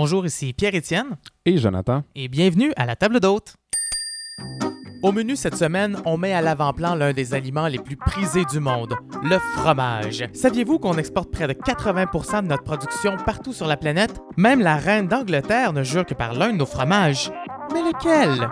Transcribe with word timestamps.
Bonjour, 0.00 0.24
ici 0.24 0.52
Pierre-Étienne. 0.52 1.16
Et 1.44 1.58
Jonathan. 1.58 2.04
Et 2.14 2.28
bienvenue 2.28 2.72
à 2.76 2.86
la 2.86 2.94
table 2.94 3.18
d'hôte. 3.18 3.56
Au 5.02 5.10
menu 5.10 5.34
cette 5.34 5.56
semaine, 5.56 5.96
on 6.04 6.16
met 6.16 6.32
à 6.32 6.40
l'avant-plan 6.40 6.94
l'un 6.94 7.12
des 7.12 7.34
aliments 7.34 7.66
les 7.66 7.80
plus 7.80 7.96
prisés 7.96 8.44
du 8.44 8.60
monde, 8.60 8.94
le 9.24 9.40
fromage. 9.56 10.24
Saviez-vous 10.34 10.78
qu'on 10.78 10.98
exporte 10.98 11.32
près 11.32 11.48
de 11.48 11.52
80% 11.52 12.42
de 12.42 12.46
notre 12.46 12.62
production 12.62 13.16
partout 13.26 13.52
sur 13.52 13.66
la 13.66 13.76
planète? 13.76 14.20
Même 14.36 14.60
la 14.60 14.76
reine 14.76 15.08
d'Angleterre 15.08 15.72
ne 15.72 15.82
jure 15.82 16.06
que 16.06 16.14
par 16.14 16.32
l'un 16.32 16.52
de 16.52 16.58
nos 16.58 16.66
fromages. 16.66 17.32
Mais 17.72 17.82
lequel? 17.82 18.48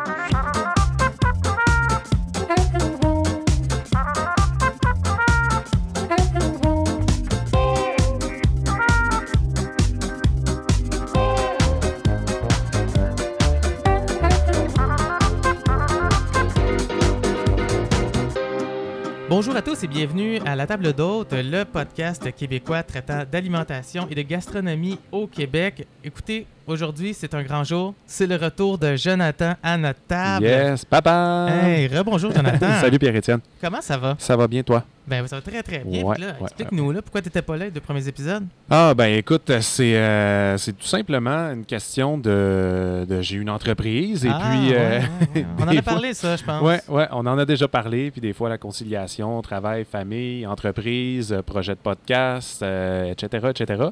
Bonjour 19.37 19.55
à 19.55 19.61
tous 19.61 19.85
et 19.85 19.87
bienvenue 19.87 20.39
à 20.47 20.57
la 20.57 20.67
table 20.67 20.95
d'hôte, 20.95 21.35
le 21.35 21.65
podcast 21.65 22.35
québécois 22.35 22.83
traitant 22.83 23.23
d'alimentation 23.31 24.09
et 24.11 24.15
de 24.15 24.23
gastronomie 24.23 24.99
au 25.13 25.27
Québec. 25.27 25.87
Écoutez, 26.03 26.47
aujourd'hui 26.67 27.13
c'est 27.13 27.35
un 27.35 27.43
grand 27.43 27.63
jour, 27.63 27.93
c'est 28.07 28.27
le 28.27 28.37
retour 28.37 28.79
de 28.79 28.97
Jonathan 28.97 29.53
à 29.63 29.77
notre 29.77 30.01
table. 30.09 30.47
Yes, 30.47 30.87
papa! 30.87 31.49
Hey, 31.51 31.87
rebonjour 31.87 32.33
Jonathan. 32.33 32.67
Salut 32.81 32.99
Pierre-Étienne. 32.99 33.41
Comment 33.61 33.83
ça 33.83 33.99
va? 33.99 34.17
Ça 34.19 34.35
va 34.39 34.49
bien 34.49 34.63
toi? 34.63 34.83
Ben 35.09 35.25
ça 35.29 35.37
va 35.37 35.43
très 35.43 35.63
très 35.63 35.79
bien. 35.85 36.03
Ouais, 36.03 36.17
ouais, 36.19 36.33
Explique-nous 36.43 36.91
là, 36.91 37.01
pourquoi 37.01 37.23
tu 37.23 37.29
n'étais 37.29 37.43
pas 37.43 37.57
là 37.57 37.67
les 37.67 37.71
deux 37.71 37.81
premiers 37.81 38.09
épisodes? 38.09 38.45
Ah 38.69 38.93
ben 38.93 39.07
écoute, 39.17 39.53
c'est 39.61 39.97
euh, 39.97 40.59
c'est 40.59 40.73
tout 40.73 40.87
simplement 40.87 41.53
une 41.53 41.65
question 41.65 42.19
de, 42.19 43.07
de- 43.09 43.23
j'ai 43.23 43.37
une 43.37 43.51
entreprise 43.51 44.25
et 44.25 44.31
Ah, 44.33 44.41
puis 44.51 44.75
euh, 44.75 45.01
ouais. 45.35 45.47
On 45.59 45.63
en 45.63 45.69
a 45.69 45.73
fois- 45.75 45.83
parlé 45.83 46.13
ça, 46.13 46.35
je 46.37 46.43
pense. 46.45 46.61
ouais 46.63 46.81
ouais, 46.89 47.07
on 47.13 47.25
en 47.27 47.39
a 47.39 47.45
déjà 47.45 47.69
parlé 47.69 48.11
puis 48.11 48.21
des 48.21 48.33
fois 48.33 48.49
la 48.49 48.59
conciliation, 48.59 49.41
travail, 49.43 49.85
famille, 49.85 50.45
entreprise, 50.47 51.33
euh, 51.33 51.41
projet 51.43 51.75
de 51.75 51.81
podcast, 51.81 52.63
euh, 52.63 53.13
etc 53.13 53.47
etc. 53.51 53.85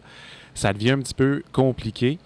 Ça 0.55 0.73
devient 0.73 0.93
un 0.93 0.99
petit 0.99 1.15
peu 1.15 1.43
compliqué. 1.53 2.19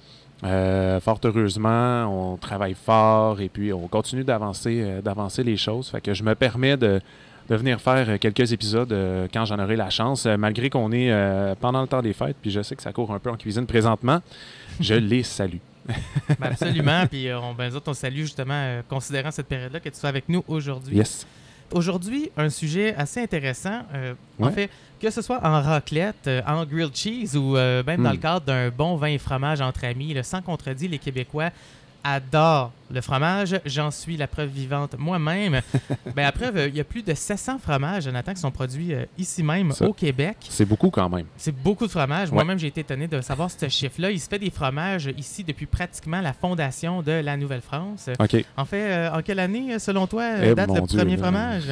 Euh, 0.45 1.00
fort 1.00 1.19
heureusement, 1.25 2.05
on 2.33 2.36
travaille 2.36 2.75
fort 2.75 3.41
et 3.41 3.48
puis 3.48 3.73
on 3.73 3.89
continue 3.89 4.23
d'avancer 4.25 4.80
euh, 4.83 5.00
d'avancer 5.02 5.42
les 5.42 5.56
choses. 5.56 5.89
Fait 5.91 6.00
que 6.00 6.14
je 6.14 6.23
me 6.23 6.34
permets 6.36 6.77
de, 6.77 7.00
de 7.48 7.56
venir 7.56 7.80
faire 7.80 8.08
euh, 8.08 8.18
quelques 8.18 8.52
épisodes 8.52 8.92
euh, 8.92 9.27
quand 9.32 9.44
j'en 9.44 9.58
aurai 9.58 9.77
la 9.77 9.91
chance, 9.91 10.27
euh, 10.27 10.36
malgré 10.36 10.70
qu'on 10.70 10.92
est 10.92 11.10
euh, 11.10 11.55
pendant 11.58 11.80
le 11.80 11.88
temps 11.88 12.02
des 12.02 12.12
fêtes, 12.12 12.36
puis 12.40 12.50
je 12.50 12.62
sais 12.62 12.77
que 12.77 12.82
ça 12.82 12.92
court 12.92 13.12
un 13.12 13.18
peu 13.18 13.30
en 13.30 13.36
cuisine 13.36 13.66
présentement. 13.66 14.20
Je 14.80 14.94
les 15.12 15.22
salue. 15.22 15.58
Ben, 16.38 16.50
absolument. 16.52 17.06
Puis 17.06 17.28
on, 17.32 17.55
ben, 17.55 17.72
on 17.86 17.94
salue 17.94 18.20
justement, 18.20 18.80
considérant 18.88 19.30
cette 19.30 19.46
période-là, 19.46 19.80
que 19.80 19.88
tu 19.88 19.96
sois 19.98 20.10
avec 20.10 20.28
nous 20.28 20.44
aujourd'hui. 20.46 20.96
Yes. 20.96 21.27
Aujourd'hui, 21.72 22.30
un 22.36 22.48
sujet 22.48 22.94
assez 22.94 23.20
intéressant. 23.20 23.83
euh, 23.94 24.14
En 24.40 24.50
fait, 24.50 24.70
que 25.00 25.10
ce 25.10 25.20
soit 25.20 25.40
en 25.44 25.60
raclette, 25.60 26.27
euh, 26.27 26.40
en 26.46 26.64
grilled 26.64 26.94
cheese 26.94 27.36
ou 27.36 27.56
euh, 27.56 27.83
même 27.86 28.02
dans 28.02 28.10
le 28.12 28.16
cadre 28.16 28.46
d'un 28.46 28.70
bon 28.70 28.96
vin 28.96 29.08
et 29.08 29.18
fromage 29.18 29.60
entre 29.60 29.84
amis, 29.84 30.14
là, 30.14 30.22
sans 30.22 30.40
contredit, 30.40 30.88
les 30.88 30.98
Québécois 30.98 31.50
adorent 32.02 32.72
le 32.91 33.00
fromage. 33.00 33.61
J'en 33.67 33.91
suis 33.91 34.17
la 34.17 34.27
preuve 34.27 34.48
vivante 34.50 34.94
moi-même. 34.98 35.61
ben, 36.17 36.27
après, 36.27 36.50
euh, 36.55 36.69
il 36.69 36.77
y 36.77 36.81
a 36.81 36.84
plus 36.84 37.03
de 37.03 37.14
700 37.14 37.58
fromages, 37.58 38.05
Jonathan, 38.05 38.33
qui 38.34 38.41
sont 38.41 38.50
produits 38.50 38.95
euh, 38.95 39.05
ici 39.19 39.42
même 39.42 39.72
Ça. 39.72 39.86
au 39.86 39.92
Québec. 39.92 40.36
C'est 40.48 40.64
beaucoup 40.64 40.91
quand 40.91 41.08
même. 41.08 41.27
C'est 41.36 41.55
beaucoup 41.55 41.86
de 41.86 41.91
fromages. 41.91 42.28
Ouais. 42.28 42.34
Moi-même, 42.34 42.58
j'ai 42.58 42.69
été 42.69 42.80
étonné 42.80 43.06
de 43.08 43.20
savoir 43.20 43.50
ce 43.50 43.69
chiffre-là. 43.69 44.11
Il 44.11 44.20
se 44.20 44.28
fait 44.28 44.39
des 44.39 44.50
fromages 44.50 45.11
ici 45.17 45.45
depuis 45.45 45.67
pratiquement 45.67 46.20
la 46.20 46.33
fondation 46.33 47.03
de 47.03 47.12
la 47.12 47.36
Nouvelle-France. 47.36 48.11
OK. 48.19 48.45
En 48.56 48.64
fait, 48.64 48.91
euh, 48.91 49.11
en 49.12 49.23
quelle 49.23 49.39
année, 49.41 49.78
selon 49.78 50.06
toi, 50.06 50.23
euh, 50.23 50.50
Eh, 50.50 50.55
date 50.55 50.70
le 50.75 50.80
Dieu, 50.83 50.98
premier 50.98 51.17
fromage? 51.17 51.64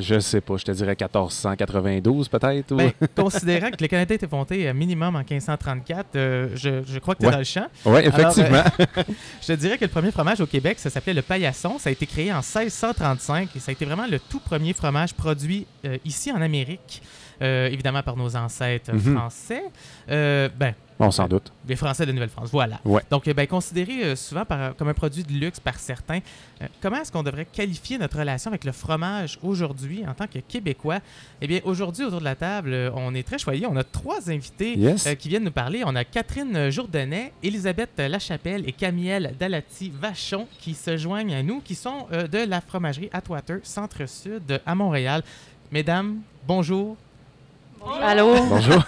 Je 0.00 0.18
sais 0.20 0.40
pas, 0.40 0.56
je 0.56 0.64
te 0.64 0.72
dirais 0.72 0.96
1492 0.98 2.28
peut-être. 2.28 2.72
ou- 2.72 2.76
Ben, 2.76 2.92
considérant 3.16 3.70
que 3.70 3.76
le 3.80 3.86
Canada 3.88 4.14
était 4.14 4.26
fondé 4.26 4.66
euh, 4.66 4.74
minimum 4.74 5.14
en 5.16 5.20
1534, 5.20 6.16
euh, 6.16 6.48
je, 6.54 6.82
je 6.86 6.98
crois 6.98 7.14
que 7.14 7.20
tu 7.20 7.24
es 7.24 7.28
Ouais. 7.28 7.32
dans 7.32 7.38
le 7.38 7.44
champ. 7.44 7.66
ouais, 7.86 8.06
effectivement. 8.06 8.62
Je 9.42 9.46
te 9.48 9.52
dirais 9.52 9.76
que 9.78 9.84
le 9.84 9.90
premier 9.90 10.10
fromage 10.10 10.40
au 10.40 10.46
Québec, 10.46 10.63
ça 10.76 10.90
s'appelait 10.90 11.14
le 11.14 11.22
paillasson. 11.22 11.78
Ça 11.78 11.88
a 11.90 11.92
été 11.92 12.06
créé 12.06 12.32
en 12.32 12.38
1635 12.42 13.54
et 13.56 13.58
ça 13.60 13.70
a 13.70 13.72
été 13.72 13.84
vraiment 13.84 14.06
le 14.06 14.18
tout 14.18 14.40
premier 14.40 14.72
fromage 14.72 15.14
produit 15.14 15.66
euh, 15.84 15.98
ici 16.04 16.32
en 16.32 16.40
Amérique. 16.40 17.02
Euh, 17.42 17.66
évidemment 17.66 18.02
par 18.02 18.16
nos 18.16 18.36
ancêtres 18.36 18.92
Mhm. 18.92 19.16
français. 19.16 19.64
Euh, 20.08 20.48
ben, 20.56 20.72
On 21.00 21.10
s'en 21.10 21.26
doute. 21.26 21.52
les 21.66 21.74
Français 21.76 22.06
de 22.06 22.12
Nouvelle-France, 22.12 22.50
voilà. 22.52 22.78
Ouais. 22.84 23.02
Donc, 23.10 23.26
euh, 23.26 23.34
ben, 23.34 23.46
considéré 23.48 24.04
euh, 24.04 24.16
souvent 24.16 24.44
par- 24.44 24.76
comme 24.76 24.88
un 24.88 24.94
produit 24.94 25.24
de 25.24 25.32
luxe 25.32 25.58
par 25.58 25.76
certains, 25.78 26.20
euh, 26.62 26.66
comment 26.80 26.98
est-ce 26.98 27.10
qu'on 27.10 27.22
devrait 27.24 27.46
qualifier 27.46 27.98
notre 27.98 28.18
relation 28.18 28.50
avec 28.50 28.64
le 28.64 28.70
fromage 28.70 29.38
aujourd'hui 29.42 30.04
en 30.06 30.14
tant 30.14 30.26
que 30.28 30.38
Québécois? 30.38 31.00
Eh 31.40 31.46
bien, 31.48 31.60
aujourd'hui, 31.64 32.04
autour 32.04 32.20
de 32.20 32.24
la 32.24 32.36
table, 32.36 32.92
on 32.94 33.12
est 33.14 33.24
très 33.26 33.38
choyés. 33.38 33.66
On 33.66 33.76
a 33.76 33.82
trois 33.84 34.30
invités 34.30 34.78
Yes. 34.78 35.08
qui 35.18 35.28
viennent 35.28 35.44
nous 35.44 35.50
parler. 35.50 35.82
On 35.84 35.96
a 35.96 36.04
Catherine 36.04 36.70
Jourdanet, 36.70 37.32
Elisabeth 37.42 37.98
Lachapelle 37.98 38.62
et 38.68 38.72
Camiel 38.72 39.34
Dalati-Vachon 39.38 40.46
qui 40.58 40.74
se 40.74 40.96
joignent 40.96 41.34
à 41.34 41.42
nous, 41.42 41.60
qui 41.60 41.74
sont 41.74 42.06
de 42.12 42.38
la 42.48 42.60
fromagerie 42.60 43.10
Atwater, 43.12 43.58
Centre-Sud 43.64 44.60
à 44.64 44.74
Montréal. 44.74 45.22
Mesdames, 45.72 46.20
bonjour. 46.46 46.96
Allô? 48.02 48.34
Bonjour. 48.48 48.82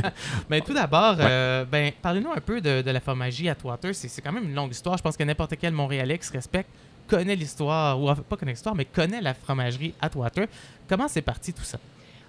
Ben, 0.48 0.60
tout 0.62 0.74
d'abord, 0.74 1.16
Ouais. 1.16 1.24
euh, 1.28 1.64
ben, 1.64 1.92
parlez-nous 2.02 2.30
un 2.32 2.40
peu 2.40 2.60
de, 2.60 2.82
de 2.82 2.90
la 2.90 3.00
fromagerie 3.00 3.48
Atwater. 3.48 3.94
C'est 3.94 4.08
c'est 4.08 4.20
quand 4.20 4.32
même 4.32 4.44
une 4.44 4.54
longue 4.54 4.70
histoire. 4.72 4.96
Je 4.98 5.02
pense 5.02 5.16
que 5.16 5.22
n'importe 5.24 5.54
quel 5.60 5.72
Montréalais 5.72 6.18
qui 6.18 6.26
se 6.26 6.32
respecte 6.32 6.68
connaît 7.08 7.36
l'histoire, 7.36 7.98
ou 8.00 8.08
enfin, 8.08 8.22
pas 8.28 8.36
connaît 8.36 8.52
l'histoire, 8.52 8.74
mais 8.74 8.84
connaît 8.84 9.20
la 9.20 9.34
fromagerie 9.34 9.94
Atwater. 10.00 10.46
Comment 10.88 11.08
c'est 11.08 11.22
parti 11.22 11.52
tout 11.52 11.62
ça? 11.64 11.78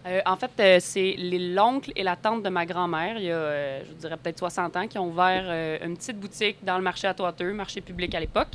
Euh, 0.06 0.20
en 0.26 0.36
fait, 0.36 0.52
euh, 0.60 0.78
c'est 0.82 1.16
l'oncle 1.18 1.92
et 1.96 2.04
la 2.04 2.16
tante 2.18 2.44
de 2.44 2.50
ma 2.50 2.66
grand-mère, 2.66 3.18
il 3.18 3.24
y 3.26 3.32
a, 3.32 3.36
euh, 3.36 3.82
je 3.88 3.94
dirais 3.94 4.18
peut-être 4.22 4.40
60 4.40 4.76
ans, 4.76 4.88
qui 4.88 4.98
ont 4.98 5.08
ouvert 5.08 5.44
euh, 5.48 5.78
une 5.86 5.96
petite 5.96 6.20
boutique 6.20 6.58
dans 6.64 6.76
le 6.78 6.84
marché 6.84 7.08
à 7.08 7.14
Toiteux, 7.14 7.54
marché 7.54 7.80
public 7.80 8.14
à 8.16 8.20
l'époque. 8.20 8.50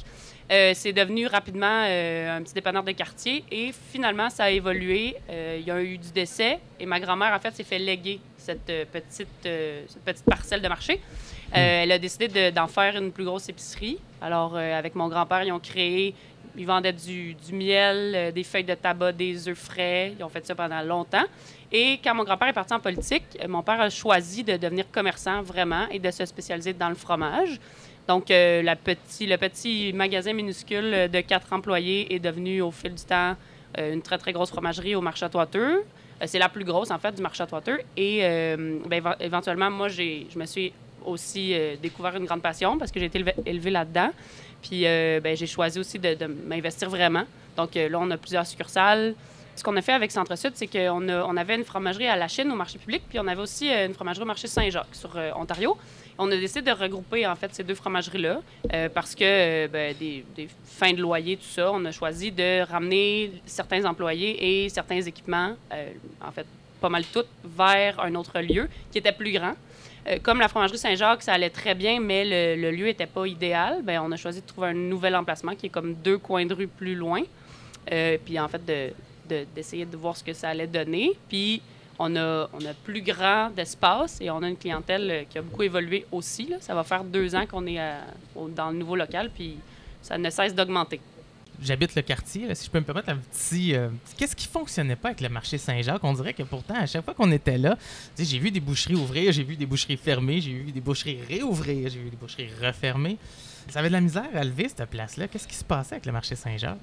Euh, 0.50 0.72
c'est 0.74 0.94
devenu 0.94 1.26
rapidement 1.26 1.84
euh, 1.86 2.38
un 2.38 2.42
petit 2.42 2.54
dépanneur 2.54 2.82
de 2.82 2.92
quartier 2.92 3.44
et 3.50 3.70
finalement, 3.92 4.30
ça 4.30 4.44
a 4.44 4.50
évolué. 4.50 5.14
Euh, 5.28 5.58
il 5.60 5.66
y 5.66 5.70
a 5.70 5.82
eu 5.82 5.98
du 5.98 6.10
décès 6.10 6.58
et 6.80 6.86
ma 6.86 6.98
grand-mère, 7.00 7.34
en 7.34 7.38
fait, 7.38 7.54
s'est 7.54 7.64
fait 7.64 7.78
léguer 7.78 8.18
cette, 8.38 8.64
petite, 8.90 9.28
cette 9.42 10.02
petite 10.04 10.24
parcelle 10.24 10.62
de 10.62 10.68
marché. 10.68 11.00
Euh, 11.54 11.82
Elle 11.82 11.92
a 11.92 11.98
décidé 11.98 12.28
de- 12.28 12.50
d'en 12.50 12.66
faire 12.66 12.96
une 12.96 13.12
plus 13.12 13.24
grosse 13.24 13.48
épicerie. 13.50 13.98
Alors, 14.22 14.56
avec 14.56 14.94
mon 14.94 15.08
grand-père, 15.08 15.42
ils 15.42 15.52
ont 15.52 15.60
créé 15.60 16.14
ils 16.56 16.66
vendaient 16.66 16.92
du, 16.94 17.34
du 17.34 17.52
miel, 17.54 18.32
des 18.32 18.42
feuilles 18.42 18.64
de 18.64 18.74
tabac, 18.74 19.12
des 19.12 19.46
œufs 19.48 19.56
frais. 19.56 20.14
Ils 20.18 20.24
ont 20.24 20.28
fait 20.28 20.44
ça 20.44 20.56
pendant 20.56 20.80
longtemps. 20.82 21.22
Et 21.70 22.00
quand 22.02 22.14
mon 22.16 22.24
grand-père 22.24 22.48
est 22.48 22.52
parti 22.52 22.74
en 22.74 22.80
politique, 22.80 23.22
mon 23.46 23.62
père 23.62 23.80
a 23.80 23.90
choisi 23.90 24.42
de 24.42 24.56
devenir 24.56 24.90
commerçant 24.90 25.40
vraiment 25.42 25.86
et 25.88 26.00
de 26.00 26.10
se 26.10 26.24
spécialiser 26.26 26.72
dans 26.72 26.88
le 26.88 26.96
fromage. 26.96 27.60
Donc, 28.08 28.30
euh, 28.30 28.62
le 28.62 29.36
petit 29.36 29.92
magasin 29.92 30.32
minuscule 30.32 31.10
de 31.12 31.20
quatre 31.20 31.52
employés 31.52 32.14
est 32.14 32.18
devenu 32.18 32.62
au 32.62 32.70
fil 32.70 32.94
du 32.94 33.04
temps 33.04 33.36
euh, 33.76 33.92
une 33.92 34.00
très, 34.00 34.16
très 34.16 34.32
grosse 34.32 34.48
fromagerie 34.48 34.94
au 34.94 35.02
marché 35.02 35.26
à 35.26 35.28
Toiteux. 35.28 35.84
Euh, 36.22 36.24
c'est 36.26 36.38
la 36.38 36.48
plus 36.48 36.64
grosse, 36.64 36.90
en 36.90 36.98
fait, 36.98 37.14
du 37.14 37.20
marché 37.20 37.42
à 37.42 37.46
Toiteux. 37.46 37.80
Et 37.98 38.20
ben, 38.22 38.98
éve- 38.98 39.16
éventuellement, 39.20 39.70
moi, 39.70 39.88
je 39.88 40.38
me 40.38 40.46
suis 40.46 40.72
aussi 41.04 41.54
découvert 41.82 42.16
une 42.16 42.24
grande 42.24 42.42
passion 42.42 42.78
parce 42.78 42.90
que 42.90 42.98
j'ai 42.98 43.06
été 43.06 43.18
élevé, 43.18 43.34
élevé 43.44 43.70
là-dedans. 43.70 44.10
Puis 44.62 44.82
ben, 44.82 45.36
j'ai 45.36 45.46
choisi 45.46 45.78
aussi 45.78 45.98
de, 45.98 46.26
m'investir 46.26 46.88
vraiment. 46.88 47.24
Donc 47.56 47.74
là, 47.74 47.98
on 48.00 48.10
a 48.10 48.16
plusieurs 48.16 48.46
succursales. 48.46 49.14
Ce 49.54 49.62
qu'on 49.62 49.76
a 49.76 49.82
fait 49.82 49.92
avec 49.92 50.10
Centre-Sud, 50.10 50.52
c'est 50.54 50.66
qu'on 50.66 51.08
on 51.08 51.36
avait 51.36 51.56
une 51.56 51.64
fromagerie 51.64 52.06
à 52.06 52.16
la 52.16 52.28
Chine 52.28 52.50
au 52.50 52.56
marché 52.56 52.78
public, 52.78 53.02
puis 53.08 53.18
on 53.20 53.26
avait 53.26 53.40
aussi 53.40 53.68
une 53.68 53.94
fromagerie 53.94 54.22
au 54.22 54.26
marché 54.26 54.48
Saint-Jacques 54.48 54.94
sur 54.94 55.10
Ontario. 55.36 55.76
On 56.20 56.30
a 56.32 56.36
décidé 56.36 56.62
de 56.62 56.72
regrouper 56.72 57.24
en 57.28 57.36
fait 57.36 57.54
ces 57.54 57.62
deux 57.62 57.76
fromageries-là 57.76 58.40
euh, 58.72 58.88
parce 58.88 59.14
que 59.14 59.22
euh, 59.22 59.68
ben, 59.68 59.94
des, 59.96 60.24
fins 60.64 60.92
de 60.92 61.00
loyer, 61.00 61.36
tout 61.36 61.44
ça, 61.44 61.70
on 61.72 61.84
a 61.84 61.92
choisi 61.92 62.32
de 62.32 62.62
ramener 62.68 63.32
certains 63.46 63.84
employés 63.84 64.64
et 64.64 64.68
certains 64.68 65.00
équipements, 65.00 65.54
euh, 65.72 65.92
en 66.20 66.32
fait 66.32 66.46
pas 66.80 66.88
mal 66.88 67.04
tout, 67.04 67.24
vers 67.44 68.00
un 68.00 68.14
autre 68.16 68.40
lieu 68.40 68.68
qui 68.90 68.98
était 68.98 69.12
plus 69.12 69.32
grand. 69.32 69.54
Comme 70.22 70.40
la 70.40 70.48
fromagerie 70.48 70.78
Saint-Jacques, 70.78 71.22
ça 71.22 71.34
allait 71.34 71.50
très 71.50 71.74
bien, 71.74 72.00
mais 72.00 72.56
le, 72.56 72.70
lieu 72.70 72.86
n'était 72.86 73.04
pas 73.06 73.26
idéal, 73.26 73.82
ben, 73.82 74.00
on 74.02 74.10
a 74.10 74.16
choisi 74.16 74.40
de 74.40 74.46
trouver 74.46 74.68
un 74.68 74.74
nouvel 74.74 75.14
emplacement 75.14 75.54
qui 75.54 75.66
est 75.66 75.70
comme 75.70 75.94
deux 75.94 76.16
coins 76.16 76.46
de 76.46 76.54
rue 76.54 76.68
plus 76.68 76.94
loin. 76.94 77.22
Puis 78.24 78.38
en 78.38 78.48
fait, 78.48 78.64
de- 78.64 78.92
de- 79.28 79.44
d'essayer 79.54 79.84
de, 79.84 79.96
voir 79.96 80.16
ce 80.16 80.24
que 80.24 80.32
ça 80.32 80.48
allait 80.48 80.66
donner. 80.66 81.12
Puis 81.28 81.60
on 81.98 82.14
a, 82.16 82.48
on 82.52 82.64
a 82.64 82.74
plus 82.84 83.02
grand 83.02 83.50
d'espace 83.50 84.18
et 84.20 84.30
on 84.30 84.42
a 84.42 84.48
une 84.48 84.56
clientèle 84.56 85.10
euh, 85.10 85.22
qui 85.28 85.38
a 85.38 85.42
beaucoup 85.42 85.62
évolué 85.64 86.06
aussi. 86.12 86.46
là. 86.46 86.56
Ça 86.60 86.74
va 86.74 86.84
faire 86.84 87.02
deux 87.04 87.34
ans 87.34 87.44
qu'on 87.46 87.66
est 87.66 87.78
à- 87.80 88.04
au- 88.36 88.48
dans 88.48 88.70
le 88.70 88.76
nouveau 88.78 88.94
local, 88.96 89.30
puis 89.34 89.56
ça 90.02 90.16
ne 90.16 90.30
cesse 90.30 90.54
d'augmenter. 90.54 91.00
j'habite 91.60 91.96
le 91.96 92.02
quartier, 92.02 92.46
là, 92.46 92.54
si 92.54 92.66
je 92.66 92.70
peux 92.70 92.78
me 92.78 92.84
permettre 92.84 93.08
un 93.08 93.16
petit. 93.16 93.74
euh, 93.74 93.88
Qu'est-ce 94.16 94.36
qui 94.36 94.46
fonctionnait 94.46 94.94
pas 94.94 95.08
avec 95.08 95.20
le 95.20 95.28
marché 95.28 95.58
Saint-Jacques? 95.58 96.04
On 96.04 96.12
dirait 96.12 96.32
que 96.32 96.44
pourtant, 96.44 96.74
à 96.76 96.86
chaque 96.86 97.04
fois 97.04 97.14
qu'on 97.14 97.32
était 97.32 97.58
là, 97.58 97.76
j'ai 98.16 98.38
vu 98.38 98.52
des 98.52 98.60
boucheries 98.60 98.94
ouvrir, 98.94 99.32
j'ai 99.32 99.42
vu 99.42 99.56
des 99.56 99.66
boucheries 99.66 99.96
fermer, 99.96 100.40
j'ai 100.40 100.52
vu 100.52 100.70
des 100.70 100.80
boucheries 100.80 101.18
réouvrir, 101.28 101.90
j'ai 101.90 101.98
vu 101.98 102.10
des 102.10 102.16
boucheries 102.16 102.48
refermer. 102.64 103.16
Ça 103.68 103.80
avait 103.80 103.88
de 103.88 103.94
la 103.94 104.00
misère 104.00 104.28
à 104.34 104.44
lever 104.44 104.68
cette 104.68 104.88
place-là. 104.88 105.26
Qu'est-ce 105.26 105.48
qui 105.48 105.56
se 105.56 105.64
passait 105.64 105.94
avec 105.96 106.06
le 106.06 106.12
marché 106.12 106.36
Saint-Jacques? 106.36 106.78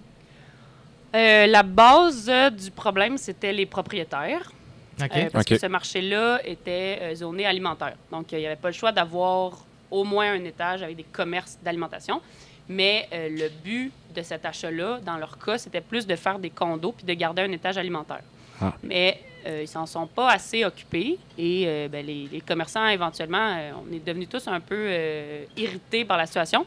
Euh, 1.16 1.48
la 1.48 1.64
base 1.64 2.28
euh, 2.28 2.50
du 2.50 2.70
problème, 2.70 3.18
c'était 3.18 3.54
les 3.54 3.66
propriétaires. 3.66 4.52
Euh, 5.02 5.30
parce 5.32 5.46
que 5.46 5.58
ce 5.58 5.66
marché-là 5.66 6.40
était 6.46 7.00
euh, 7.02 7.16
zoné 7.16 7.46
alimentaire. 7.46 7.96
Donc, 8.12 8.32
euh, 8.32 8.38
il 8.38 8.42
n'y 8.42 8.46
avait 8.48 8.56
pas 8.56 8.70
le 8.70 8.74
choix 8.74 8.92
d'avoir 8.92 9.66
au 9.92 10.04
moins 10.04 10.32
un 10.34 10.44
étage 10.44 10.84
avec 10.84 10.96
des 10.96 11.04
commerces 11.04 11.58
d'alimentation. 11.64 12.22
Mais 12.68 13.08
euh, 13.14 13.30
le 13.30 13.50
but 13.64 13.92
de 14.16 14.22
cet 14.22 14.46
achat-là, 14.46 15.00
dans 15.06 15.18
leur 15.18 15.38
cas, 15.38 15.58
c'était 15.58 15.82
plus 15.82 16.08
de 16.08 16.16
faire 16.16 16.40
des 16.40 16.50
condos 16.50 16.94
puis 16.94 17.06
de 17.06 17.14
garder 17.14 17.44
un 17.44 17.52
étage 17.52 17.78
alimentaire. 17.78 18.22
Ah. 18.62 18.74
Mais 18.82 19.20
euh, 19.46 19.62
ils 19.64 19.68
s'en 19.68 19.86
sont 19.86 20.08
pas 20.08 20.32
assez 20.32 20.66
occupés 20.66 21.20
et 21.38 21.66
euh, 21.68 21.88
ben, 21.88 22.04
les, 22.06 22.28
les 22.32 22.42
commerçants, 22.42 22.88
éventuellement, 22.88 23.56
euh, 23.58 23.72
on 23.88 23.94
est 23.94 24.04
devenus 24.04 24.30
tous 24.30 24.48
un 24.48 24.60
peu 24.60 24.76
euh, 24.76 25.44
irrités 25.58 26.06
par 26.06 26.18
la 26.18 26.26
situation. 26.26 26.66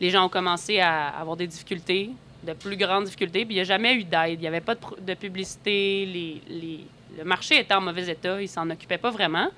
Les 0.00 0.10
gens 0.10 0.24
ont 0.26 0.28
commencé 0.28 0.78
à 0.78 1.08
avoir 1.08 1.36
des 1.36 1.46
difficultés, 1.46 2.10
de 2.44 2.52
plus 2.52 2.76
grandes 2.76 3.04
difficultés, 3.04 3.44
puis 3.44 3.54
il 3.54 3.56
n'y 3.56 3.62
a 3.62 3.64
jamais 3.64 3.94
eu 3.94 4.04
d'aide. 4.04 4.34
Il 4.34 4.40
n'y 4.40 4.46
avait 4.46 4.60
pas 4.60 4.74
de, 4.74 5.14
publicité. 5.14 6.06
Les, 6.06 6.42
les- 6.48 6.86
le 7.18 7.24
marché 7.24 7.58
était 7.60 7.74
en 7.74 7.80
mauvais 7.80 8.08
état. 8.08 8.40
Ils 8.40 8.48
s'en 8.48 8.68
occupaient 8.70 8.98
pas 8.98 9.10
vraiment. 9.10 9.48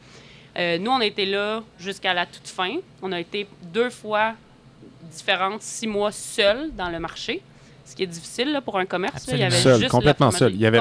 Euh, 0.58 0.78
nous, 0.78 0.90
on 0.90 1.00
a 1.00 1.06
été 1.06 1.24
là 1.26 1.62
jusqu'à 1.78 2.12
la 2.14 2.26
toute 2.26 2.48
fin. 2.48 2.76
On 3.00 3.10
a 3.12 3.20
été 3.20 3.46
deux 3.72 3.90
fois 3.90 4.34
différentes, 5.10 5.62
six 5.62 5.86
mois 5.86 6.12
seuls 6.12 6.70
dans 6.76 6.88
le 6.90 6.98
marché, 6.98 7.42
ce 7.84 7.94
qui 7.94 8.02
est 8.02 8.06
difficile 8.06 8.52
là, 8.52 8.60
pour 8.60 8.78
un 8.78 8.86
commerce. 8.86 9.26
là. 9.26 9.34
Il 9.34 9.40
y 9.40 9.42
avait 9.44 9.54
Absolument. 9.56 9.74
Seul, 9.74 9.80
juste 9.80 9.90
complètement 9.90 10.30
seul. 10.32 10.54
Il 10.54 10.66
avait- 10.66 10.78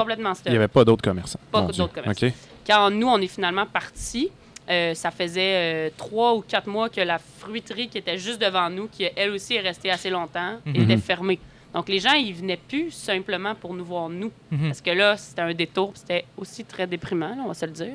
n'y 0.50 0.56
avait 0.56 0.68
pas 0.68 0.84
d'autres 0.84 1.02
commerçants. 1.02 1.40
Pas 1.50 1.62
d'autres 1.62 1.92
commerçants. 1.94 2.26
Quand 2.66 2.90
nous, 2.90 3.08
on 3.08 3.18
est 3.18 3.26
finalement 3.28 3.66
partis, 3.66 4.30
euh, 4.70 4.94
ça 4.94 5.10
faisait 5.10 5.88
euh, 5.88 5.90
trois 5.96 6.34
ou 6.34 6.40
quatre 6.42 6.68
mois 6.68 6.88
que 6.88 7.00
la 7.00 7.18
fruiterie 7.18 7.88
qui 7.88 7.98
était 7.98 8.16
juste 8.18 8.40
devant 8.40 8.70
nous, 8.70 8.86
qui 8.88 9.06
elle 9.16 9.30
aussi 9.32 9.54
est 9.54 9.60
restée 9.60 9.90
assez 9.90 10.10
longtemps, 10.10 10.58
Mhm. 10.64 10.76
était 10.76 10.96
fermée. 10.98 11.38
Donc 11.74 11.88
les 11.88 11.98
gens, 12.00 12.12
ils 12.12 12.34
venaient 12.34 12.58
plus 12.68 12.90
simplement 12.90 13.54
pour 13.54 13.72
nous 13.74 13.84
voir 13.84 14.08
nous. 14.08 14.30
Mhm. 14.50 14.68
Parce 14.68 14.80
que 14.80 14.90
là, 14.90 15.16
c'était 15.16 15.42
un 15.42 15.54
détour, 15.54 15.92
puis 15.92 16.00
c'était 16.00 16.24
aussi 16.36 16.64
très 16.64 16.86
déprimant, 16.86 17.30
là, 17.30 17.42
on 17.44 17.48
va 17.48 17.54
se 17.54 17.64
le 17.66 17.72
dire. 17.72 17.94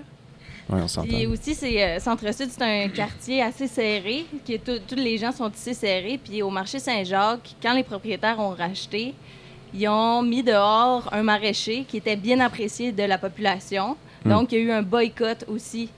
Oui, 0.69 0.79
on 0.83 0.87
s'entend. 0.87 1.07
Puis 1.07 1.25
aussi, 1.27 1.55
c'est 1.55 1.81
euh, 1.81 1.99
Centre-Sud, 1.99 2.49
c'est 2.51 2.61
un 2.61 2.89
quartier 2.89 3.41
assez 3.41 3.67
serré, 3.67 4.25
qui 4.43 4.55
est 4.55 4.63
tout- 4.63 4.81
tous 4.85 4.95
les 4.95 5.17
gens 5.17 5.31
sont 5.31 5.49
ici 5.49 5.73
serrés. 5.73 6.19
Puis 6.21 6.41
au 6.41 6.49
marché 6.49 6.79
Saint-Jacques, 6.79 7.55
quand 7.61 7.73
les 7.73 7.83
propriétaires 7.83 8.39
ont 8.39 8.49
racheté, 8.49 9.13
ils 9.73 9.87
ont 9.87 10.21
mis 10.23 10.43
dehors 10.43 11.07
un 11.13 11.23
maraîcher 11.23 11.85
qui 11.87 11.97
était 11.97 12.15
bien 12.17 12.39
apprécié 12.41 12.91
de 12.91 13.03
la 13.03 13.17
population. 13.17 13.95
Hmm. 14.25 14.29
Donc, 14.31 14.51
il 14.51 14.57
y 14.57 14.61
a 14.61 14.63
eu 14.65 14.71
un 14.71 14.81
boycott 14.81 15.45
aussi 15.47 15.89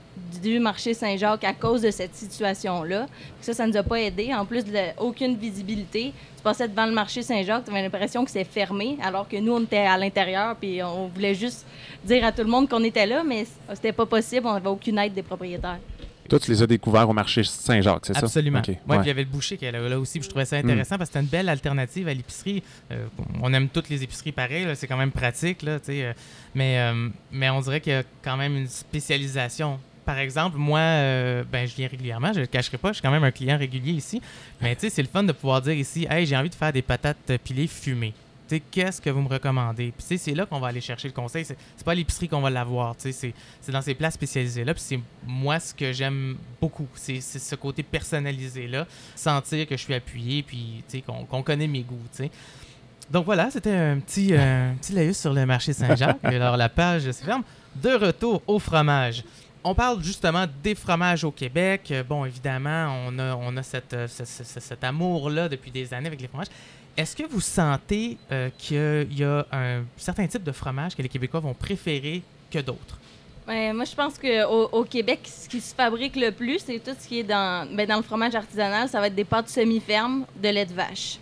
du 0.42 0.58
marché 0.60 0.94
Saint-Jacques 0.94 1.44
à 1.44 1.52
cause 1.52 1.82
de 1.82 1.90
cette 1.90 2.14
situation-là. 2.14 3.06
Ça, 3.40 3.52
ça 3.54 3.66
nous 3.66 3.76
a 3.76 3.82
pas 3.82 4.00
aidé. 4.00 4.32
En 4.34 4.44
plus, 4.44 4.64
de 4.64 4.72
la- 4.72 4.92
aucune 4.98 5.36
visibilité. 5.36 6.12
Tu 6.36 6.42
passais 6.42 6.68
devant 6.68 6.86
le 6.86 6.92
marché 6.92 7.22
Saint-Jacques, 7.22 7.64
tu 7.64 7.70
avais 7.70 7.82
l'impression 7.82 8.24
que 8.24 8.30
c'est 8.30 8.44
fermé, 8.44 8.96
alors 9.02 9.28
que 9.28 9.36
nous, 9.36 9.52
on 9.52 9.60
était 9.62 9.78
à 9.78 9.96
l'intérieur, 9.98 10.56
puis 10.56 10.82
on 10.82 11.08
voulait 11.08 11.34
juste 11.34 11.66
dire 12.04 12.24
à 12.24 12.32
tout 12.32 12.42
le 12.42 12.48
monde 12.48 12.68
qu'on 12.68 12.82
était 12.82 13.06
là, 13.06 13.22
mais 13.22 13.46
c'était 13.74 13.92
pas 13.92 14.06
possible, 14.06 14.46
on 14.46 14.54
n'avait 14.54 14.68
aucune 14.68 14.98
aide 14.98 15.12
des 15.12 15.22
propriétaires. 15.22 15.78
Toi, 16.30 16.38
tu 16.38 16.50
les 16.52 16.62
as 16.62 16.66
découverts 16.68 17.08
au 17.10 17.12
marché 17.12 17.42
Saint-Jacques, 17.42 18.06
c'est 18.06 18.14
ça? 18.14 18.20
Absolument. 18.20 18.60
OK. 18.60 18.68
Ouais, 18.68 18.74
Ouais. 18.74 18.96
puis 18.98 19.04
il 19.04 19.08
y 19.08 19.10
avait 19.10 19.24
le 19.24 19.28
boucher 19.28 19.56
qui 19.58 19.64
est 19.64 19.72
là, 19.72 19.80
là 19.88 19.98
aussi, 19.98 20.18
puis 20.20 20.24
je 20.24 20.30
trouvais 20.30 20.44
ça 20.44 20.56
intéressant 20.56 20.96
parce 20.96 21.10
que 21.10 21.14
c'était 21.14 21.24
une 21.24 21.30
belle 21.30 21.48
alternative 21.48 22.06
à 22.08 22.14
l'épicerie. 22.14 22.62
Euh, 22.92 23.04
on 23.42 23.52
aime 23.52 23.68
toutes 23.68 23.88
les 23.88 24.02
épiceries 24.04 24.30
pareilles, 24.32 24.66
c'est 24.76 24.86
quand 24.86 24.96
même 24.96 25.10
pratique, 25.10 25.60
là, 25.62 25.78
euh, 25.88 26.12
mais, 26.54 26.78
euh, 26.78 27.08
mais 27.32 27.50
on 27.50 27.60
dirait 27.60 27.80
qu'il 27.80 27.92
y 27.92 27.96
a 27.96 28.04
quand 28.22 28.36
même 28.36 28.56
une 28.56 28.68
spécialisation. 28.68 29.78
Par 30.10 30.18
exemple, 30.18 30.56
moi, 30.56 30.80
euh, 30.80 31.44
ben, 31.52 31.68
je 31.68 31.76
viens 31.76 31.86
régulièrement, 31.86 32.32
je 32.32 32.38
ne 32.38 32.40
le 32.40 32.46
cacherai 32.48 32.78
pas, 32.78 32.88
je 32.88 32.94
suis 32.94 33.02
quand 33.02 33.12
même 33.12 33.22
un 33.22 33.30
client 33.30 33.56
régulier 33.56 33.92
ici, 33.92 34.20
mais 34.60 34.74
tu 34.74 34.80
sais, 34.80 34.90
c'est 34.90 35.02
le 35.02 35.08
fun 35.08 35.22
de 35.22 35.30
pouvoir 35.30 35.62
dire 35.62 35.74
ici, 35.74 36.04
hey, 36.10 36.26
j'ai 36.26 36.36
envie 36.36 36.50
de 36.50 36.54
faire 36.56 36.72
des 36.72 36.82
patates 36.82 37.36
pilées 37.44 37.68
fumées. 37.68 38.12
Tu 38.48 38.56
sais, 38.56 38.62
qu'est-ce 38.72 39.00
que 39.00 39.08
vous 39.08 39.20
me 39.20 39.28
recommandez? 39.28 39.92
Puis 39.96 40.02
tu 40.02 40.06
sais, 40.08 40.16
c'est 40.16 40.34
là 40.34 40.46
qu'on 40.46 40.58
va 40.58 40.66
aller 40.66 40.80
chercher 40.80 41.06
le 41.06 41.14
conseil. 41.14 41.44
C'est 41.44 41.56
pas 41.84 41.92
à 41.92 41.94
l'épicerie 41.94 42.26
qu'on 42.28 42.40
va 42.40 42.50
l'avoir. 42.50 42.96
tu 42.96 43.12
sais, 43.12 43.32
C'est 43.60 43.70
dans 43.70 43.82
ces 43.82 43.94
places 43.94 44.14
spécialisées-là. 44.14 44.74
Puis 44.74 44.82
c'est 44.84 45.00
moi 45.24 45.60
ce 45.60 45.72
que 45.72 45.92
j'aime 45.92 46.36
beaucoup. 46.60 46.88
C'est 46.96 47.20
ce 47.20 47.54
côté 47.54 47.84
personnalisé-là. 47.84 48.88
Sentir 49.14 49.64
que 49.68 49.76
je 49.76 49.82
suis 49.84 49.94
appuyé, 49.94 50.42
puis 50.42 50.82
tu 50.88 50.96
sais, 50.96 51.02
qu'on 51.02 51.24
qu'on 51.24 51.44
connaît 51.44 51.68
mes 51.68 51.82
goûts. 51.82 52.02
tu 52.10 52.24
sais. 52.24 52.30
Donc 53.12 53.26
voilà, 53.26 53.48
c'était 53.52 53.76
un 53.76 54.00
petit, 54.00 54.34
euh, 54.34 54.72
un 54.72 54.74
petit 54.74 54.92
laïus 54.92 55.18
sur 55.18 55.32
le 55.32 55.46
marché 55.46 55.72
Saint-Jacques. 55.72 56.18
Alors 56.24 56.56
la 56.56 56.68
page 56.68 57.08
se 57.12 57.24
ferme. 57.24 57.44
De 57.76 57.90
retour 57.90 58.42
au 58.48 58.58
fromage. 58.58 59.22
On 59.62 59.74
parle 59.74 60.02
justement 60.02 60.46
des 60.62 60.74
fromages 60.74 61.22
au 61.24 61.30
Québec. 61.30 61.88
Euh, 61.90 62.02
Bon, 62.02 62.24
évidemment, 62.24 62.96
on 63.06 63.18
a, 63.18 63.34
on 63.36 63.56
a 63.56 63.60
euh, 63.60 64.08
ce- 64.08 64.24
ce- 64.24 64.44
ce- 64.44 64.60
cet 64.60 64.82
amour-là 64.84 65.48
depuis 65.48 65.70
des 65.70 65.92
années 65.92 66.06
avec 66.06 66.20
les 66.20 66.28
fromages. 66.28 66.46
Est-ce 66.96 67.14
que 67.14 67.24
vous 67.28 67.40
sentez 67.40 68.16
euh, 68.32 68.48
qu'il 68.58 69.12
y 69.18 69.22
a 69.24 69.46
un 69.52 69.82
certain 69.96 70.26
type 70.26 70.42
de 70.42 70.52
fromage 70.52 70.96
que 70.96 71.02
les 71.02 71.08
Québécois 71.08 71.40
vont 71.40 71.54
préférer 71.54 72.22
que 72.50 72.58
d'autres? 72.58 72.98
Ouais, 73.46 73.72
moi, 73.72 73.84
je 73.84 73.94
pense 73.94 74.16
qu'au 74.18 74.68
au 74.72 74.84
Québec, 74.84 75.20
ce 75.24 75.48
qui 75.48 75.60
se 75.60 75.74
fabrique 75.74 76.14
le 76.16 76.30
plus, 76.30 76.60
c'est 76.64 76.78
tout 76.78 76.92
ce 76.98 77.06
qui 77.08 77.18
est 77.20 77.24
dans, 77.24 77.66
ben, 77.74 77.86
dans 77.86 77.96
le 77.96 78.02
fromage 78.02 78.34
artisanal. 78.34 78.88
Ça 78.88 79.00
va 79.00 79.08
être 79.08 79.14
des 79.14 79.24
pâtes 79.24 79.48
semi-fermes 79.48 80.24
de 80.42 80.48
lait 80.48 80.66
de 80.66 80.72
vache. 80.72 81.18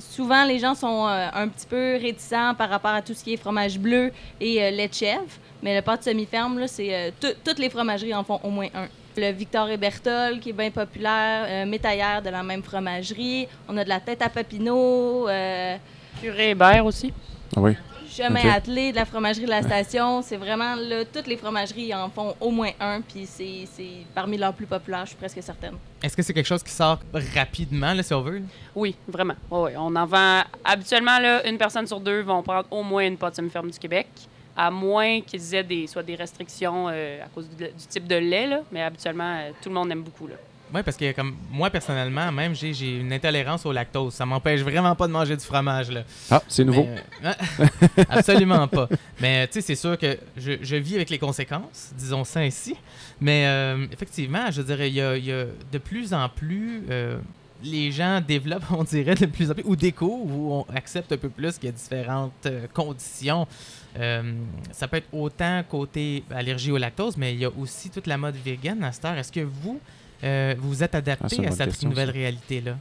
Souvent, 0.00 0.44
les 0.44 0.58
gens 0.58 0.74
sont 0.74 1.06
un 1.06 1.48
petit 1.48 1.66
peu 1.66 1.96
réticents 2.00 2.54
par 2.54 2.68
rapport 2.70 2.90
à 2.92 3.02
tout 3.02 3.14
ce 3.14 3.22
qui 3.24 3.34
est 3.34 3.36
fromage 3.36 3.78
bleu 3.78 4.10
et 4.40 4.70
lait 4.70 4.88
de 4.88 4.94
chèvre. 4.94 5.22
Mais 5.64 5.74
le 5.74 5.82
pâte 5.82 6.04
semi-ferme, 6.04 6.58
là, 6.60 6.68
c'est 6.68 6.94
euh, 6.94 7.10
tout- 7.20 7.34
toutes 7.42 7.58
les 7.58 7.70
fromageries 7.70 8.14
en 8.14 8.22
font 8.22 8.38
au 8.44 8.50
moins 8.50 8.68
un. 8.74 8.86
Le 9.16 9.32
Victor 9.32 9.68
et 9.70 9.76
Berthold, 9.78 10.38
qui 10.40 10.50
est 10.50 10.52
bien 10.52 10.70
populaire, 10.70 11.46
euh, 11.48 11.66
Métaillère 11.66 12.20
de 12.20 12.28
la 12.30 12.42
même 12.42 12.62
fromagerie. 12.62 13.48
On 13.68 13.76
a 13.78 13.82
de 13.84 13.88
la 13.88 13.98
tête 14.00 14.20
à 14.22 14.28
Papineau, 14.28 15.26
euh, 15.28 15.76
Purée 16.20 16.50
Hébert 16.50 16.84
aussi. 16.84 17.12
Ah 17.56 17.60
Oui. 17.60 17.72
Chemin 18.10 18.48
attelé 18.52 18.92
de 18.92 18.96
la 18.96 19.06
fromagerie 19.06 19.44
de 19.46 19.50
la 19.50 19.62
station, 19.62 20.22
c'est 20.22 20.36
vraiment 20.36 20.76
là, 20.76 21.04
toutes 21.04 21.26
les 21.26 21.36
fromageries 21.36 21.92
en 21.94 22.08
font 22.08 22.36
au 22.40 22.50
moins 22.52 22.70
un, 22.78 23.00
puis 23.00 23.26
c'est 23.26 23.64
c'est 23.74 24.04
parmi 24.14 24.36
leurs 24.36 24.52
plus 24.54 24.66
populaires, 24.66 25.00
je 25.04 25.08
suis 25.10 25.16
presque 25.16 25.42
certaine. 25.42 25.74
Est-ce 26.00 26.16
que 26.16 26.22
c'est 26.22 26.32
quelque 26.32 26.46
chose 26.46 26.62
qui 26.62 26.70
sort 26.70 27.00
rapidement, 27.34 27.92
là, 27.92 28.04
si 28.04 28.14
on 28.14 28.20
veut? 28.20 28.38
là? 28.38 28.44
Oui, 28.76 28.94
vraiment. 29.08 29.34
Ouais. 29.50 29.74
On 29.76 29.96
en 29.96 30.06
vend 30.06 30.42
habituellement 30.64 31.18
là, 31.18 31.44
une 31.48 31.58
personne 31.58 31.88
sur 31.88 31.98
deux 31.98 32.20
vont 32.20 32.40
prendre 32.42 32.66
au 32.70 32.84
moins 32.84 33.04
une 33.04 33.16
pâte 33.16 33.34
semi-ferme 33.34 33.70
du 33.72 33.78
Québec, 33.80 34.06
à 34.56 34.70
moins 34.70 35.20
qu'ils 35.20 35.54
aient 35.54 35.64
des, 35.64 35.86
soit 35.86 36.02
des 36.02 36.14
restrictions 36.14 36.86
euh, 36.88 37.24
à 37.24 37.28
cause 37.28 37.48
du, 37.48 37.64
du 37.64 37.86
type 37.88 38.06
de 38.06 38.16
lait, 38.16 38.46
là, 38.46 38.60
mais 38.70 38.82
habituellement 38.82 39.36
euh, 39.36 39.50
tout 39.62 39.68
le 39.68 39.74
monde 39.74 39.90
aime 39.90 40.02
beaucoup. 40.02 40.26
Là. 40.26 40.36
Oui, 40.72 40.82
parce 40.82 40.96
que 40.96 41.12
comme 41.12 41.36
moi, 41.52 41.70
personnellement, 41.70 42.32
même, 42.32 42.54
j'ai 42.54 42.72
j'ai 42.72 42.98
une 42.98 43.12
intolérance 43.12 43.64
au 43.64 43.72
lactose. 43.72 44.14
Ça 44.14 44.26
m'empêche 44.26 44.60
vraiment 44.62 44.96
pas 44.96 45.06
de 45.06 45.12
manger 45.12 45.36
du 45.36 45.44
fromage, 45.44 45.90
là. 45.90 46.02
Ah, 46.30 46.42
c'est 46.48 46.64
nouveau. 46.64 46.88
Mais, 47.22 47.30
euh, 47.60 48.02
absolument 48.08 48.66
pas. 48.66 48.88
Mais 49.20 49.46
tu 49.46 49.54
sais, 49.54 49.60
c'est 49.60 49.76
sûr 49.76 49.96
que 49.96 50.18
je, 50.36 50.52
je 50.60 50.76
vis 50.76 50.96
avec 50.96 51.10
les 51.10 51.18
conséquences, 51.18 51.92
disons 51.96 52.24
ça 52.24 52.40
ainsi. 52.40 52.74
Mais 53.20 53.46
euh, 53.46 53.86
effectivement, 53.92 54.50
je 54.50 54.62
dirais, 54.62 54.88
il 54.88 54.94
y 54.94 55.00
a, 55.00 55.16
il 55.16 55.24
y 55.24 55.32
a 55.32 55.44
de 55.70 55.78
plus 55.78 56.12
en 56.12 56.28
plus. 56.28 56.82
Les 57.64 57.90
gens 57.90 58.20
développent, 58.20 58.64
on 58.70 58.84
dirait, 58.84 59.14
de 59.14 59.26
plus 59.26 59.50
en 59.50 59.54
plus, 59.54 59.64
ou 59.64 59.76
découvrent, 59.76 60.34
ou 60.34 60.52
on 60.52 60.66
accepte 60.74 61.12
un 61.12 61.16
peu 61.16 61.28
plus 61.28 61.58
qu'il 61.58 61.66
y 61.66 61.72
a 61.72 61.72
différentes 61.72 62.46
euh, 62.46 62.66
conditions. 62.72 63.46
Euh, 63.98 64.34
ça 64.72 64.88
peut 64.88 64.98
être 64.98 65.12
autant 65.12 65.62
côté 65.68 66.24
allergie 66.30 66.72
au 66.72 66.78
lactose, 66.78 67.16
mais 67.16 67.32
il 67.32 67.40
y 67.40 67.44
a 67.44 67.50
aussi 67.58 67.90
toute 67.90 68.06
la 68.06 68.18
mode 68.18 68.36
vegan 68.36 68.82
à 68.82 68.92
cette 68.92 69.04
heure. 69.04 69.16
Est-ce 69.16 69.32
que 69.32 69.40
vous, 69.40 69.80
euh, 70.22 70.54
vous 70.58 70.82
êtes 70.82 70.94
Ah, 70.94 70.98
adapté 70.98 71.36
une 71.36 71.46
à 71.46 71.50
cette 71.52 71.66
question, 71.66 71.88
nouvelle 71.88 72.10
réalité-là? 72.10 72.76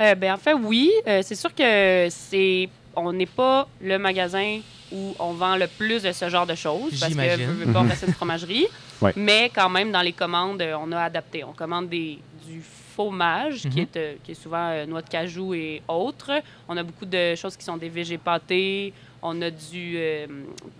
Euh, 0.00 0.14
ben, 0.14 0.34
en 0.34 0.38
fait, 0.38 0.54
oui. 0.54 0.90
Euh, 1.06 1.20
c'est 1.22 1.34
sûr 1.34 1.54
que 1.54 2.08
c'est 2.10 2.68
on 2.96 3.12
n'est 3.12 3.26
pas 3.26 3.68
le 3.80 3.98
magasin 3.98 4.60
où 4.92 5.14
on 5.18 5.32
vend 5.32 5.56
le 5.56 5.66
plus 5.66 6.02
de 6.04 6.12
ce 6.12 6.28
genre 6.28 6.46
de 6.46 6.54
choses. 6.54 6.98
Parce 7.00 7.12
que 7.12 7.36
veux, 7.36 7.64
veux 7.64 7.72
pas, 7.72 7.80
on 7.80 7.88
reste 7.88 8.04
une 8.06 8.12
fromagerie. 8.14 8.66
Ouais. 9.00 9.12
Mais 9.16 9.50
quand 9.52 9.68
même, 9.68 9.90
dans 9.90 10.00
les 10.00 10.12
commandes, 10.12 10.62
on 10.80 10.92
a 10.92 11.02
adapté. 11.02 11.42
On 11.42 11.52
commande 11.52 11.88
des, 11.88 12.18
du 12.46 12.62
fromage, 12.94 13.64
Mhm. 13.64 13.70
qui, 13.72 13.80
est, 13.80 13.96
euh, 13.96 14.14
qui 14.22 14.30
est 14.32 14.34
souvent 14.44 14.68
euh, 14.70 14.86
noix 14.86 15.02
de 15.02 15.08
cajou 15.08 15.54
et 15.54 15.82
autres. 15.88 16.32
On 16.68 16.76
a 16.76 16.82
beaucoup 16.82 17.06
de 17.06 17.34
choses 17.34 17.56
qui 17.56 17.64
sont 17.64 17.76
des 17.76 17.88
végés 17.88 18.18
pâtés. 18.18 18.92
On 19.22 19.40
a 19.42 19.50
du, 19.50 19.94
euh, 19.96 20.26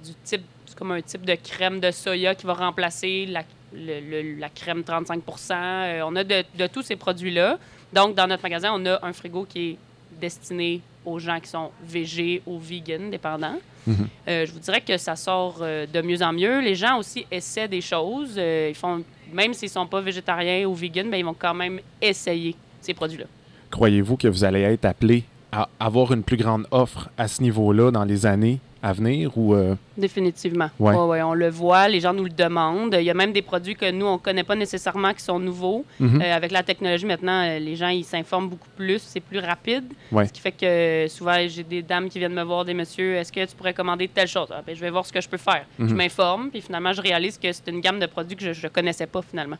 du 0.04 0.12
type, 0.22 0.42
c'est 0.66 0.76
comme 0.78 0.92
un 0.92 1.02
type 1.02 1.24
de 1.24 1.34
crème 1.34 1.80
de 1.80 1.90
soya 1.90 2.34
qui 2.34 2.46
va 2.46 2.54
remplacer 2.54 3.26
la, 3.26 3.42
le- 3.72 4.00
le- 4.00 4.38
la 4.38 4.48
crème 4.48 4.82
35 4.84 5.22
Euh, 5.50 6.02
On 6.06 6.14
a 6.16 6.24
de, 6.24 6.44
de 6.56 6.66
tous 6.66 6.82
ces 6.82 6.96
produits-là. 6.96 7.58
Donc, 7.92 8.14
dans 8.14 8.26
notre 8.26 8.42
magasin, 8.42 8.70
on 8.74 8.84
a 8.86 8.98
un 9.04 9.12
frigo 9.12 9.44
qui 9.48 9.70
est 9.70 9.76
destiné 10.20 10.80
aux 11.04 11.18
gens 11.18 11.38
qui 11.40 11.48
sont 11.48 11.70
végés 11.82 12.40
ou 12.46 12.58
vegan, 12.58 13.10
dépendant. 13.10 13.58
Mhm. 13.86 14.08
Euh, 14.28 14.46
je 14.46 14.52
vous 14.52 14.58
dirais 14.60 14.80
que 14.80 14.96
ça 14.96 15.16
sort 15.16 15.58
de 15.60 16.00
mieux 16.02 16.22
en 16.22 16.32
mieux. 16.32 16.60
Les 16.60 16.74
gens 16.74 16.98
aussi 16.98 17.26
essaient 17.30 17.68
des 17.68 17.82
choses. 17.82 18.36
Ils 18.36 18.74
font, 18.74 19.04
même 19.34 19.52
s'ils 19.52 19.68
sont 19.68 19.86
pas 19.86 20.00
végétariens 20.00 20.64
ou 20.66 20.74
vegan, 20.74 21.10
ben, 21.10 21.18
ils 21.18 21.24
vont 21.24 21.34
quand 21.36 21.54
même 21.54 21.80
essayer 22.00 22.54
ces 22.80 22.94
produits-là. 22.94 23.26
Croyez-vous 23.70 24.16
que 24.16 24.28
vous 24.28 24.44
allez 24.44 24.60
être 24.60 24.84
appelé 24.84 25.24
à 25.50 25.68
avoir 25.80 26.12
une 26.12 26.22
plus 26.22 26.36
grande 26.36 26.66
offre 26.70 27.10
à 27.18 27.26
ce 27.26 27.42
niveau-là 27.42 27.90
dans 27.90 28.04
les 28.04 28.26
années 28.26 28.60
à 28.84 28.92
venir 28.92 29.36
ou 29.38 29.54
euh, 29.54 29.74
Définitivement. 29.96 30.68
Ouais. 30.78 30.94
Ouais, 30.94 31.04
ouais, 31.06 31.22
on 31.22 31.32
le 31.32 31.48
voit, 31.48 31.88
les 31.88 32.00
gens 32.00 32.12
nous 32.12 32.24
le 32.24 32.30
demandent. 32.30 32.94
Il 33.00 33.04
y 33.04 33.08
a 33.10 33.14
même 33.14 33.32
des 33.32 33.40
produits 33.40 33.74
que 33.74 33.90
nous, 33.90 34.04
on 34.04 34.14
ne 34.14 34.18
connaît 34.18 34.44
pas 34.44 34.54
nécessairement 34.54 35.14
qui 35.14 35.22
sont 35.22 35.38
nouveaux. 35.40 35.86
mhm. 35.98 36.20
Euh, 36.20 36.36
avec 36.36 36.52
la 36.52 36.62
technologie, 36.62 37.06
maintenant, 37.06 37.42
euh, 37.46 37.58
les 37.58 37.76
gens, 37.76 37.88
ils 37.88 38.04
s'informent 38.04 38.50
beaucoup 38.50 38.68
plus, 38.76 39.00
c'est 39.00 39.20
plus 39.20 39.38
rapide. 39.38 39.84
Ouais. 40.12 40.26
Ce 40.26 40.32
qui 40.34 40.40
fait 40.40 40.52
que 40.52 41.06
souvent, 41.08 41.36
j'ai 41.48 41.62
des 41.64 41.80
dames 41.80 42.10
qui 42.10 42.18
viennent 42.18 42.34
me 42.34 42.42
voir, 42.42 42.66
des 42.66 42.74
messieurs, 42.74 43.16
est-ce 43.16 43.32
que 43.32 43.42
tu 43.46 43.56
pourrais 43.56 43.72
commander 43.72 44.06
telle 44.06 44.28
chose? 44.28 44.48
Ah, 44.50 44.60
ben, 44.66 44.76
je 44.76 44.80
vais 44.82 44.90
voir 44.90 45.06
ce 45.06 45.12
que 45.12 45.20
je 45.22 45.28
peux 45.30 45.38
faire. 45.38 45.64
Je 45.78 45.84
Mhm. 45.84 45.94
m'informe, 45.94 46.50
puis 46.50 46.60
finalement, 46.60 46.92
je 46.92 47.00
réalise 47.00 47.38
que 47.38 47.50
c'est 47.50 47.66
une 47.68 47.80
gamme 47.80 47.98
de 47.98 48.06
produits 48.06 48.36
que 48.36 48.52
je 48.52 48.62
ne 48.66 48.68
connaissais 48.70 49.06
pas 49.06 49.22
finalement. 49.22 49.56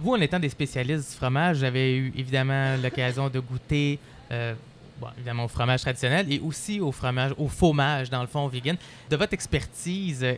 Vous, 0.00 0.12
en 0.12 0.20
étant 0.22 0.38
des 0.38 0.48
spécialistes 0.48 1.10
du 1.10 1.16
fromage, 1.16 1.58
j'avais 1.58 1.96
eu 1.96 2.12
évidemment 2.16 2.76
l'occasion 2.82 3.28
de 3.28 3.40
goûter, 3.40 3.98
euh, 4.32 4.54
bon, 5.00 5.08
évidemment, 5.16 5.44
au 5.44 5.48
fromage 5.48 5.80
traditionnel 5.82 6.30
et 6.32 6.40
aussi 6.40 6.80
au 6.80 6.92
fromage, 6.92 7.32
au 7.38 7.48
fromage, 7.48 8.10
dans 8.10 8.20
le 8.20 8.26
fond, 8.26 8.46
vegan. 8.48 8.76
De 9.10 9.16
votre 9.16 9.32
expertise, 9.34 10.22
euh, 10.24 10.34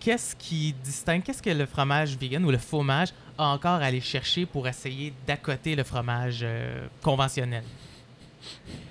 qu'est-ce 0.00 0.34
qui 0.36 0.74
distingue, 0.84 1.22
qu'est-ce 1.22 1.42
que 1.42 1.50
le 1.50 1.66
fromage 1.66 2.16
vegan 2.16 2.44
ou 2.44 2.50
le 2.50 2.58
fromage 2.58 3.08
a 3.38 3.48
encore 3.48 3.80
à 3.82 3.86
aller 3.86 4.00
chercher 4.00 4.46
pour 4.46 4.66
essayer 4.68 5.12
d'accoter 5.26 5.74
le 5.74 5.82
fromage 5.84 6.40
euh, 6.42 6.86
conventionnel? 7.02 7.64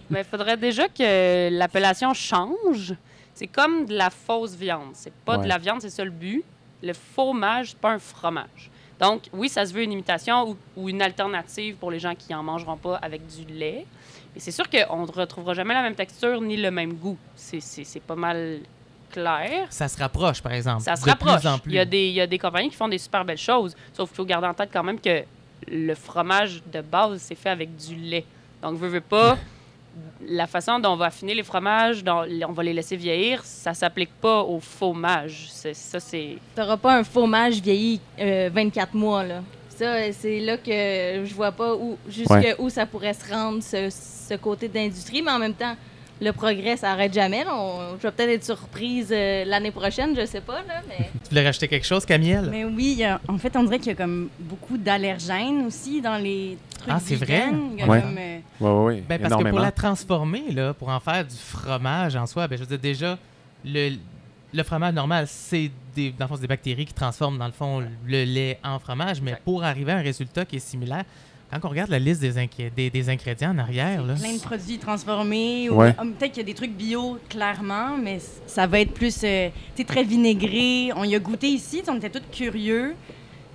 Mais 0.09 0.21
il 0.21 0.25
faudrait 0.25 0.57
déjà 0.57 0.87
que 0.89 1.49
l'appellation 1.51 2.13
change. 2.13 2.93
C'est 3.35 3.47
comme 3.47 3.85
de 3.85 3.95
la 3.95 4.09
fausse 4.09 4.55
viande. 4.55 4.91
C'est 4.93 5.13
pas 5.13 5.37
Ouais. 5.37 5.43
de 5.43 5.49
la 5.49 5.57
viande, 5.57 5.81
c'est 5.81 5.89
ça 5.89 6.03
le 6.03 6.11
but. 6.11 6.43
Le 6.81 6.93
fromage, 6.93 7.69
c'est 7.69 7.79
pas 7.79 7.91
un 7.93 7.99
fromage. 7.99 8.69
Donc, 8.99 9.23
oui, 9.33 9.49
ça 9.49 9.65
se 9.65 9.73
veut 9.73 9.83
une 9.83 9.91
imitation 9.91 10.49
ou, 10.49 10.57
ou 10.75 10.89
une 10.89 11.01
alternative 11.01 11.75
pour 11.75 11.89
les 11.91 11.99
gens 11.99 12.13
qui 12.15 12.33
en 12.33 12.43
mangeront 12.43 12.77
pas 12.77 12.95
avec 12.97 13.21
du 13.27 13.43
lait. 13.51 13.85
Mais 14.33 14.39
c'est 14.39 14.51
sûr 14.51 14.65
qu'on 14.69 15.05
ne 15.05 15.11
retrouvera 15.11 15.53
jamais 15.53 15.73
la 15.73 15.81
même 15.81 15.95
texture 15.95 16.41
ni 16.41 16.57
le 16.57 16.71
même 16.71 16.93
goût. 16.93 17.17
C'est- 17.35 17.99
pas 18.01 18.15
mal 18.15 18.59
clair. 19.11 19.67
Ça 19.69 19.87
se 19.87 19.97
rapproche, 19.97 20.41
par 20.41 20.53
exemple. 20.53 20.81
Ça 20.81 20.95
se 20.95 21.05
de 21.05 21.09
rapproche. 21.09 21.41
Plus 21.41 21.47
en 21.47 21.59
plus. 21.59 21.71
Il, 21.71 21.75
y 21.75 21.79
a 21.79 21.85
des, 21.85 22.07
il 22.07 22.13
y 22.13 22.21
a 22.21 22.27
des 22.27 22.39
compagnies 22.39 22.69
qui 22.69 22.75
font 22.75 22.87
des 22.87 22.97
super 22.97 23.23
belles 23.23 23.37
choses. 23.37 23.75
Sauf 23.93 24.09
qu'il 24.09 24.15
faut 24.17 24.25
garder 24.25 24.47
en 24.47 24.53
tête 24.53 24.69
quand 24.73 24.83
même 24.83 24.99
que 24.99 25.23
le 25.67 25.93
fromage 25.95 26.61
de 26.71 26.81
base, 26.81 27.21
c'est 27.21 27.35
fait 27.35 27.49
avec 27.49 27.75
du 27.75 27.95
lait. 27.95 28.25
Donc, 28.61 28.77
veux, 28.77 28.87
veux 28.87 29.01
pas, 29.01 29.37
la 30.27 30.47
façon 30.47 30.79
dont 30.79 30.93
on 30.93 30.95
va 30.95 31.05
affiner 31.05 31.35
les 31.35 31.43
fromages, 31.43 32.03
dont 32.03 32.25
on 32.47 32.51
va 32.51 32.63
les 32.63 32.73
laisser 32.73 32.95
vieillir, 32.95 33.43
ça 33.43 33.73
s'applique 33.73 34.13
pas 34.19 34.41
au 34.41 34.59
fromage. 34.59 35.49
Ça, 35.51 35.99
c'est... 35.99 36.37
T'auras 36.55 36.77
pas 36.77 36.97
un 36.97 37.03
fromage 37.03 37.61
vieilli 37.61 37.99
euh, 38.19 38.49
24 38.51 38.93
mois, 38.95 39.23
là. 39.23 39.41
Ça, 39.77 39.85
euh, 39.85 40.11
c'est 40.17 40.39
là 40.39 40.57
que 40.57 41.25
je 41.25 41.33
vois 41.33 41.51
pas 41.51 41.75
où, 41.75 41.97
jusqu'où 42.07 42.33
Ouais. 42.33 42.55
ça 42.69 42.85
pourrait 42.85 43.13
se 43.13 43.31
rendre, 43.31 43.61
ce, 43.63 43.89
ce 43.89 44.35
côté 44.35 44.67
d'industrie, 44.67 45.21
mais 45.21 45.31
en 45.31 45.39
même 45.39 45.53
temps, 45.55 45.75
le 46.21 46.31
progrès, 46.31 46.77
ça 46.77 46.91
arrête 46.91 47.13
jamais. 47.13 47.43
On- 47.51 47.97
je 47.97 48.03
vais 48.03 48.11
peut-être 48.11 48.29
être 48.29 48.45
surprise 48.45 49.09
euh, 49.11 49.43
l'année 49.45 49.71
prochaine, 49.71 50.15
je 50.15 50.25
sais 50.25 50.41
pas, 50.41 50.59
là, 50.67 50.81
mais... 50.87 51.09
Tu 51.23 51.29
voulais 51.29 51.43
rajouter 51.45 51.67
quelque 51.67 51.85
chose, 51.87 52.05
Camille? 52.05 52.39
Mais 52.51 52.65
oui, 52.65 53.03
a- 53.03 53.19
en 53.27 53.37
fait, 53.37 53.55
on 53.57 53.63
dirait 53.63 53.79
qu'il 53.79 53.87
y 53.87 53.91
a 53.91 53.95
comme 53.95 54.29
beaucoup 54.39 54.77
d'allergènes 54.77 55.65
aussi 55.65 56.01
dans 56.01 56.17
les 56.17 56.57
trucs 56.77 56.93
Ah, 56.93 56.99
c'est 57.03 57.15
vrai? 57.15 57.45
Euh, 57.51 57.87
ouais, 57.87 58.69
ouais, 58.69 59.03
Ben, 59.09 59.19
parce 59.19 59.35
que 59.41 59.49
pour 59.49 59.59
la 59.59 59.71
transformer, 59.71 60.43
là, 60.51 60.73
pour 60.73 60.89
en 60.89 60.99
faire 60.99 61.25
du 61.25 61.35
fromage 61.35 62.15
en 62.15 62.27
soi, 62.27 62.47
ben, 62.47 62.57
je 62.57 62.61
veux 62.63 62.67
dire, 62.69 62.79
déjà, 62.79 63.17
le, 63.65 63.95
le 64.53 64.63
fromage 64.63 64.93
normal, 64.93 65.25
c'est 65.27 65.71
des, 65.95 66.11
dans 66.11 66.25
le 66.25 66.29
fond, 66.29 66.35
c'est 66.35 66.41
des 66.41 66.47
bactéries 66.47 66.85
qui 66.85 66.93
transforment, 66.93 67.37
dans 67.37 67.45
le 67.47 67.51
fond, 67.51 67.79
le 68.05 68.23
lait 68.23 68.59
en 68.63 68.79
fromage. 68.79 69.21
Mais 69.21 69.31
Exact. 69.31 69.43
pour 69.43 69.63
arriver 69.63 69.91
à 69.91 69.97
un 69.97 70.01
résultat 70.01 70.45
qui 70.45 70.57
est 70.57 70.59
similaire, 70.59 71.03
quand 71.51 71.59
on 71.67 71.69
regarde 71.69 71.91
la 71.91 71.99
liste 71.99 72.19
des, 72.21 72.35
inqui- 72.37 72.73
des, 72.75 72.89
des 72.89 73.09
ingrédients 73.09 73.51
en 73.51 73.57
arrière, 73.59 74.03
là, 74.03 74.15
plein 74.15 74.33
de 74.33 74.39
produits 74.41 74.79
transformés. 74.79 75.69
ou- 75.69 75.75
Ouais. 75.75 75.93
ah, 75.97 76.03
Peut-être 76.03 76.31
qu'il 76.31 76.41
y 76.41 76.45
a 76.45 76.47
des 76.47 76.53
trucs 76.55 76.71
bio, 76.75 77.19
clairement, 77.29 77.95
mais 77.97 78.19
ça 78.47 78.65
va 78.65 78.79
être 78.79 78.93
plus 78.93 79.21
euh, 79.23 79.49
très 79.87 80.03
vinaigré. 80.03 80.91
On 80.95 81.03
y 81.03 81.13
a 81.15 81.19
goûté 81.19 81.47
ici, 81.47 81.83
on 81.87 81.95
était 81.97 82.09
tous 82.09 82.23
curieux. 82.31 82.95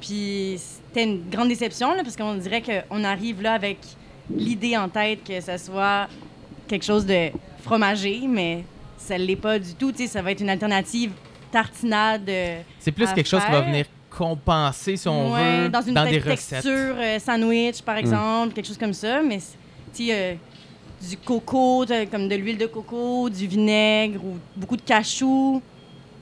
Puis 0.01 0.55
c'était 0.59 1.05
une 1.05 1.29
grande 1.29 1.49
déception, 1.49 1.93
là, 1.95 2.03
parce 2.05 2.17
qu'on 2.17 2.35
dirait 2.37 2.63
qu'on 2.63 3.03
arrive 3.03 3.43
là 3.43 3.55
avec 3.55 3.79
l'idée 4.33 4.77
en 4.77 4.89
tête 4.89 5.25
que 5.25 5.41
ça 5.41 5.59
soit 5.59 6.07
quelque 6.69 6.85
chose 6.85 7.05
de 7.07 7.31
fromagé, 7.65 8.21
mais 8.29 8.65
ça 8.99 9.17
ne 9.19 9.25
l'est 9.25 9.37
pas 9.37 9.59
du 9.59 9.75
tout. 9.75 9.91
Tu 9.93 9.99
sais, 10.03 10.07
ça 10.09 10.21
va 10.23 10.33
être 10.33 10.41
une 10.41 10.51
alternative 10.51 11.13
tartinade. 11.51 12.29
euh, 12.29 12.61
c'est 12.79 12.93
plus 12.93 13.07
à 13.07 13.13
quelque 13.13 13.29
chose 13.29 13.43
qui 13.45 13.51
va 13.51 13.63
venir 13.63 13.87
compenser, 14.11 14.97
si 14.97 15.09
on 15.09 15.33
Ouais, 15.33 15.61
veut, 15.63 15.69
dans 15.69 15.81
une 15.83 15.95
des 15.95 16.21
te- 16.21 16.31
recettes. 16.31 16.63
texture 16.63 16.95
euh, 16.99 17.19
sandwich, 17.19 17.83
par 17.83 17.97
exemple, 17.97 18.53
quelque 18.55 18.67
chose 18.67 18.79
comme 18.79 18.93
ça. 18.93 19.23
Mais 19.23 19.39
tu 19.95 20.07
sais, 20.07 20.09
euh, 20.13 20.35
du 21.09 21.17
coco, 21.19 21.85
comme 22.11 22.29
de 22.29 22.35
l'huile 22.35 22.59
de 22.59 22.67
coco, 22.67 23.31
du 23.31 23.47
vinaigre 23.47 24.23
ou 24.25 24.37
beaucoup 24.57 24.77
de 24.77 24.83
cachou. 24.83 25.63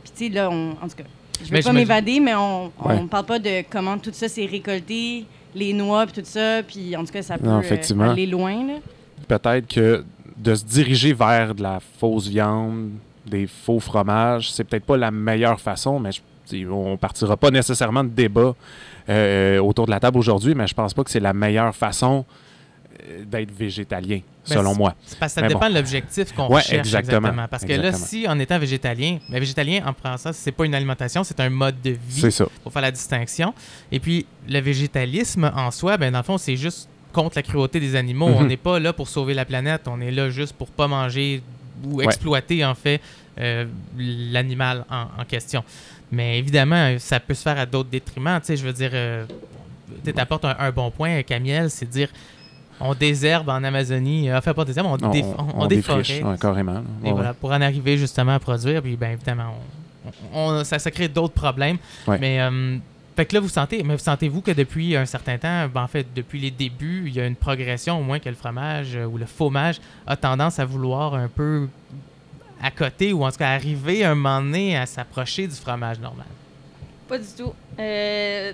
Puis 0.04 0.12
tu 0.16 0.26
sais, 0.26 0.30
là, 0.34 0.50
on, 0.50 0.72
en 0.72 0.88
tout 0.88 0.96
cas, 0.96 1.04
je 1.44 1.50
Mais 1.50 1.58
veux 1.60 1.64
pas 1.64 1.72
m'évader, 1.72 2.20
mais 2.20 2.34
on, 2.34 2.66
Ouais. 2.84 3.00
parle 3.10 3.26
pas 3.26 3.38
de 3.38 3.64
comment 3.70 3.96
tout 3.98 4.10
ça 4.12 4.28
s'est 4.28 4.46
récolté, 4.46 5.24
les 5.54 5.72
noix, 5.72 6.06
puis 6.06 6.20
tout 6.22 6.28
ça. 6.28 6.62
Puis 6.62 6.94
en 6.96 7.04
tout 7.04 7.12
cas, 7.12 7.22
ça 7.22 7.38
peut 7.38 7.46
Non, 7.46 7.62
euh, 7.62 8.10
aller 8.10 8.26
loin. 8.26 8.66
Là. 8.66 8.74
Peut-être 9.26 9.66
que 9.66 10.04
de 10.36 10.54
se 10.54 10.64
diriger 10.64 11.12
vers 11.12 11.54
de 11.54 11.62
la 11.62 11.80
fausse 11.98 12.28
viande, 12.28 12.90
des 13.26 13.46
faux 13.46 13.80
fromages, 13.80 14.50
c'est 14.52 14.64
peut-être 14.64 14.84
pas 14.84 14.96
la 14.96 15.10
meilleure 15.10 15.60
façon, 15.60 15.98
mais 15.98 16.10
je- 16.12 16.66
on 16.68 16.96
partira 16.96 17.36
pas 17.36 17.50
nécessairement 17.50 18.04
de 18.04 18.10
débat 18.10 18.54
euh, 19.08 19.58
autour 19.60 19.86
de 19.86 19.90
la 19.90 19.98
table 20.00 20.18
aujourd'hui, 20.18 20.54
mais 20.54 20.66
je 20.66 20.74
pense 20.74 20.92
pas 20.94 21.02
que 21.04 21.10
c'est 21.10 21.20
la 21.20 21.32
meilleure 21.32 21.74
façon 21.74 22.24
euh, 23.08 23.24
d'être 23.24 23.50
végétalien, 23.52 24.20
Ben, 24.48 24.54
selon 24.56 24.74
moi. 24.74 24.94
Parce 25.20 25.32
que 25.34 25.40
ça 25.40 25.42
Mais 25.42 25.48
dépend 25.48 25.60
bon. 25.60 25.68
de 25.70 25.74
l'objectif 25.74 26.32
qu'on 26.32 26.48
Ouais, 26.48 26.56
recherche 26.56 26.78
exactement. 26.86 27.18
exactement. 27.28 27.48
Parce 27.48 27.64
que 27.64 27.72
là, 27.72 27.92
si 27.92 28.26
en 28.28 28.38
étant 28.38 28.58
végétalien, 28.58 29.18
mais 29.28 29.38
végétalien, 29.40 29.82
en 30.02 30.16
ça, 30.16 30.32
c'est 30.32 30.50
pas 30.52 30.64
une 30.64 30.74
alimentation, 30.74 31.22
c'est 31.24 31.38
un 31.40 31.50
mode 31.50 31.80
de 31.82 31.90
vie. 31.90 32.20
C'est 32.20 32.30
ça. 32.30 32.46
pour 32.62 32.72
faire 32.72 32.82
la 32.82 32.90
distinction. 32.90 33.52
Et 33.92 34.00
puis, 34.00 34.24
le 34.48 34.60
végétalisme 34.60 35.50
en 35.54 35.70
soi, 35.70 35.96
ben, 35.98 36.10
dans 36.12 36.18
le 36.20 36.24
fond, 36.24 36.38
c'est 36.38 36.56
juste 36.56 36.88
contre 37.16 37.36
la 37.36 37.42
cruauté 37.42 37.80
des 37.80 37.96
animaux. 37.96 38.26
On 38.26 38.42
Mhm. 38.42 38.48
n'est 38.48 38.56
pas 38.58 38.78
là 38.78 38.92
pour 38.92 39.08
sauver 39.08 39.32
la 39.34 39.44
planète, 39.46 39.82
on 39.88 40.00
est 40.00 40.10
là 40.10 40.28
juste 40.30 40.52
pour 40.52 40.68
pas 40.68 40.86
manger 40.86 41.42
ou 41.84 41.96
Ouais. 41.96 42.04
exploiter, 42.04 42.64
en 42.64 42.74
fait, 42.74 43.00
euh, 43.40 43.64
l'animal 43.98 44.84
en, 44.90 45.06
en 45.20 45.24
question. 45.26 45.64
Mais 46.12 46.38
évidemment, 46.38 46.96
ça 46.98 47.18
peut 47.18 47.34
se 47.34 47.42
faire 47.42 47.58
à 47.58 47.66
d'autres 47.66 47.88
détriments. 47.90 48.38
Tu 48.40 48.46
sais, 48.46 48.56
je 48.56 48.64
veux 48.64 48.72
dire, 48.72 48.90
euh, 48.92 49.24
tu 50.04 50.12
apportes 50.18 50.44
un, 50.44 50.56
un 50.58 50.70
bon 50.70 50.90
point, 50.90 51.22
Camiel, 51.22 51.70
c'est 51.70 51.86
de 51.86 51.90
dire 51.90 52.08
on 52.78 52.92
désherbe 52.94 53.48
en 53.48 53.64
Amazonie, 53.64 54.28
euh, 54.28 54.36
enfin 54.38 54.52
pas 54.52 54.64
désherbe, 54.66 54.86
on, 54.88 54.98
On, 55.02 55.10
dé- 55.10 55.24
on- 55.38 55.62
on 55.62 55.66
défriche, 55.66 56.20
ouais, 56.22 56.36
carrément. 56.38 56.82
Et 57.04 57.10
voilà, 57.10 57.32
pour 57.32 57.50
en 57.50 57.60
arriver 57.62 57.96
justement 57.96 58.34
à 58.34 58.38
produire, 58.38 58.82
puis 58.82 58.96
bien 58.96 59.12
évidemment, 59.12 59.54
ça, 60.64 60.78
ça 60.78 60.90
crée 60.90 61.08
d'autres 61.08 61.32
problèmes. 61.34 61.78
Mais 62.20 62.38
euh, 62.40 62.76
fait 63.16 63.24
que 63.26 63.34
là, 63.34 63.40
vous 63.40 63.48
sentez, 63.48 63.82
mais 63.82 63.94
vous 63.94 64.02
sentez-vous 64.02 64.42
que 64.42 64.50
depuis 64.52 64.94
un 64.96 65.06
certain 65.06 65.38
temps, 65.38 65.66
ben, 65.72 65.82
en 65.82 65.86
fait, 65.88 66.06
depuis 66.14 66.38
les 66.38 66.50
débuts, 66.50 67.04
il 67.06 67.14
y 67.14 67.20
a 67.20 67.26
une 67.26 67.34
progression 67.36 67.98
au 67.98 68.02
moins 68.02 68.18
que 68.18 68.28
le 68.28 68.34
fromage 68.34 68.94
euh, 68.94 69.06
ou 69.06 69.16
le 69.18 69.26
fromage 69.26 69.80
a 70.06 70.16
tendance 70.16 70.58
à 70.58 70.64
vouloir 70.64 71.14
un 71.14 71.28
peu 71.28 71.66
à 72.62 72.70
côté 72.70 73.12
ou 73.12 73.24
en 73.24 73.30
tout 73.30 73.38
cas 73.38 73.48
arriver 73.50 74.04
un 74.04 74.14
moment 74.14 74.40
donné 74.42 74.76
à 74.76 74.86
s'approcher 74.86 75.46
du 75.46 75.54
fromage 75.54 75.98
normal? 75.98 76.26
Pas 77.08 77.18
du 77.18 77.26
tout. 77.36 77.52
Euh, 77.78 78.52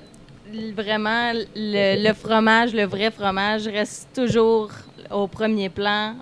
vraiment, 0.76 1.32
le, 1.54 2.06
le 2.08 2.14
fromage, 2.14 2.72
le 2.74 2.84
vrai 2.84 3.10
fromage, 3.10 3.66
reste 3.66 4.08
toujours 4.14 4.70
au 5.10 5.26
premier 5.26 5.68
plan. 5.68 6.14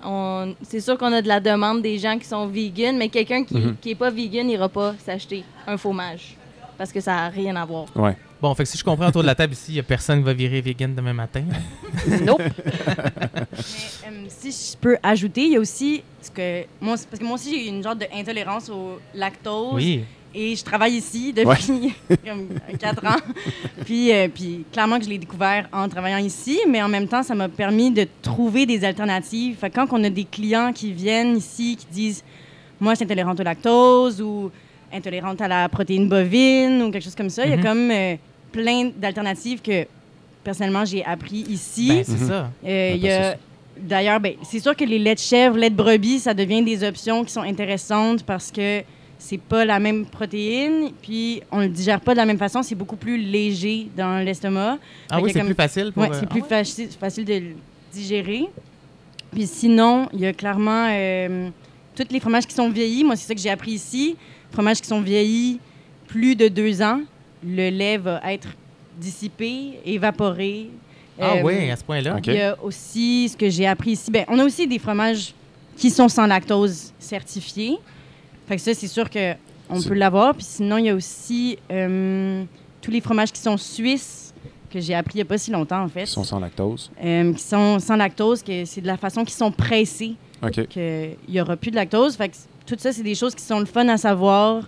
C'est 0.63 0.81
sûr 0.81 0.97
qu'on 0.99 1.13
a 1.13 1.23
de 1.23 1.29
la 1.29 1.41
demande 1.41 1.83
des 1.83 1.99
gens 1.99 2.19
qui 2.19 2.27
sont 2.27 2.47
vegan, 2.47 2.97
mais 2.97 3.09
quelqu'un 3.09 3.45
qui 3.45 3.55
Mhm. 3.55 3.77
n'est 3.85 3.95
pas 3.95 4.11
vegan 4.11 4.47
n'ira 4.47 4.69
pas 4.69 4.95
s'acheter 5.05 5.45
un 5.67 5.77
fromage 5.77 6.37
parce 6.77 6.93
que 6.93 7.01
ça 7.01 7.13
n'a 7.15 7.29
rien 7.29 7.55
à 7.57 7.65
voir. 7.65 7.87
Ouais. 7.97 8.17
Bon, 8.41 8.55
fait 8.55 8.63
que 8.65 8.69
si 8.71 8.79
je 8.79 8.85
comprends 8.85 9.09
autour 9.09 9.21
de 9.23 9.27
la 9.27 9.35
table 9.35 9.53
ici, 9.53 9.67
il 9.69 9.75
n'y 9.75 9.81
a 9.81 9.83
personne 9.83 10.19
qui 10.21 10.25
va 10.25 10.33
virer 10.33 10.61
vegan 10.63 10.95
demain 10.95 11.13
matin. 11.13 11.43
Nope. 12.25 12.41
Mais 12.41 13.43
euh, 14.07 14.27
si 14.29 14.51
je 14.73 14.77
peux 14.79 14.97
ajouter, 15.03 15.43
il 15.43 15.53
y 15.53 15.57
a 15.57 15.61
aussi 15.61 16.03
ce 16.23 16.31
que 16.31 16.63
moi, 16.81 16.97
parce 17.09 17.21
que 17.21 17.25
moi 17.25 17.35
aussi 17.35 17.51
j'ai 17.51 17.69
une 17.69 17.83
genre 17.83 17.97
d'intolérance 17.97 18.69
au 18.71 18.99
lactose. 19.15 19.75
Oui. 19.75 20.05
Et 20.33 20.55
je 20.55 20.63
travaille 20.63 20.95
ici 20.95 21.33
depuis 21.33 21.93
comme 22.25 22.47
4 22.79 23.05
ans. 23.07 23.17
Puis, 23.85 24.13
euh, 24.13 24.29
puis 24.33 24.65
clairement 24.73 24.99
que 24.99 25.05
je 25.05 25.11
l'ai 25.11 25.19
découvert 25.19 25.69
en 25.73 25.89
travaillant 25.89 26.19
ici, 26.25 26.61
mais 26.69 26.81
en 26.81 26.89
même 26.89 27.09
temps, 27.09 27.25
ça 27.25 27.35
m'a 27.35 27.49
permis 27.49 27.91
de 27.91 28.07
trouver 28.23 28.65
des 28.65 28.85
alternatives. 28.85 29.57
Fait 29.59 29.71
que 29.71 29.75
quand 29.75 29.89
on 29.91 30.05
a 30.05 30.09
des 30.11 30.25
clients 30.25 30.73
qui 30.73 30.93
viennent 30.93 31.37
ici, 31.37 31.77
qui 31.77 31.87
disent 31.91 32.23
Moi, 32.79 32.93
je 32.93 32.99
suis 32.99 33.05
intolérante 33.05 33.41
au 33.41 33.43
lactose 33.43 34.23
ou 34.23 34.53
intolérante 34.93 35.41
à 35.41 35.49
la 35.49 35.69
protéine 35.69 36.09
bovine 36.09 36.83
ou 36.83 36.91
quelque 36.93 37.03
chose 37.05 37.15
comme 37.17 37.31
ça, 37.31 37.45
il 37.45 37.53
y 37.53 37.57
Mhm. 37.57 37.61
a 37.61 37.69
comme 37.69 37.91
euh, 37.91 38.15
plein 38.53 38.91
d'alternatives 38.97 39.61
que 39.63 39.87
personnellement 40.45 40.85
j'ai 40.85 41.05
appris 41.05 41.45
ici. 41.49 41.89
Ben, 41.89 42.05
c'est 42.05 42.25
ça. 42.27 42.51
Euh, 42.67 42.95
y 42.99 43.09
a- 43.11 43.37
D'ailleurs, 43.79 44.21
ben, 44.21 44.35
c'est 44.43 44.61
sûr 44.61 44.77
que 44.77 44.85
les 44.85 44.99
laits 44.99 45.17
de 45.17 45.23
chèvre, 45.23 45.57
lait 45.57 45.71
de 45.71 45.75
brebis, 45.75 46.19
ça 46.19 46.35
devient 46.35 46.63
des 46.63 46.85
options 46.87 47.25
qui 47.25 47.33
sont 47.33 47.41
intéressantes 47.41 48.23
parce 48.25 48.51
que 48.51 48.83
c'est 49.19 49.41
pas 49.41 49.65
la 49.65 49.79
même 49.79 50.05
protéine, 50.05 50.91
puis 51.01 51.41
on 51.51 51.61
le 51.61 51.69
digère 51.69 52.01
pas 52.01 52.13
de 52.13 52.19
la 52.19 52.27
même 52.27 52.37
façon, 52.37 52.63
c'est 52.63 52.75
beaucoup 52.75 52.97
plus 52.97 53.17
léger 53.17 53.87
dans 53.97 54.23
l'estomac. 54.23 54.77
Ah 55.09 55.17
Fait 55.17 55.23
oui, 55.23 55.31
c'est 55.33 55.39
comme- 55.39 55.49
plus 55.49 55.55
facile 55.55 55.93
pour. 55.93 56.03
Ouais, 56.03 56.11
euh, 56.11 56.15
c'est 56.15 56.27
ah 56.29 56.33
plus 56.33 56.43
ouais? 56.43 56.49
faci- 56.63 56.91
facile 56.99 57.25
de 57.25 57.35
le 57.35 57.43
digérer. 57.93 58.45
Puis 59.33 59.47
sinon, 59.47 60.09
il 60.13 60.21
y 60.21 60.27
a 60.27 60.33
clairement 60.35 60.89
euh, 60.91 61.49
tous 61.97 62.05
les 62.11 62.21
fromages 62.21 62.47
qui 62.47 62.55
sont 62.55 62.69
vieillis. 62.69 63.05
Moi, 63.05 63.17
c'est 63.17 63.29
ça 63.29 63.35
que 63.35 63.41
j'ai 63.41 63.51
appris 63.51 63.73
ici. 63.73 64.17
Fromages 64.53 64.81
qui 64.81 64.89
sont 64.89 65.01
vieillis 65.01 65.59
plus 66.07 66.35
de 66.37 66.49
deux 66.49 66.83
ans, 66.83 67.01
le 67.45 67.71
lait 67.71 67.97
va 67.99 68.21
être 68.33 68.49
dissipé, 68.99 69.81
évaporé. 69.85 70.69
Ah 71.19 71.35
Euh, 71.37 71.43
oui, 71.43 71.71
à 71.71 71.77
ce 71.77 71.85
point-là. 71.85 72.17
Ok. 72.17 72.27
Il 72.29 72.35
y 72.35 72.41
a 72.41 72.57
aussi 72.63 73.29
ce 73.29 73.37
que 73.37 73.49
j'ai 73.51 73.67
appris 73.67 73.93
ici. 73.93 74.11
Ben, 74.11 74.25
on 74.29 74.39
a 74.39 74.45
aussi 74.45 74.67
des 74.67 74.79
fromages 74.79 75.35
qui 75.77 75.91
sont 75.91 76.09
sans 76.09 76.27
lactose 76.27 76.93
certifiés. 76.99 77.77
Fait 78.49 78.57
que 78.57 78.63
ça, 78.63 78.75
c'est 78.75 78.89
sûr 78.89 79.09
qu'on 79.11 79.83
peut 79.83 79.95
l'avoir. 79.95 80.35
Puis 80.35 80.45
sinon, 80.45 80.79
il 80.79 80.87
y 80.87 80.89
a 80.91 80.95
aussi 80.95 81.59
euh, 81.71 82.45
tous 82.81 82.91
les 82.91 83.01
fromages 83.01 83.33
qui 83.33 83.41
sont 83.41 83.57
suisses, 83.57 84.35
que 84.71 84.81
j'ai 84.81 84.95
appris 84.95 85.15
il 85.15 85.19
n'y 85.19 85.23
a 85.23 85.27
pas 85.27 85.39
si 85.39 85.51
longtemps, 85.51 85.83
en 85.83 85.89
fait. 85.89 86.05
Qui 86.05 86.11
sont 86.13 86.25
sans 86.25 86.39
lactose. 86.41 86.91
Euh, 87.03 87.33
qui 87.33 87.43
sont 87.43 87.79
sans 87.81 87.97
lactose, 87.97 88.43
que 88.43 88.65
c'est 88.65 88.81
de 88.81 88.87
la 88.87 88.97
façon 88.97 89.25
qu'ils 89.25 89.35
sont 89.37 89.51
pressés, 89.53 90.15
OK. 90.43 90.67
qu'il 90.69 91.17
n'y 91.29 91.41
aura 91.41 91.57
plus 91.57 91.71
de 91.71 91.77
lactose. 91.77 92.17
Fait 92.17 92.29
que 92.29 92.37
tout 92.67 92.77
ça, 92.79 92.93
c'est 92.93 93.03
des 93.03 93.15
choses 93.15 93.35
qui 93.35 93.43
sont 93.43 93.59
le 93.61 93.67
fun 93.67 93.89
à 93.89 93.97
savoir. 93.97 94.65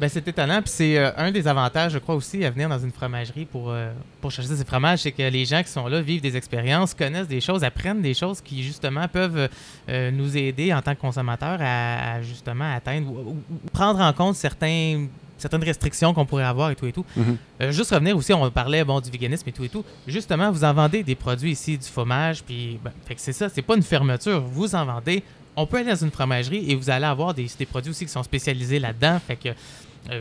Ben, 0.00 0.08
c'est 0.08 0.26
étonnant. 0.26 0.62
Puis 0.62 0.72
c'est 0.74 0.98
euh, 0.98 1.10
un 1.18 1.30
des 1.30 1.46
avantages, 1.46 1.92
je 1.92 1.98
crois 1.98 2.14
aussi, 2.14 2.42
à 2.42 2.50
venir 2.50 2.70
dans 2.70 2.78
une 2.78 2.90
fromagerie 2.90 3.44
pour, 3.44 3.70
euh, 3.70 3.92
pour 4.22 4.30
chercher 4.30 4.56
ces 4.56 4.64
fromages, 4.64 5.00
c'est 5.00 5.12
que 5.12 5.22
les 5.22 5.44
gens 5.44 5.62
qui 5.62 5.68
sont 5.68 5.86
là 5.88 6.00
vivent 6.00 6.22
des 6.22 6.38
expériences, 6.38 6.94
connaissent 6.94 7.28
des 7.28 7.42
choses, 7.42 7.62
apprennent 7.62 8.00
des 8.00 8.14
choses 8.14 8.40
qui, 8.40 8.62
justement, 8.62 9.06
peuvent 9.08 9.50
euh, 9.90 10.10
nous 10.10 10.38
aider 10.38 10.72
en 10.72 10.80
tant 10.80 10.94
que 10.94 11.00
consommateurs 11.00 11.58
à, 11.60 12.14
à, 12.14 12.22
justement 12.22 12.72
atteindre 12.74 13.10
ou, 13.10 13.36
prendre 13.74 14.00
en 14.00 14.12
compte 14.14 14.36
certains 14.36 15.06
certaines 15.36 15.64
restrictions 15.64 16.12
qu'on 16.12 16.26
pourrait 16.26 16.44
avoir 16.44 16.70
et 16.70 16.76
tout 16.76 16.86
et 16.86 16.92
tout. 16.92 17.04
Mhm. 17.16 17.70
Juste 17.70 17.92
revenir 17.92 18.14
aussi, 18.14 18.30
on 18.34 18.50
parlait 18.50 18.84
bon 18.84 19.00
du 19.00 19.10
véganisme 19.10 19.48
et 19.48 19.52
tout 19.52 19.64
et 19.64 19.70
tout. 19.70 19.82
Justement, 20.06 20.50
vous 20.50 20.64
en 20.64 20.74
vendez 20.74 21.02
des 21.02 21.14
produits 21.14 21.52
ici, 21.52 21.78
du 21.78 21.86
fromage, 21.86 22.42
puis 22.42 22.78
ben, 22.84 22.92
fait 23.06 23.14
que 23.14 23.22
c'est 23.22 23.32
ça, 23.32 23.48
c'est 23.48 23.62
pas 23.62 23.74
une 23.74 23.82
fermeture, 23.82 24.42
vous 24.42 24.74
en 24.74 24.84
vendez. 24.84 25.22
On 25.56 25.66
peut 25.66 25.78
aller 25.78 25.88
dans 25.88 25.96
une 25.96 26.10
fromagerie 26.10 26.70
et 26.70 26.76
vous 26.76 26.90
allez 26.90 27.06
avoir 27.06 27.32
des, 27.32 27.46
des 27.58 27.64
produits 27.64 27.90
aussi 27.90 28.04
qui 28.04 28.12
sont 28.12 28.22
spécialisés 28.22 28.78
là-dedans. 28.78 29.18
Fait 29.26 29.36
que 29.36 29.48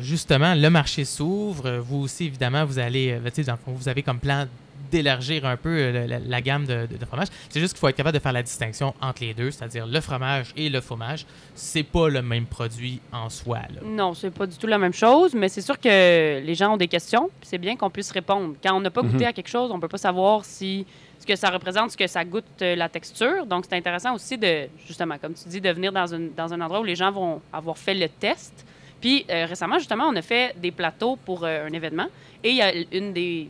justement, 0.02 0.54
le 0.56 0.70
marché 0.70 1.06
s'ouvre. 1.06 1.66
Euh, 1.68 1.80
Vous 1.82 1.98
aussi, 2.04 2.26
évidemment, 2.26 2.66
vous 2.66 2.80
allez, 2.80 3.12
euh, 3.12 3.20
tu 3.26 3.36
sais, 3.36 3.44
dans 3.44 3.54
le 3.54 3.58
fond, 3.60 3.72
vous 3.72 3.88
avez 3.90 4.04
comme 4.04 4.20
plan 4.20 4.46
d'élargir 4.92 5.46
un 5.46 5.56
peu 5.56 5.70
euh, 5.70 6.08
la, 6.08 6.18
la 6.20 6.42
gamme 6.42 6.66
de, 6.66 6.88
de, 6.88 6.98
de 6.98 7.06
fromages. 7.06 7.28
C'est 7.50 7.60
juste 7.60 7.74
qu'il 7.74 7.80
faut 7.80 7.88
être 7.90 7.96
capable 7.98 8.18
de 8.18 8.22
faire 8.24 8.34
la 8.34 8.42
distinction 8.42 8.96
entre 9.02 9.24
les 9.24 9.34
deux, 9.36 9.52
c'est-à-dire 9.52 9.86
le 9.86 10.02
fromage 10.02 10.52
et 10.58 10.70
le 10.70 10.82
fromage. 10.82 11.26
C'est 11.54 11.84
pas 11.84 12.10
le 12.10 12.22
même 12.24 12.46
produit 12.46 13.00
en 13.12 13.30
soi. 13.30 13.60
Là. 13.74 13.82
Non, 13.86 14.14
c'est 14.16 14.32
pas 14.32 14.48
du 14.48 14.58
tout 14.58 14.66
la 14.68 14.80
même 14.80 14.94
chose, 14.94 15.34
mais 15.36 15.48
c'est 15.50 15.62
sûr 15.62 15.80
que 15.80 16.40
les 16.44 16.56
gens 16.56 16.74
ont 16.74 16.78
des 16.78 16.88
questions, 16.88 17.30
puis 17.40 17.50
c'est 17.50 17.58
bien 17.60 17.76
qu'on 17.76 17.90
puisse 17.92 18.10
répondre. 18.12 18.56
Quand 18.64 18.76
on 18.76 18.82
n'a 18.82 18.90
pas 18.90 19.02
goûté 19.02 19.18
Mhm. 19.26 19.30
à 19.30 19.34
quelque 19.34 19.50
chose, 19.50 19.70
on 19.72 19.80
peut 19.80 19.88
pas 19.88 19.98
savoir 20.00 20.44
si 20.44 20.86
ce 21.20 21.26
que 21.28 21.36
ça 21.36 21.50
représente, 21.52 21.92
ce 21.92 21.98
que 21.98 22.08
ça 22.08 22.24
goûte 22.26 22.46
euh, 22.64 22.76
la 22.76 22.90
texture. 22.90 23.46
Donc, 23.46 23.66
c'est 23.70 23.76
intéressant 23.76 24.16
aussi 24.16 24.38
de, 24.38 24.68
justement, 24.88 25.18
comme 25.20 25.34
tu 25.36 25.48
dis, 25.50 25.62
de 25.62 25.70
venir 25.70 25.92
dans, 25.92 26.08
une, 26.16 26.34
dans 26.34 26.52
un 26.54 26.62
endroit 26.62 26.80
où 26.80 26.84
les 26.86 26.96
gens 26.96 27.12
vont 27.12 27.42
avoir 27.54 27.78
fait 27.78 27.94
le 27.94 28.08
test. 28.10 28.66
Puis 29.02 29.26
euh, 29.30 29.46
récemment, 29.46 29.78
justement, 29.78 30.06
on 30.06 30.16
a 30.16 30.22
fait 30.22 30.56
des 30.60 30.72
plateaux 30.72 31.16
pour 31.16 31.44
euh, 31.44 31.68
un 31.68 31.74
événement. 31.74 32.08
Et 32.44 32.52
il 32.52 32.56
y 32.56 32.62
a 32.62 32.72
une 32.74 33.14
des, 33.14 33.50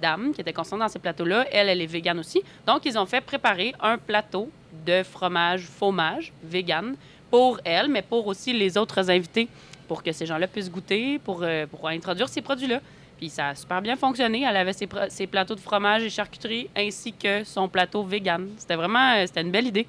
dames 0.00 0.32
qui 0.32 0.40
était 0.40 0.52
constante 0.52 0.80
dans 0.80 0.88
ces 0.88 0.98
plateaux-là. 0.98 1.46
Elle, 1.50 1.68
elle 1.68 1.80
est 1.80 1.86
végane 1.86 2.18
aussi. 2.18 2.42
Donc, 2.66 2.84
ils 2.84 2.96
ont 2.98 3.06
fait 3.06 3.20
préparer 3.20 3.74
un 3.80 3.98
plateau 3.98 4.48
de 4.86 5.02
fromage, 5.02 5.62
fromage, 5.62 6.32
vegan, 6.42 6.94
pour 7.30 7.60
elle, 7.64 7.88
mais 7.88 8.02
pour 8.02 8.26
aussi 8.26 8.52
les 8.52 8.78
autres 8.78 9.10
invités, 9.10 9.48
pour 9.88 10.02
que 10.02 10.12
ces 10.12 10.24
gens-là 10.24 10.46
puissent 10.46 10.70
goûter, 10.70 11.18
pour, 11.18 11.42
euh, 11.42 11.66
pour 11.66 11.88
introduire 11.88 12.28
ces 12.28 12.42
produits-là. 12.42 12.80
Puis 13.18 13.28
ça 13.28 13.48
a 13.48 13.54
super 13.56 13.82
bien 13.82 13.96
fonctionné. 13.96 14.44
Elle 14.48 14.56
avait 14.56 14.72
ses, 14.72 15.26
plateaux 15.26 15.56
de 15.56 15.60
fromage 15.60 16.04
et 16.04 16.10
charcuterie, 16.10 16.70
ainsi 16.76 17.12
que 17.12 17.42
son 17.42 17.68
plateau 17.68 18.04
vegan. 18.04 18.48
C'était 18.56 18.76
vraiment 18.76 19.26
c'était 19.26 19.40
une 19.40 19.50
belle 19.50 19.66
idée. 19.66 19.88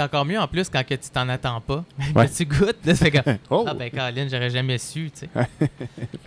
C'est 0.00 0.04
encore 0.06 0.24
mieux 0.24 0.40
en 0.40 0.48
plus 0.48 0.70
quand 0.70 0.82
que 0.82 0.94
tu 0.94 1.10
t'en 1.10 1.28
attends 1.28 1.60
pas. 1.60 1.84
Ouais. 2.14 2.26
que 2.26 2.32
tu 2.34 2.46
goûtes. 2.46 2.78
C'est 2.94 3.10
comme, 3.10 3.36
Oh! 3.50 3.64
ah 3.68 3.74
ben 3.74 3.90
Caroline, 3.90 4.30
j'aurais 4.30 4.48
jamais 4.48 4.78
su. 4.78 5.10
tu 5.10 5.26
sais. 5.26 5.28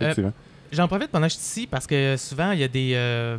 Effectivement. 0.00 0.32
J'en 0.70 0.86
profite 0.86 1.08
pendant 1.10 1.26
que 1.26 1.32
je 1.32 1.38
suis 1.38 1.60
ici 1.62 1.66
parce 1.66 1.84
que 1.84 2.16
souvent, 2.16 2.52
il 2.52 2.60
y 2.60 2.62
a 2.62 2.68
des, 2.68 2.92
euh, 2.94 3.36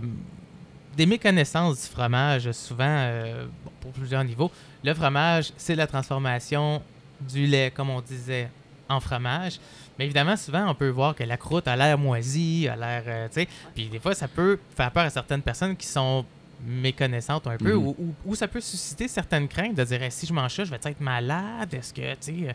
des 0.98 1.06
méconnaissances 1.06 1.82
du 1.84 1.88
fromage, 1.88 2.52
souvent 2.52 2.84
euh, 2.86 3.46
bon, 3.64 3.72
pour 3.80 3.92
plusieurs 3.94 4.26
niveaux. 4.26 4.52
Le 4.84 4.94
fromage, 4.94 5.54
c'est 5.56 5.76
la 5.76 5.88
transformation 5.88 6.82
du 7.22 7.46
lait, 7.48 7.72
comme 7.74 7.90
on 7.90 8.02
disait, 8.02 8.50
en 8.90 9.00
fromage. 9.00 9.60
Mais 9.98 10.04
évidemment, 10.04 10.36
souvent, 10.36 10.70
on 10.70 10.76
peut 10.76 10.90
voir 10.90 11.16
que 11.16 11.24
la 11.24 11.38
croûte 11.38 11.70
a 11.70 11.78
l'air 11.78 11.98
moisie, 11.98 12.68
a 12.68 12.76
l'air. 12.76 13.04
euh, 13.08 13.28
tu 13.30 13.36
sais. 13.42 13.48
Puis 13.74 13.88
des 13.88 14.00
fois, 14.00 14.14
ça 14.14 14.28
peut 14.28 14.60
faire 14.76 14.92
peur 14.92 15.06
à 15.06 15.10
certaines 15.10 15.42
personnes 15.42 15.78
qui 15.78 15.88
sont 15.88 16.26
méconnaissantes 16.66 17.48
un 17.48 17.58
peu, 17.58 17.74
Mhm. 17.74 17.86
ou, 17.88 17.96
ou- 18.00 18.14
ou 18.26 18.36
ça 18.36 18.48
peut 18.48 18.62
susciter 18.62 19.08
certaines 19.08 19.48
craintes 19.48 19.76
de 19.76 19.84
dire 19.84 20.00
si 20.10 20.26
je 20.26 20.34
mange 20.34 20.54
ça, 20.54 20.64
je 20.64 20.72
vais 20.72 20.78
être 20.84 21.02
malade 21.02 21.74
Est-ce 21.74 21.94
que, 21.94 22.02
tu 22.14 22.18
sais, 22.20 22.32
euh, 22.44 22.50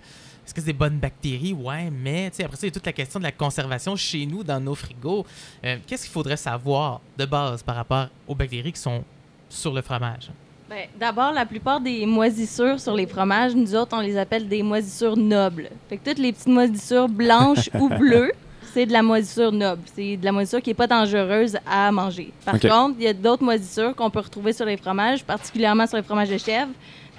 est-ce 0.47 0.55
que 0.55 0.61
c'est 0.61 0.67
des 0.67 0.73
bonnes 0.73 0.99
bactéries? 0.99 1.53
Ouais, 1.53 1.91
mais 1.91 2.31
tu 2.31 2.37
sais, 2.37 2.45
après 2.45 2.57
ça, 2.57 2.67
il 2.67 2.71
y 2.71 2.73
a 2.73 2.75
toute 2.75 2.87
la 2.87 2.93
question 2.93 3.19
de 3.19 3.25
la 3.25 3.33
conservation 3.33 3.95
chez 3.97 4.27
nous, 4.27 4.43
dans 4.45 4.61
nos 4.61 4.75
frigos. 4.75 5.25
Euh, 5.65 5.77
Qu'est-ce 5.87 6.05
qu'il 6.05 6.13
faudrait 6.13 6.37
savoir 6.37 7.01
de 7.19 7.25
base 7.25 7.63
par 7.63 7.77
rapport 7.77 8.09
aux 8.27 8.35
bactéries 8.35 8.73
qui 8.73 8.81
sont 8.81 9.05
sur 9.49 9.73
le 9.73 9.83
fromage? 9.83 10.31
Ben, 10.69 10.87
D'abord, 10.99 11.33
la 11.33 11.47
plupart 11.47 11.81
des 11.81 12.07
moisissures 12.07 12.79
sur 12.79 12.95
les 12.95 13.07
fromages, 13.07 13.55
nous 13.55 13.75
autres, 13.75 13.97
on 13.97 14.01
les 14.01 14.17
appelle 14.17 14.49
des 14.49 14.63
moisissures 14.63 15.17
nobles. 15.17 15.69
Fait 15.89 15.97
que 15.97 16.09
toutes 16.11 16.19
les 16.21 16.33
petites 16.33 16.47
moisissures 16.47 17.09
blanches 17.09 17.69
ou 17.75 17.89
bleues, 17.89 18.31
c'est 18.73 18.87
de 18.87 18.93
la 18.93 19.03
moisissure 19.03 19.53
noble. 19.53 19.83
C'est 19.95 20.17
de 20.17 20.25
la 20.25 20.33
moisissure 20.33 20.61
qui 20.63 20.71
n'est 20.71 20.75
pas 20.75 20.87
dangereuse 20.87 21.57
à 21.67 21.91
manger. 21.93 22.33
Par 22.45 22.55
contre, 22.61 22.97
il 22.99 23.05
y 23.05 23.09
a 23.09 23.13
d'autres 23.13 23.43
moisissures 23.45 23.95
qu'on 23.95 24.11
peut 24.11 24.21
retrouver 24.21 24.53
sur 24.53 24.65
les 24.67 24.77
fromages, 24.77 25.25
particulièrement 25.25 25.87
sur 25.87 25.97
les 25.97 26.03
fromages 26.03 26.31
de 26.31 26.39
chèvre. 26.39 26.71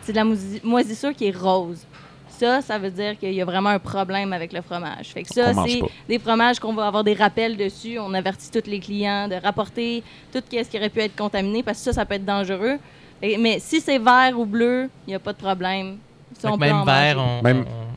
C'est 0.03 0.11
de 0.13 0.17
la 0.17 0.23
moisi- 0.25 0.59
moisissure 0.63 1.13
qui 1.13 1.27
est 1.27 1.37
rose. 1.37 1.85
Ça, 2.29 2.59
ça 2.61 2.79
veut 2.79 2.89
dire 2.89 3.19
qu'il 3.19 3.33
y 3.33 3.41
a 3.41 3.45
vraiment 3.45 3.69
un 3.69 3.77
problème 3.77 4.33
avec 4.33 4.51
le 4.51 4.61
fromage. 4.63 5.09
Fait 5.13 5.21
que 5.21 5.31
ça, 5.31 5.53
c'est 5.67 5.81
des 6.09 6.17
fromages 6.17 6.59
qu'on 6.59 6.73
va 6.73 6.87
avoir 6.87 7.03
des 7.03 7.13
rappels 7.13 7.55
dessus. 7.55 7.99
On 7.99 8.11
avertit 8.15 8.49
tous 8.49 8.67
les 8.67 8.79
clients 8.79 9.27
de 9.27 9.35
rapporter 9.35 10.01
tout 10.33 10.41
ce 10.49 10.57
qui 10.67 10.77
aurait 10.77 10.89
pu 10.89 11.01
être 11.01 11.15
contaminé 11.15 11.61
parce 11.61 11.77
que 11.77 11.83
ça, 11.83 11.93
ça 11.93 12.05
peut 12.05 12.15
être 12.15 12.25
dangereux. 12.25 12.79
Et- 13.21 13.37
mais 13.37 13.59
si 13.59 13.79
c'est 13.79 13.99
vert 13.99 14.33
ou 14.39 14.45
bleu, 14.45 14.89
il 15.05 15.11
n'y 15.11 15.15
a 15.15 15.19
pas 15.19 15.33
de 15.33 15.37
problème. 15.37 15.97
Ça, 16.39 16.49
on 16.51 16.57
peut 16.57 16.65
Même 16.65 16.77
en 16.77 16.83
vert, 16.85 17.17
manger. 17.17 17.29
on. 17.39 17.43
Même- 17.43 17.65
on- 17.67 17.90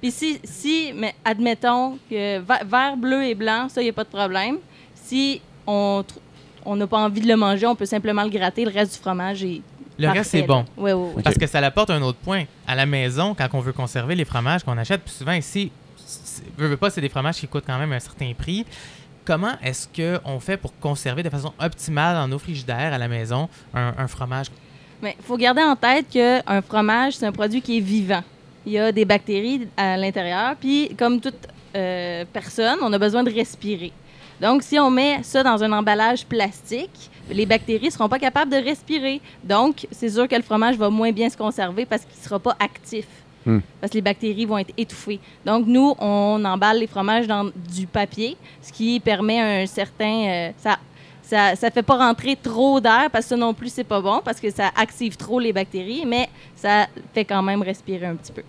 Puis 0.00 0.10
si, 0.10 0.40
si, 0.44 0.92
mais 0.94 1.14
admettons 1.24 1.98
que 2.10 2.38
vert, 2.40 2.96
bleu 2.96 3.24
et 3.24 3.34
blanc, 3.34 3.68
ça, 3.68 3.80
il 3.80 3.84
n'y 3.84 3.90
a 3.90 3.92
pas 3.92 4.04
de 4.04 4.08
problème. 4.08 4.58
Si 4.94 5.40
on 5.66 6.04
on 6.64 6.76
n'a 6.76 6.86
pas 6.86 6.98
envie 6.98 7.20
de 7.20 7.28
le 7.28 7.36
manger, 7.36 7.66
on 7.66 7.76
peut 7.76 7.86
simplement 7.86 8.22
le 8.22 8.30
gratter. 8.30 8.64
Le 8.64 8.70
reste 8.70 8.94
du 8.94 9.00
fromage 9.00 9.44
est 9.44 9.62
Le 9.98 10.08
reste, 10.08 10.30
c'est 10.30 10.42
bon. 10.42 10.64
Oui, 10.76 10.92
oui, 10.92 11.10
oui. 11.16 11.22
Parce 11.22 11.36
que 11.36 11.46
ça 11.46 11.58
apporte 11.58 11.90
un 11.90 12.02
autre 12.02 12.18
point. 12.18 12.44
À 12.66 12.74
la 12.74 12.86
maison, 12.86 13.34
quand 13.34 13.48
on 13.52 13.60
veut 13.60 13.72
conserver 13.72 14.14
les 14.14 14.24
fromages 14.24 14.64
qu'on 14.64 14.78
achète, 14.78 15.02
puis 15.02 15.12
souvent 15.12 15.32
ici, 15.32 15.70
veux, 16.56 16.68
veux 16.68 16.76
pas, 16.76 16.90
c'est 16.90 17.00
des 17.00 17.08
fromages 17.08 17.36
qui 17.36 17.48
coûtent 17.48 17.64
quand 17.66 17.78
même 17.78 17.92
un 17.92 18.00
certain 18.00 18.32
prix. 18.36 18.64
Comment 19.24 19.52
est-ce 19.62 19.88
qu'on 19.88 20.40
fait 20.40 20.56
pour 20.56 20.78
conserver 20.78 21.22
de 21.22 21.30
façon 21.30 21.52
optimale 21.58 22.16
dans 22.16 22.28
nos 22.28 22.38
frigidaires 22.38 22.92
à 22.92 22.98
la 22.98 23.08
maison 23.08 23.48
un, 23.72 23.94
un 23.96 24.08
fromage? 24.08 24.46
Il 25.02 25.12
faut 25.22 25.36
garder 25.36 25.62
en 25.62 25.76
tête 25.76 26.08
qu'un 26.08 26.62
fromage, 26.62 27.16
c'est 27.16 27.26
un 27.26 27.32
produit 27.32 27.60
qui 27.60 27.78
est 27.78 27.80
vivant. 27.80 28.22
Il 28.66 28.72
y 28.72 28.78
a 28.78 28.92
des 28.92 29.04
bactéries 29.04 29.68
à 29.76 29.96
l'intérieur, 29.96 30.56
puis 30.56 30.94
comme 30.98 31.20
toute 31.20 31.48
euh, 31.76 32.24
personne, 32.32 32.78
on 32.82 32.92
a 32.92 32.98
besoin 32.98 33.22
de 33.22 33.30
respirer. 33.30 33.92
Donc, 34.40 34.62
si 34.62 34.78
on 34.78 34.90
met 34.90 35.22
ça 35.22 35.42
dans 35.42 35.62
un 35.62 35.72
emballage 35.72 36.26
plastique, 36.26 37.10
les 37.30 37.46
bactéries 37.46 37.86
ne 37.86 37.90
seront 37.90 38.08
pas 38.08 38.18
capables 38.18 38.50
de 38.50 38.56
respirer. 38.56 39.20
Donc, 39.42 39.86
c'est 39.90 40.08
sûr 40.08 40.26
que 40.28 40.34
le 40.34 40.42
fromage 40.42 40.76
va 40.76 40.90
moins 40.90 41.12
bien 41.12 41.28
se 41.28 41.36
conserver 41.36 41.86
parce 41.86 42.02
qu'il 42.02 42.18
ne 42.18 42.24
sera 42.24 42.38
pas 42.38 42.56
actif. 42.58 43.06
Hmm. 43.46 43.60
Parce 43.80 43.90
que 43.90 43.98
les 43.98 44.02
bactéries 44.02 44.46
vont 44.46 44.58
être 44.58 44.72
étouffées. 44.76 45.20
Donc, 45.44 45.66
nous, 45.66 45.94
on 45.98 46.42
emballe 46.44 46.78
les 46.78 46.86
fromages 46.86 47.26
dans 47.26 47.50
du 47.72 47.86
papier, 47.86 48.36
ce 48.62 48.72
qui 48.72 48.98
permet 49.00 49.40
un 49.40 49.66
certain... 49.66 50.26
euh, 50.26 50.50
ça 50.58 50.78
ça 51.26 51.56
ça 51.56 51.70
fait 51.70 51.82
pas 51.82 51.96
rentrer 51.96 52.36
trop 52.36 52.80
d'air 52.80 53.08
parce 53.10 53.24
que 53.24 53.30
ça 53.30 53.36
non 53.36 53.54
plus 53.54 53.72
c'est 53.72 53.84
pas 53.84 54.00
bon 54.00 54.20
parce 54.24 54.40
que 54.40 54.50
ça 54.50 54.70
active 54.76 55.16
trop 55.16 55.40
les 55.40 55.52
bactéries 55.52 56.04
mais 56.06 56.28
ça 56.54 56.86
fait 57.12 57.24
quand 57.24 57.42
même 57.42 57.62
respirer 57.62 58.06
un 58.06 58.16
petit 58.16 58.32
peu. 58.32 58.42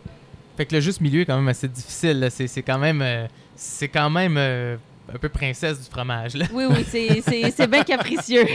Fait 0.57 0.65
que 0.65 0.75
le 0.75 0.81
juste 0.81 1.01
milieu 1.01 1.21
est 1.21 1.25
quand 1.25 1.35
même 1.37 1.47
assez 1.49 1.67
difficile. 1.67 2.19
là. 2.19 2.29
C'est 2.29 2.47
c'est 2.47 2.61
quand 2.63 2.77
même, 2.77 3.01
euh, 3.01 3.27
c'est 3.55 3.89
quand 3.89 4.09
même 4.09 4.35
euh, 4.37 4.77
un 5.13 5.17
peu 5.17 5.27
princesse 5.29 5.81
du 5.83 5.89
fromage. 5.89 6.35
Là. 6.35 6.45
Oui 6.53 6.65
oui, 6.69 6.85
c'est- 6.87 7.21
c'est 7.21 7.51
c'est 7.51 7.67
bien 7.67 7.83
capricieux. 7.83 8.45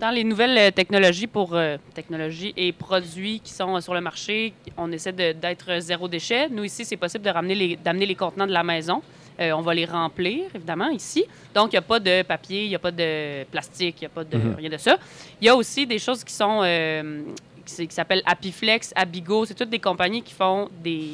Dans 0.00 0.10
les 0.10 0.24
nouvelles 0.24 0.58
euh, 0.58 0.70
technologies 0.70 1.28
pour 1.28 1.54
euh, 1.54 1.76
technologies 1.94 2.52
et 2.56 2.72
produits 2.72 3.38
qui 3.40 3.52
sont 3.52 3.76
euh, 3.76 3.80
sur 3.80 3.94
le 3.94 4.00
marché, 4.00 4.52
on 4.76 4.90
essaie 4.90 5.12
de- 5.12 5.32
d'être 5.32 5.78
zéro 5.80 6.08
déchet. 6.08 6.48
Nous, 6.48 6.64
ici, 6.64 6.84
c'est 6.84 6.96
possible 6.96 7.24
de 7.24 7.30
ramener 7.30 7.54
les, 7.54 7.76
d'amener 7.76 8.06
les 8.06 8.16
contenants 8.16 8.46
de 8.48 8.52
la 8.52 8.64
maison. 8.64 9.00
Euh, 9.42 9.52
on 9.52 9.60
va 9.60 9.74
les 9.74 9.84
remplir, 9.84 10.44
évidemment, 10.54 10.88
ici. 10.90 11.24
Donc, 11.54 11.72
il 11.72 11.74
n'y 11.74 11.78
a 11.78 11.82
pas 11.82 11.98
de 12.00 12.22
papier, 12.22 12.64
il 12.64 12.68
n'y 12.68 12.74
a 12.74 12.78
pas 12.78 12.90
de 12.92 13.44
plastique, 13.50 13.96
il 13.98 14.02
n'y 14.04 14.06
a 14.06 14.10
pas 14.10 14.24
de 14.24 14.36
Mhm. 14.38 14.54
rien 14.56 14.70
de 14.70 14.76
ça. 14.78 14.96
Il 15.40 15.46
y 15.46 15.48
a 15.48 15.56
aussi 15.56 15.86
des 15.86 15.98
choses 15.98 16.22
qui 16.24 16.32
sont 16.32 16.60
euh, 16.62 17.22
qui, 17.66 17.86
s'appellent 17.90 18.22
Apiflex, 18.26 18.92
Abigo. 18.96 19.44
C'est 19.46 19.54
toutes 19.54 19.70
des 19.70 19.78
compagnies 19.78 20.22
qui 20.22 20.34
font 20.34 20.68
des 20.82 21.10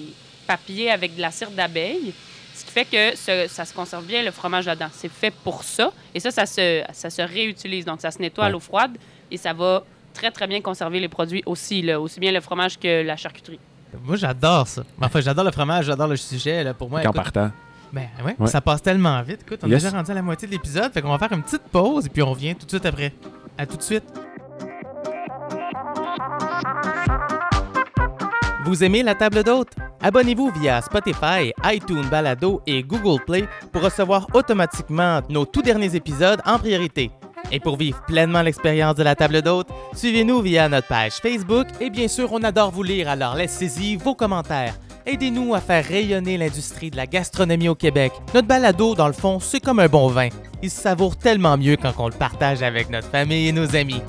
papiers 0.47 0.91
avec 0.91 1.17
de 1.17 1.21
la 1.21 1.31
cire 1.31 1.51
d'abeille. 1.51 2.13
Ce 2.55 2.65
qui 2.65 2.73
fait 2.73 2.85
que 2.85 3.17
ce- 3.17 3.47
ça 3.49 3.65
se 3.65 3.73
conserve 3.73 4.05
bien 4.05 4.23
le 4.23 4.31
fromage 4.33 4.67
là-dedans. 4.67 4.89
C'est 4.93 5.11
fait 5.11 5.33
pour 5.45 5.63
ça. 5.63 5.93
Et 6.15 6.21
ça, 6.21 6.31
ça 6.31 6.45
se, 6.47 6.83
ça 6.93 7.09
se 7.11 7.23
réutilise. 7.23 7.85
Donc, 7.85 8.01
ça 8.01 8.11
se 8.11 8.19
nettoie 8.21 8.47
à 8.47 8.51
l'eau 8.51 8.61
froide 8.61 8.97
et 9.31 9.37
ça 9.37 9.53
va 9.53 9.85
très, 10.15 10.31
très 10.31 10.47
bien 10.49 10.61
conserver 10.61 10.99
les 11.01 11.09
produits 11.09 11.43
aussi, 11.47 11.83
là, 11.83 12.01
aussi 12.01 12.19
bien 12.19 12.33
le 12.33 12.41
fromage 12.41 12.79
que 12.79 13.03
la 13.05 13.17
charcuterie. 13.17 13.61
Moi, 14.03 14.17
j'adore 14.17 14.67
ça. 14.67 14.83
Enfin, 15.01 15.21
j'adore 15.21 15.45
le 15.45 15.53
fromage, 15.53 15.85
j'adore 15.87 16.09
le 16.09 16.17
sujet. 16.17 16.65
Là, 16.65 16.75
pour 16.75 16.91
moi, 16.91 17.01
Quand 17.03 17.11
écoute, 17.13 17.23
partant. 17.33 17.51
Ben, 17.93 18.07
ouais, 18.25 18.37
Ouais. 18.39 18.47
ça 18.47 18.61
passe 18.61 18.83
tellement 18.83 19.21
vite. 19.23 19.41
Écoute, 19.47 19.61
on 19.63 19.67
Yes. 19.69 19.83
est 19.83 19.87
déjà 19.87 19.97
rendu 19.97 20.11
à 20.11 20.15
la 20.15 20.23
moitié 20.23 20.47
de 20.49 20.53
l'épisode. 20.53 20.93
Fait 20.93 21.01
qu'on 21.03 21.09
va 21.11 21.19
faire 21.19 21.33
une 21.33 21.43
petite 21.43 21.63
pause 21.73 22.07
et 22.07 22.09
puis 22.11 22.23
on 22.23 22.31
revient 22.31 22.55
tout 22.55 22.67
de 22.67 22.71
suite 22.71 22.87
après. 22.87 23.13
À 23.57 23.67
tout 23.67 23.77
de 23.77 23.83
suite. 23.83 24.05
Vous 28.65 28.85
aimez 28.85 29.03
la 29.03 29.15
table 29.15 29.43
d'hôte? 29.45 29.71
Abonnez-vous 30.03 30.51
via 30.61 30.81
Spotify, 30.83 31.53
iTunes 31.65 32.07
Balado 32.11 32.61
et 32.67 32.83
Google 32.83 33.23
Play 33.25 33.49
pour 33.73 33.83
recevoir 33.83 34.27
automatiquement 34.35 35.21
nos 35.29 35.45
tout 35.47 35.63
derniers 35.63 35.95
épisodes 35.97 36.41
en 36.45 36.59
priorité. 36.59 37.11
Et 37.51 37.61
pour 37.61 37.77
vivre 37.79 38.01
pleinement 38.07 38.43
l'expérience 38.43 38.95
de 38.97 39.03
la 39.03 39.15
table 39.15 39.41
d'hôte, 39.43 39.69
suivez-nous 39.95 40.43
via 40.43 40.69
notre 40.69 40.87
page 40.87 41.15
Facebook 41.15 41.67
et 41.81 41.89
bien 41.89 42.07
sûr, 42.09 42.31
on 42.33 42.43
adore 42.43 42.71
vous 42.71 42.83
lire, 42.83 43.09
alors 43.09 43.35
laissez-y 43.35 43.97
vos 43.97 44.15
commentaires. 44.15 44.75
Aidez-nous 45.09 45.55
à 45.55 45.61
faire 45.63 45.87
rayonner 45.87 46.37
l'industrie 46.37 46.91
de 46.91 46.97
la 46.99 47.07
gastronomie 47.07 47.71
au 47.71 47.75
Québec. 47.75 48.13
Notre 48.35 48.47
balado, 48.47 48.95
dans 48.95 49.07
le 49.07 49.15
fond, 49.15 49.41
c'est 49.41 49.59
comme 49.59 49.81
un 49.81 49.89
bon 49.89 50.09
vin. 50.09 50.29
Il 50.63 50.71
se 50.71 50.83
savoure 50.83 51.17
tellement 51.17 51.57
mieux 51.57 51.79
quand 51.79 51.95
on 51.97 52.09
le 52.09 52.15
partage 52.15 52.63
avec 52.63 52.91
notre 52.91 53.09
famille 53.09 53.49
et 53.49 53.53
nos 53.53 53.75
amis. 53.75 54.03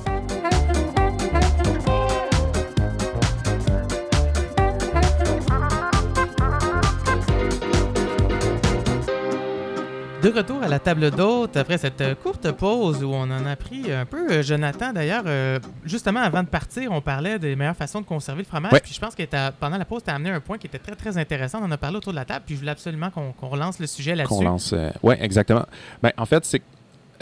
De 10.22 10.28
retour 10.28 10.62
à 10.62 10.68
la 10.68 10.78
table 10.78 11.10
d'hôte 11.10 11.56
après 11.56 11.78
cette 11.78 12.02
euh, 12.02 12.14
courte 12.14 12.50
pause 12.52 13.02
où 13.02 13.08
on 13.08 13.22
en 13.22 13.46
a 13.46 13.56
pris 13.56 13.90
un 13.90 14.04
peu. 14.04 14.30
Euh, 14.30 14.42
Jonathan, 14.42 14.92
d'ailleurs, 14.92 15.22
euh, 15.26 15.58
justement 15.84 16.20
avant 16.20 16.42
de 16.42 16.48
partir, 16.48 16.92
on 16.92 17.00
parlait 17.00 17.38
des 17.38 17.56
meilleures 17.56 17.74
façons 17.76 18.02
de 18.02 18.06
conserver 18.06 18.42
le 18.42 18.46
fromage. 18.46 18.70
Ouais. 18.72 18.80
Puis 18.80 18.92
je 18.92 19.00
pense 19.00 19.14
que 19.14 19.22
pendant 19.58 19.78
la 19.78 19.84
pause, 19.86 20.02
tu 20.04 20.10
as 20.10 20.14
amené 20.14 20.28
un 20.30 20.40
point 20.40 20.58
qui 20.58 20.66
était 20.66 20.78
très 20.78 20.94
très 20.94 21.16
intéressant. 21.16 21.60
On 21.62 21.64
en 21.64 21.70
a 21.70 21.78
parlé 21.78 21.96
autour 21.96 22.12
de 22.12 22.18
la 22.18 22.26
table. 22.26 22.42
Puis 22.44 22.54
je 22.54 22.60
voulais 22.60 22.72
absolument 22.72 23.08
qu'on 23.10 23.32
qu'on 23.32 23.48
relance 23.48 23.78
le 23.78 23.86
sujet 23.86 24.12
Qu'on 24.24 24.42
là-dessus. 24.42 24.44
lance. 24.44 24.74
Oui, 25.02 25.14
exactement. 25.20 25.64
Ben, 26.02 26.12
en 26.18 26.26
fait, 26.26 26.44
c'est 26.44 26.60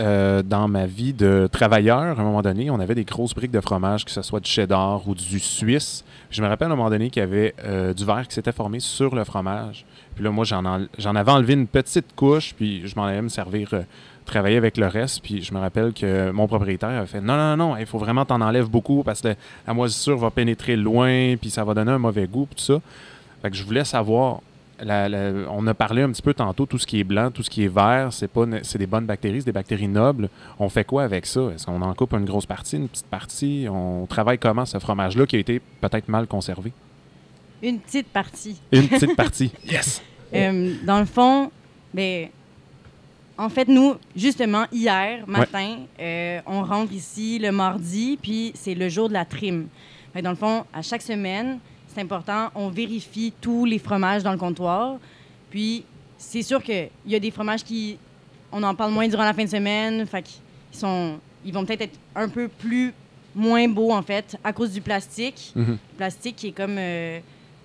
euh, 0.01 0.43
dans 0.43 0.69
ma 0.69 0.87
vie 0.87 1.13
de 1.13 1.49
travailleur, 1.51 1.99
à 2.19 2.21
un 2.21 2.25
moment 2.25 2.43
donné, 2.43 2.71
on 2.71 2.81
avait 2.81 2.95
des 2.95 3.05
grosses 3.05 3.35
briques 3.35 3.51
de 3.51 3.61
fromage, 3.61 4.05
que 4.05 4.11
ce 4.11 4.23
soit 4.23 4.41
du 4.41 4.51
cheddar 4.51 5.07
ou 5.09 5.15
du 5.15 5.39
suisse. 5.41 6.05
Je 6.31 6.43
me 6.43 6.49
rappelle 6.49 6.69
à 6.71 6.73
un 6.73 6.77
moment 6.77 6.91
donné 6.91 7.11
qu'il 7.11 7.21
y 7.21 7.25
avait 7.25 7.55
euh, 7.65 7.93
du 7.95 8.05
verre 8.05 8.27
qui 8.29 8.35
s'était 8.35 8.53
formé 8.53 8.81
sur 8.81 9.15
le 9.15 9.25
fromage. 9.25 9.85
Puis 10.15 10.25
là, 10.25 10.31
moi, 10.31 10.45
j'en 10.45 10.65
en- 10.65 10.87
j'en 10.99 11.15
avais 11.15 11.31
enlevé 11.33 11.55
une 11.55 11.67
petite 11.67 12.15
couche, 12.17 12.55
puis 12.57 12.87
je 12.87 12.95
m'en 12.97 13.05
allais 13.07 13.23
me 13.23 13.29
servir, 13.29 13.69
euh, 13.73 13.83
travailler 14.25 14.57
avec 14.57 14.77
le 14.77 14.87
reste. 14.87 15.23
Puis 15.23 15.43
je 15.43 15.55
me 15.55 15.59
rappelle 15.59 15.93
que 15.93 16.31
mon 16.31 16.47
propriétaire 16.47 16.91
avait 16.91 17.07
fait 17.07 17.21
Non, 17.21 17.37
non, 17.37 17.57
non, 17.57 17.77
il 17.77 17.87
faut 17.87 17.99
vraiment 17.99 18.25
t'en 18.25 18.41
enlèves 18.41 18.69
beaucoup 18.69 19.03
parce 19.03 19.21
que 19.23 19.35
la 19.67 19.75
moisissure 19.75 20.19
va 20.19 20.31
pénétrer 20.31 20.77
loin, 20.77 21.37
puis 21.41 21.51
ça 21.51 21.65
va 21.65 21.75
donner 21.75 21.93
un 21.93 21.99
mauvais 21.99 22.27
goût, 22.27 22.47
puis 22.47 22.57
tout 22.57 22.73
ça. 22.75 22.81
Fait 23.43 23.51
que 23.51 23.57
je 23.57 23.65
voulais 23.65 23.85
savoir 23.85 24.41
la- 24.83 25.09
la- 25.09 25.51
on 25.51 25.67
a 25.67 25.75
parlé 25.75 26.03
un 26.03 26.11
petit 26.11 26.23
peu 26.23 26.35
tantôt, 26.35 26.67
tout 26.67 26.79
ce 26.79 26.87
qui 26.87 27.01
est 27.01 27.05
blanc, 27.05 27.31
tout 27.31 27.43
ce 27.43 27.51
qui 27.51 27.65
est 27.65 27.69
vert, 27.75 28.13
c'est 28.13 28.29
pas 28.29 28.45
c'est 28.63 28.79
des 28.79 28.87
bonnes 28.87 29.07
bactéries, 29.07 29.41
c'est 29.41 29.47
des 29.47 29.53
bactéries 29.53 29.89
nobles. 29.89 30.29
On 30.59 30.69
fait 30.69 30.85
quoi 30.85 31.03
avec 31.05 31.27
ça? 31.27 31.41
Est-ce 31.55 31.67
qu'on 31.67 31.81
en 31.83 31.95
coupe 31.95 32.13
une 32.15 32.25
grosse 32.25 32.47
partie, 32.47 32.77
une 32.77 32.89
petite 32.89 33.07
partie? 33.07 33.67
On 33.71 34.07
travaille 34.07 34.39
comment 34.39 34.65
ce 34.65 34.79
fromage-là 34.79 35.27
qui 35.27 35.37
a 35.37 35.39
été 35.39 35.61
peut-être 35.81 36.09
mal 36.09 36.27
conservé? 36.27 36.73
Une 37.63 37.81
petite 37.81 38.09
partie. 38.09 38.61
Une 38.73 38.89
petite 38.89 39.17
partie. 39.17 39.51
Yes! 39.67 40.03
Euh, 40.35 40.75
dans 40.85 40.99
le 41.01 41.07
fond, 41.07 41.51
ben, 41.95 42.29
en 43.39 43.49
fait, 43.49 43.67
nous, 43.69 43.95
justement, 44.15 44.65
hier 44.73 45.25
matin, 45.27 45.79
euh, 46.01 46.41
on 46.47 46.63
rentre 46.63 46.93
ici 46.93 47.39
le 47.39 47.51
mardi, 47.53 48.19
puis 48.21 48.53
c'est 48.55 48.75
le 48.75 48.89
jour 48.89 49.09
de 49.09 49.15
la 49.15 49.25
trim. 49.25 49.69
Fait 50.13 50.23
dans 50.23 50.31
le 50.31 50.37
fond, 50.37 50.65
à 50.73 50.83
chaque 50.83 51.03
semaine, 51.03 51.59
c'est 51.95 52.01
important, 52.01 52.51
on 52.55 52.69
vérifie 52.69 53.33
tous 53.41 53.65
les 53.65 53.79
fromages 53.79 54.23
dans 54.23 54.33
le 54.33 54.39
comptoir. 54.39 54.97
Puis, 55.51 55.85
c'est 56.17 56.43
sûr 56.43 56.63
qu'il 56.63 56.89
y 57.07 57.15
a 57.15 57.21
des 57.21 57.31
fromages 57.31 57.65
qui, 57.65 57.99
on 58.53 58.63
en 58.63 58.75
parle 58.75 58.93
moins 58.93 59.09
durant 59.09 59.25
la 59.25 59.35
fin 59.35 59.45
de 59.45 59.49
semaine, 59.51 60.07
fait 60.07 60.23
qu'ils 60.23 60.41
sont, 60.79 61.19
ils 61.45 61.53
vont 61.53 61.65
peut-être 61.65 61.83
être 61.83 61.99
un 62.15 62.29
peu 62.29 62.49
plus 62.49 62.93
moins 63.35 63.69
beaux, 63.69 63.93
en 63.93 64.03
fait, 64.03 64.37
à 64.43 64.53
cause 64.53 64.73
du 64.73 64.81
plastique 64.81 65.53
Mhm. 65.55 65.73
le 65.73 65.97
plastique 65.97 66.37
qui 66.37 66.49
est 66.49 66.53
comme 66.53 66.77
euh, 66.79 67.21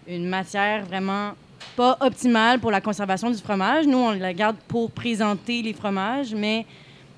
une 0.08 0.28
matière 0.28 0.86
vraiment 0.86 1.32
pas 1.76 1.98
optimale 2.02 2.60
pour 2.60 2.72
la 2.72 2.82
conservation 2.82 3.32
du 3.32 3.38
fromage. 3.38 3.88
Nous, 3.88 3.98
on 3.98 4.12
la 4.12 4.34
garde 4.34 4.58
pour 4.68 4.92
présenter 4.92 5.62
les 5.62 5.74
fromages, 5.74 6.34
mais 6.36 6.66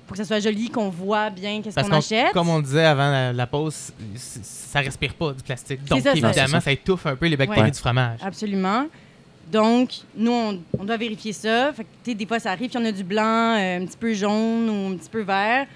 pour 0.06 0.16
que 0.16 0.22
ça 0.22 0.24
soit 0.24 0.40
joli, 0.40 0.70
qu'on 0.70 0.88
voit 0.88 1.30
bien 1.30 1.60
qu'est-ce 1.62 1.74
qu'on 1.80 1.92
achète. 1.92 2.32
comme 2.32 2.48
on 2.48 2.58
le 2.58 2.62
disait 2.62 2.84
avant 2.84 3.10
la, 3.10 3.32
la 3.32 3.46
pause, 3.46 3.92
ça 4.14 4.80
respire 4.80 5.14
pas 5.14 5.32
du 5.32 5.42
plastique. 5.42 5.84
Donc, 5.84 6.00
ça, 6.00 6.12
évidemment, 6.12 6.32
ça. 6.32 6.60
ça. 6.60 6.72
étouffe 6.72 7.06
un 7.06 7.16
peu 7.16 7.26
les 7.26 7.36
bactéries 7.36 7.62
Ouais. 7.62 7.70
du 7.70 7.78
fromage. 7.78 8.20
Absolument. 8.22 8.86
Donc, 9.50 9.90
nous, 10.16 10.32
on, 10.32 10.60
on 10.78 10.84
doit 10.84 10.96
vérifier 10.96 11.32
ça. 11.32 11.72
Fait 11.72 11.84
que, 11.84 11.88
tu 12.04 12.10
sais, 12.10 12.14
des 12.14 12.26
fois, 12.26 12.38
ça 12.38 12.50
arrive 12.52 12.68
qu'il 12.70 12.80
y 12.80 12.82
en 12.82 12.86
a 12.86 12.92
du 12.92 13.04
blanc, 13.04 13.56
euh, 13.56 13.78
un 13.80 13.86
petit 13.86 13.96
peu 13.96 14.12
jaune 14.12 14.68
ou 14.68 14.92
un 14.92 14.96
petit 14.96 15.10
peu 15.10 15.22
vert. 15.22 15.66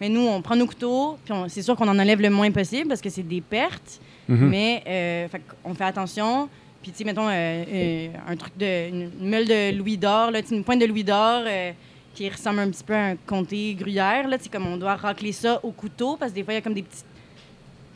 Mais 0.00 0.08
nous, 0.08 0.20
on 0.20 0.40
prend 0.40 0.54
nos 0.56 0.66
couteaux, 0.66 1.18
puis 1.24 1.34
c'est 1.48 1.62
sûr 1.62 1.74
qu'on 1.76 1.88
en 1.88 1.98
enlève 1.98 2.20
le 2.20 2.30
moins 2.30 2.50
possible 2.50 2.88
parce 2.88 3.00
que 3.00 3.10
c'est 3.10 3.26
des 3.26 3.40
pertes. 3.40 4.00
Mhm. 4.28 4.48
Mais 4.48 4.82
euh, 4.86 5.28
fait 5.28 5.42
on 5.64 5.74
fait 5.74 5.84
attention. 5.84 6.48
Puis, 6.82 6.92
tu 6.92 6.98
sais, 6.98 7.04
mettons, 7.04 7.28
euh, 7.28 7.32
euh, 7.32 8.08
un 8.28 8.36
truc 8.36 8.56
de. 8.56 8.88
Une, 8.88 9.10
meule 9.20 9.46
de 9.46 9.76
louis 9.76 9.96
d'or, 9.96 10.30
une 10.50 10.62
pointe 10.64 10.80
de 10.80 10.86
louis 10.86 11.04
d'or 11.04 11.42
euh, 11.46 11.72
qui 12.14 12.28
ressemble 12.28 12.60
un 12.60 12.70
petit 12.70 12.82
peu 12.84 12.94
à 12.94 13.06
un 13.10 13.16
comté 13.16 13.74
gruyère, 13.74 14.26
là, 14.28 14.36
comme 14.50 14.66
on 14.66 14.76
doit 14.76 14.96
racler 14.96 15.32
ça 15.32 15.60
au 15.62 15.70
couteau 15.70 16.16
parce 16.16 16.32
que 16.32 16.36
des 16.36 16.42
fois, 16.44 16.52
il 16.54 16.56
y 16.56 16.58
a 16.58 16.62
comme 16.62 16.74
des 16.74 16.82
petits. 16.82 17.02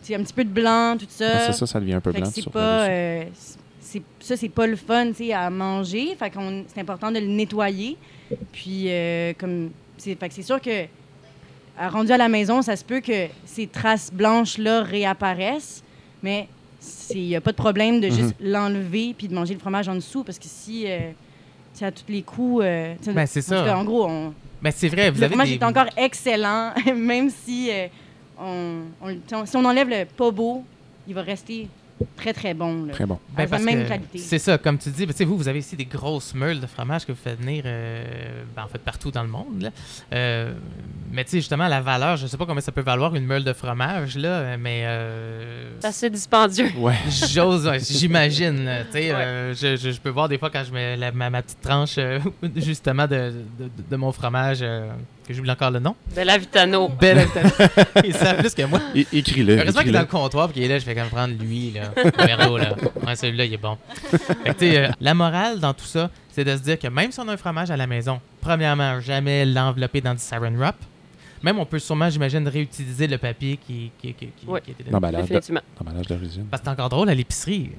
Tu 0.02 0.08
sais, 0.08 0.14
un 0.16 0.22
petit 0.22 0.32
peu 0.32 0.44
de 0.44 0.50
blanc, 0.50 0.96
tout 0.98 1.06
ça. 1.08 1.30
Ah, 1.34 1.38
c'est 1.46 1.58
ça, 1.58 1.66
ça 1.66 1.80
devient 1.80 1.94
un 1.94 2.00
peu 2.00 2.12
Fait 2.12 2.20
blanc. 2.20 2.30
c'est 2.32 2.50
pas. 2.50 2.88
euh, 2.88 3.24
c'est, 3.80 4.02
ça, 4.20 4.36
c'est 4.36 4.48
pas 4.48 4.66
le 4.66 4.76
fun, 4.76 5.12
à 5.34 5.50
manger. 5.50 6.14
Fait 6.18 6.30
qu'on, 6.30 6.64
c'est 6.72 6.80
important 6.80 7.10
de 7.12 7.18
le 7.20 7.26
nettoyer. 7.26 7.96
Puis, 8.52 8.84
euh, 8.88 9.32
comme. 9.38 9.70
C'est, 9.98 10.14
fait 10.18 10.28
que 10.28 10.34
c'est 10.34 10.42
sûr 10.42 10.60
que. 10.60 10.84
à- 11.78 11.88
Rendu 11.88 12.10
à 12.12 12.16
la 12.16 12.28
maison, 12.28 12.62
ça 12.62 12.74
se 12.76 12.84
peut 12.84 13.00
que 13.00 13.26
ces 13.44 13.66
traces 13.66 14.12
blanches-là 14.12 14.82
réapparaissent, 14.82 15.82
mais 16.22 16.48
il 17.14 17.22
n'y 17.28 17.36
a 17.36 17.40
pas 17.40 17.52
de 17.52 17.56
problème 17.56 18.00
de 18.00 18.08
juste 18.08 18.34
l'enlever 18.40 19.14
puis 19.16 19.28
de 19.28 19.34
manger 19.34 19.54
le 19.54 19.60
fromage 19.60 19.88
en 19.88 19.94
dessous, 19.94 20.22
parce 20.24 20.38
que 20.38 20.46
si. 20.46 20.84
euh, 20.86 20.98
c'est 20.98 21.14
à 21.80 21.90
tous 21.92 22.04
les 22.08 22.22
coups. 22.22 22.62
euh, 22.64 22.94
Ben, 23.06 23.26
c'est 23.26 23.40
ça. 23.42 23.64
cas, 23.64 23.76
en 23.76 23.84
gros, 23.84 24.06
on, 24.06 24.34
Mais 24.62 24.70
c'est 24.70 24.88
vrai, 24.88 25.10
vous 25.10 25.22
avez 25.22 25.34
des... 25.44 25.54
est 25.54 25.64
encore 25.64 25.86
excellent, 25.96 26.72
même 26.94 27.30
si 27.30 27.70
euh, 27.70 27.86
on, 28.38 28.80
on- 29.00 29.46
si 29.46 29.56
on 29.56 29.64
enlève 29.64 29.88
le 29.88 30.04
pas 30.04 30.30
beau, 30.30 30.64
il 31.08 31.14
va 31.14 31.22
rester 31.22 31.68
très, 32.16 32.32
très 32.32 32.54
bon. 32.54 32.84
là. 32.86 32.92
Très 32.92 33.06
bon. 33.06 33.18
Ben, 33.36 33.48
la 33.50 33.58
même 33.58 33.84
que 33.84 33.88
qualité. 33.88 34.18
C'est 34.18 34.38
ça, 34.38 34.58
comme 34.58 34.78
tu 34.78 34.90
dis, 34.90 35.06
ben, 35.06 35.12
tu 35.12 35.18
sais, 35.18 35.24
vous, 35.24 35.36
vous 35.36 35.48
avez 35.48 35.58
ici 35.60 35.76
des 35.76 35.84
grosses 35.84 36.34
meules 36.34 36.60
de 36.60 36.66
fromage 36.66 37.04
que 37.06 37.12
vous 37.12 37.18
faites 37.22 37.38
venir, 37.40 37.62
euh, 37.66 38.42
ben, 38.56 38.64
en 38.64 38.68
fait, 38.68 38.78
partout 38.78 39.10
dans 39.10 39.22
le 39.22 39.28
monde. 39.28 39.62
là. 39.62 39.70
Euh, 40.12 40.52
mais 41.10 41.24
tu 41.24 41.30
sais, 41.32 41.36
justement, 41.38 41.68
la 41.68 41.80
valeur, 41.80 42.16
je 42.16 42.26
sais 42.26 42.36
pas 42.36 42.46
combien 42.46 42.60
ça 42.62 42.72
peut 42.72 42.80
valoir 42.80 43.14
une 43.14 43.26
meule 43.26 43.44
de 43.44 43.52
fromage, 43.52 44.16
là, 44.16 44.56
mais 44.56 44.82
euh, 44.84 45.70
C'est 45.80 45.86
assez 45.88 46.10
dispendieux. 46.10 46.70
Ouais. 46.78 46.94
j'ose, 47.32 47.70
j'imagine. 47.90 48.64
là, 48.64 48.84
Tu 48.84 48.92
sais, 48.92 49.12
euh, 49.12 49.54
je, 49.54 49.76
je- 49.76 49.90
je 49.90 50.00
peux 50.00 50.08
voir 50.10 50.28
des 50.28 50.38
fois 50.38 50.50
quand 50.50 50.64
je 50.64 50.72
mets 50.72 50.96
la- 50.96 51.12
ma, 51.12 51.28
ma 51.30 51.42
petite 51.42 51.60
tranche, 51.60 51.96
euh, 51.98 52.18
justement, 52.56 53.06
de, 53.06 53.32
de, 53.58 53.70
de 53.90 53.96
mon 53.96 54.12
fromage, 54.12 54.58
euh, 54.62 54.90
que 55.26 55.32
j'oublie 55.34 55.50
encore 55.50 55.70
le 55.70 55.78
nom. 55.78 55.94
De 56.16 56.20
la 56.22 56.36
Vitano. 56.38 56.88
Belle 56.88 57.18
habitation. 57.20 57.64
Il 58.04 58.14
sait 58.14 58.34
plus 58.34 58.54
que 58.54 58.62
moi. 58.64 58.80
Écris-le. 59.12 59.58
Heureusement 59.58 59.80
qu'il 59.80 59.90
est 59.90 59.92
dans 59.92 60.00
le 60.00 60.06
comptoir 60.06 60.48
puis 60.48 60.54
qu'il 60.54 60.62
est 60.64 60.68
là, 60.68 60.78
je 60.78 60.84
fais 60.84 60.94
comme 60.94 61.08
prendre 61.08 61.34
lui, 61.42 61.72
là. 61.72 61.90
Numéro, 62.18 62.58
là. 62.58 62.74
Ouais, 63.06 63.16
celui-là, 63.16 63.44
il 63.44 63.54
est 63.54 63.58
bon. 63.58 63.78
Fait 64.44 64.54
que, 64.54 64.64
euh, 64.76 64.88
la 65.00 65.14
morale 65.14 65.60
dans 65.60 65.74
tout 65.74 65.84
ça, 65.84 66.10
c'est 66.30 66.44
de 66.44 66.56
se 66.56 66.62
dire 66.62 66.78
que 66.78 66.88
même 66.88 67.12
si 67.12 67.20
on 67.20 67.28
a 67.28 67.32
un 67.32 67.36
fromage 67.36 67.70
à 67.70 67.76
la 67.76 67.86
maison, 67.86 68.20
premièrement, 68.40 69.00
jamais 69.00 69.44
l'envelopper 69.44 70.00
dans 70.00 70.14
du 70.14 70.20
saran 70.20 70.52
wrap. 70.56 70.76
Même, 71.42 71.58
on 71.58 71.66
peut 71.66 71.78
sûrement, 71.80 72.08
j'imagine, 72.08 72.46
réutiliser 72.46 73.08
le 73.08 73.18
papier 73.18 73.56
qui, 73.56 73.90
qui, 74.00 74.14
qui, 74.14 74.26
qui- 74.28 74.46
Ouais. 74.46 74.60
qui 74.60 74.70
était 74.70 74.84
Non, 74.84 75.00
L'emballage 75.00 76.06
d'origine. 76.06 76.46
Parce 76.50 76.60
que 76.62 76.66
c'est 76.66 76.72
encore 76.72 76.88
drôle 76.88 77.08
à 77.08 77.14
l'épicerie. 77.14 77.70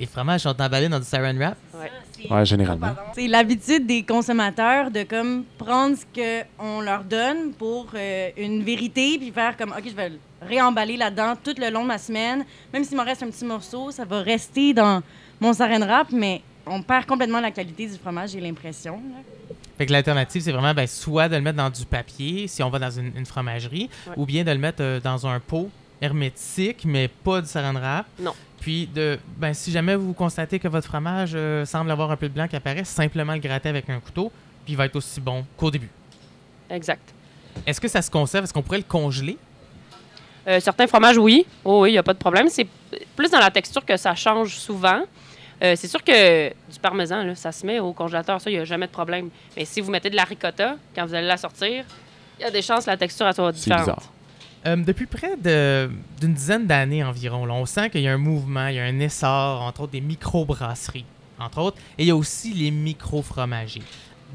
Les 0.00 0.06
fromages 0.06 0.40
sont 0.40 0.60
emballés 0.60 0.88
dans 0.88 0.98
du 0.98 1.04
saran 1.06 1.32
wrap. 1.36 1.56
Ouais, 1.74 1.90
généralement. 2.44 2.94
C'est 3.14 3.28
l'habitude 3.28 3.86
des 3.86 4.02
consommateurs 4.02 4.90
de 4.90 5.02
comme 5.04 5.44
prendre 5.58 5.96
ce 5.96 6.04
qu'on 6.56 6.80
leur 6.80 7.04
donne 7.04 7.52
pour 7.58 7.86
euh, 7.94 8.30
une 8.36 8.62
vérité, 8.62 9.18
puis 9.18 9.30
faire 9.30 9.56
comme, 9.56 9.70
OK, 9.70 9.84
je 9.86 9.94
vais 9.94 10.10
le 10.10 10.18
réemballer 10.40 10.96
là-dedans 10.96 11.34
tout 11.42 11.54
le 11.58 11.70
long 11.70 11.82
de 11.82 11.88
ma 11.88 11.98
semaine. 11.98 12.44
Même 12.72 12.84
s'il 12.84 12.96
m'en 12.96 13.04
reste 13.04 13.22
un 13.22 13.30
petit 13.30 13.44
morceau, 13.44 13.90
ça 13.90 14.04
va 14.04 14.20
rester 14.22 14.74
dans 14.74 15.02
mon 15.40 15.52
saran 15.52 15.80
wrap, 15.80 16.10
mais 16.12 16.42
on 16.66 16.82
perd 16.82 17.06
complètement 17.06 17.40
la 17.40 17.50
qualité 17.50 17.86
du 17.86 17.96
fromage, 17.98 18.30
j'ai 18.30 18.40
l'impression. 18.40 19.00
Fait 19.78 19.86
que 19.86 19.92
l'alternative, 19.92 20.42
c'est 20.42 20.52
vraiment 20.52 20.74
ben, 20.74 20.86
soit 20.86 21.28
de 21.28 21.36
le 21.36 21.42
mettre 21.42 21.56
dans 21.56 21.70
du 21.70 21.84
papier, 21.84 22.46
si 22.46 22.62
on 22.62 22.70
va 22.70 22.78
dans 22.78 22.90
une, 22.90 23.12
une 23.16 23.26
fromagerie, 23.26 23.88
Ouais. 24.06 24.14
ou 24.16 24.26
bien 24.26 24.44
de 24.44 24.50
le 24.52 24.58
mettre 24.58 24.82
euh, 24.82 25.00
dans 25.00 25.26
un 25.26 25.40
pot 25.40 25.70
hermétique, 26.02 26.84
mais 26.84 27.08
pas 27.08 27.40
du 27.40 27.46
saran 27.48 27.72
wrap. 27.72 28.06
Non. 28.18 28.34
Puis, 28.60 28.86
de, 28.86 29.18
ben, 29.38 29.54
si 29.54 29.72
jamais 29.72 29.96
vous 29.96 30.12
constatez 30.12 30.58
que 30.58 30.68
votre 30.68 30.86
fromage 30.86 31.32
euh, 31.34 31.64
semble 31.64 31.90
avoir 31.90 32.10
un 32.10 32.16
peu 32.16 32.28
de 32.28 32.34
blanc 32.34 32.46
qui 32.46 32.56
apparaît, 32.56 32.84
simplement 32.84 33.32
le 33.32 33.38
gratter 33.40 33.68
avec 33.68 33.88
un 33.88 33.98
couteau, 34.00 34.30
puis 34.64 34.74
il 34.74 34.76
va 34.76 34.84
être 34.86 34.96
aussi 34.96 35.20
bon 35.20 35.44
qu'au 35.56 35.70
début. 35.70 35.88
Exact. 36.70 37.02
Est-ce 37.66 37.80
que 37.80 37.88
ça 37.88 38.02
se 38.02 38.10
conserve? 38.10 38.44
Est-ce 38.44 38.52
qu'on 38.52 38.62
pourrait 38.62 38.78
le 38.78 38.84
congeler? 38.84 39.36
Euh, 40.46 40.60
certains 40.60 40.86
fromages, 40.86 41.18
oui. 41.18 41.46
Oh, 41.64 41.82
oui, 41.82 41.90
il 41.90 41.92
n'y 41.92 41.98
a 41.98 42.02
pas 42.02 42.14
de 42.14 42.18
problème. 42.18 42.48
C'est 42.48 42.66
plus 43.16 43.30
dans 43.30 43.38
la 43.38 43.50
texture 43.50 43.84
que 43.84 43.96
ça 43.96 44.14
change 44.14 44.56
souvent. 44.56 45.02
Euh, 45.62 45.74
c'est 45.76 45.86
sûr 45.86 46.02
que 46.02 46.48
du 46.48 46.78
parmesan, 46.80 47.22
là, 47.24 47.34
ça 47.36 47.52
se 47.52 47.64
met 47.64 47.78
au 47.78 47.92
congélateur, 47.92 48.40
ça, 48.40 48.50
il 48.50 48.54
n'y 48.54 48.58
a 48.60 48.64
jamais 48.64 48.86
de 48.86 48.92
problème. 48.92 49.28
Mais 49.56 49.64
si 49.64 49.80
vous 49.80 49.90
mettez 49.92 50.10
de 50.10 50.16
la 50.16 50.24
ricotta, 50.24 50.76
quand 50.94 51.06
vous 51.06 51.14
allez 51.14 51.26
la 51.28 51.36
sortir, 51.36 51.84
il 52.38 52.42
y 52.42 52.44
a 52.44 52.50
des 52.50 52.62
chances 52.62 52.84
que 52.84 52.90
la 52.90 52.96
texture 52.96 53.32
soit 53.32 53.52
C'est 53.52 53.58
différente. 53.60 53.80
bizarre. 53.82 54.02
Euh, 54.64 54.76
depuis 54.76 55.06
près 55.06 55.36
d'une 55.36 56.34
dizaine 56.34 56.66
d'années 56.66 57.02
environ, 57.02 57.50
on 57.50 57.66
sent 57.66 57.90
qu'il 57.90 58.02
y 58.02 58.08
a 58.08 58.12
un 58.12 58.18
mouvement, 58.18 58.68
il 58.68 58.76
y 58.76 58.78
a 58.78 58.84
un 58.84 59.00
essor, 59.00 59.62
entre 59.62 59.82
autres 59.82 59.92
des 59.92 60.00
micro-brasseries, 60.00 61.04
entre 61.38 61.58
autres, 61.58 61.78
et 61.98 62.04
il 62.04 62.08
y 62.08 62.10
a 62.12 62.16
aussi 62.16 62.52
les 62.54 62.70
micro-fromagers. 62.70 63.82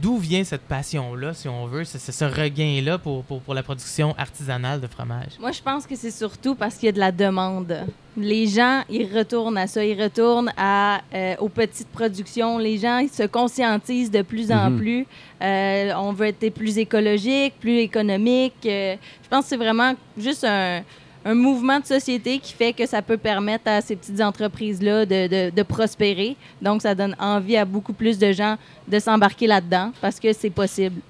D'où 0.02 0.18
vient 0.18 0.44
cette 0.44 0.62
passion-là, 0.62 1.34
si 1.34 1.48
on 1.50 1.66
veut, 1.66 1.84
c'est 1.84 1.98
ce 1.98 2.26
regain-là 2.26 3.00
pour, 3.00 3.24
pour, 3.24 3.42
pour 3.42 3.54
la 3.56 3.64
production 3.64 4.14
artisanale 4.18 4.80
de 4.80 4.86
fromage? 4.88 5.32
Moi, 5.40 5.52
je 5.52 5.62
pense 5.62 5.88
que 5.88 5.96
c'est 5.96 6.12
surtout 6.12 6.54
parce 6.54 6.76
qu'il 6.76 6.86
y 6.86 6.90
a 6.90 6.92
de 6.92 7.00
la 7.00 7.12
demande. 7.12 7.76
Les 8.16 8.46
gens, 8.48 8.84
ils 8.90 9.08
retournent 9.12 9.58
à 9.58 9.66
ça. 9.68 9.84
Ils 9.84 10.00
retournent 10.02 10.52
à, 10.56 11.02
euh, 11.14 11.36
aux 11.40 11.50
petites 11.50 11.88
productions. 11.90 12.58
Les 12.60 12.78
gens, 12.78 13.00
ils 13.00 13.10
se 13.10 13.24
conscientisent 13.24 14.12
de 14.12 14.22
plus 14.22 14.52
en 14.52 14.70
Mhm. 14.70 14.78
plus. 14.80 15.08
Euh, 15.42 15.92
on 15.98 16.14
veut 16.14 16.28
être 16.28 16.50
plus 16.54 16.78
écologique, 16.78 17.56
plus 17.60 17.78
économique. 17.80 18.54
Euh, 18.66 18.96
je 19.24 19.30
pense 19.30 19.46
que 19.46 19.50
c'est 19.50 19.58
vraiment 19.58 19.94
juste 20.18 20.44
un, 20.44 20.82
un 21.28 21.36
mouvement 21.36 21.78
de 21.82 21.86
société 21.86 22.40
qui 22.40 22.54
fait 22.54 22.72
que 22.72 22.86
ça 22.86 23.02
peut 23.02 23.18
permettre 23.18 23.68
à 23.68 23.82
ces 23.82 23.98
petites 23.98 24.22
entreprises-là 24.22 25.06
de, 25.06 25.64
prospérer. 25.64 26.38
Donc, 26.62 26.82
ça 26.82 26.96
donne 26.96 27.16
envie 27.20 27.58
à 27.58 27.66
beaucoup 27.66 27.92
plus 27.92 28.18
de 28.18 28.32
gens 28.32 28.58
de 28.88 28.98
s'embarquer 28.98 29.46
là-dedans 29.46 29.92
parce 30.00 30.22
que 30.22 30.32
c'est 30.32 30.50
possible. 30.50 31.02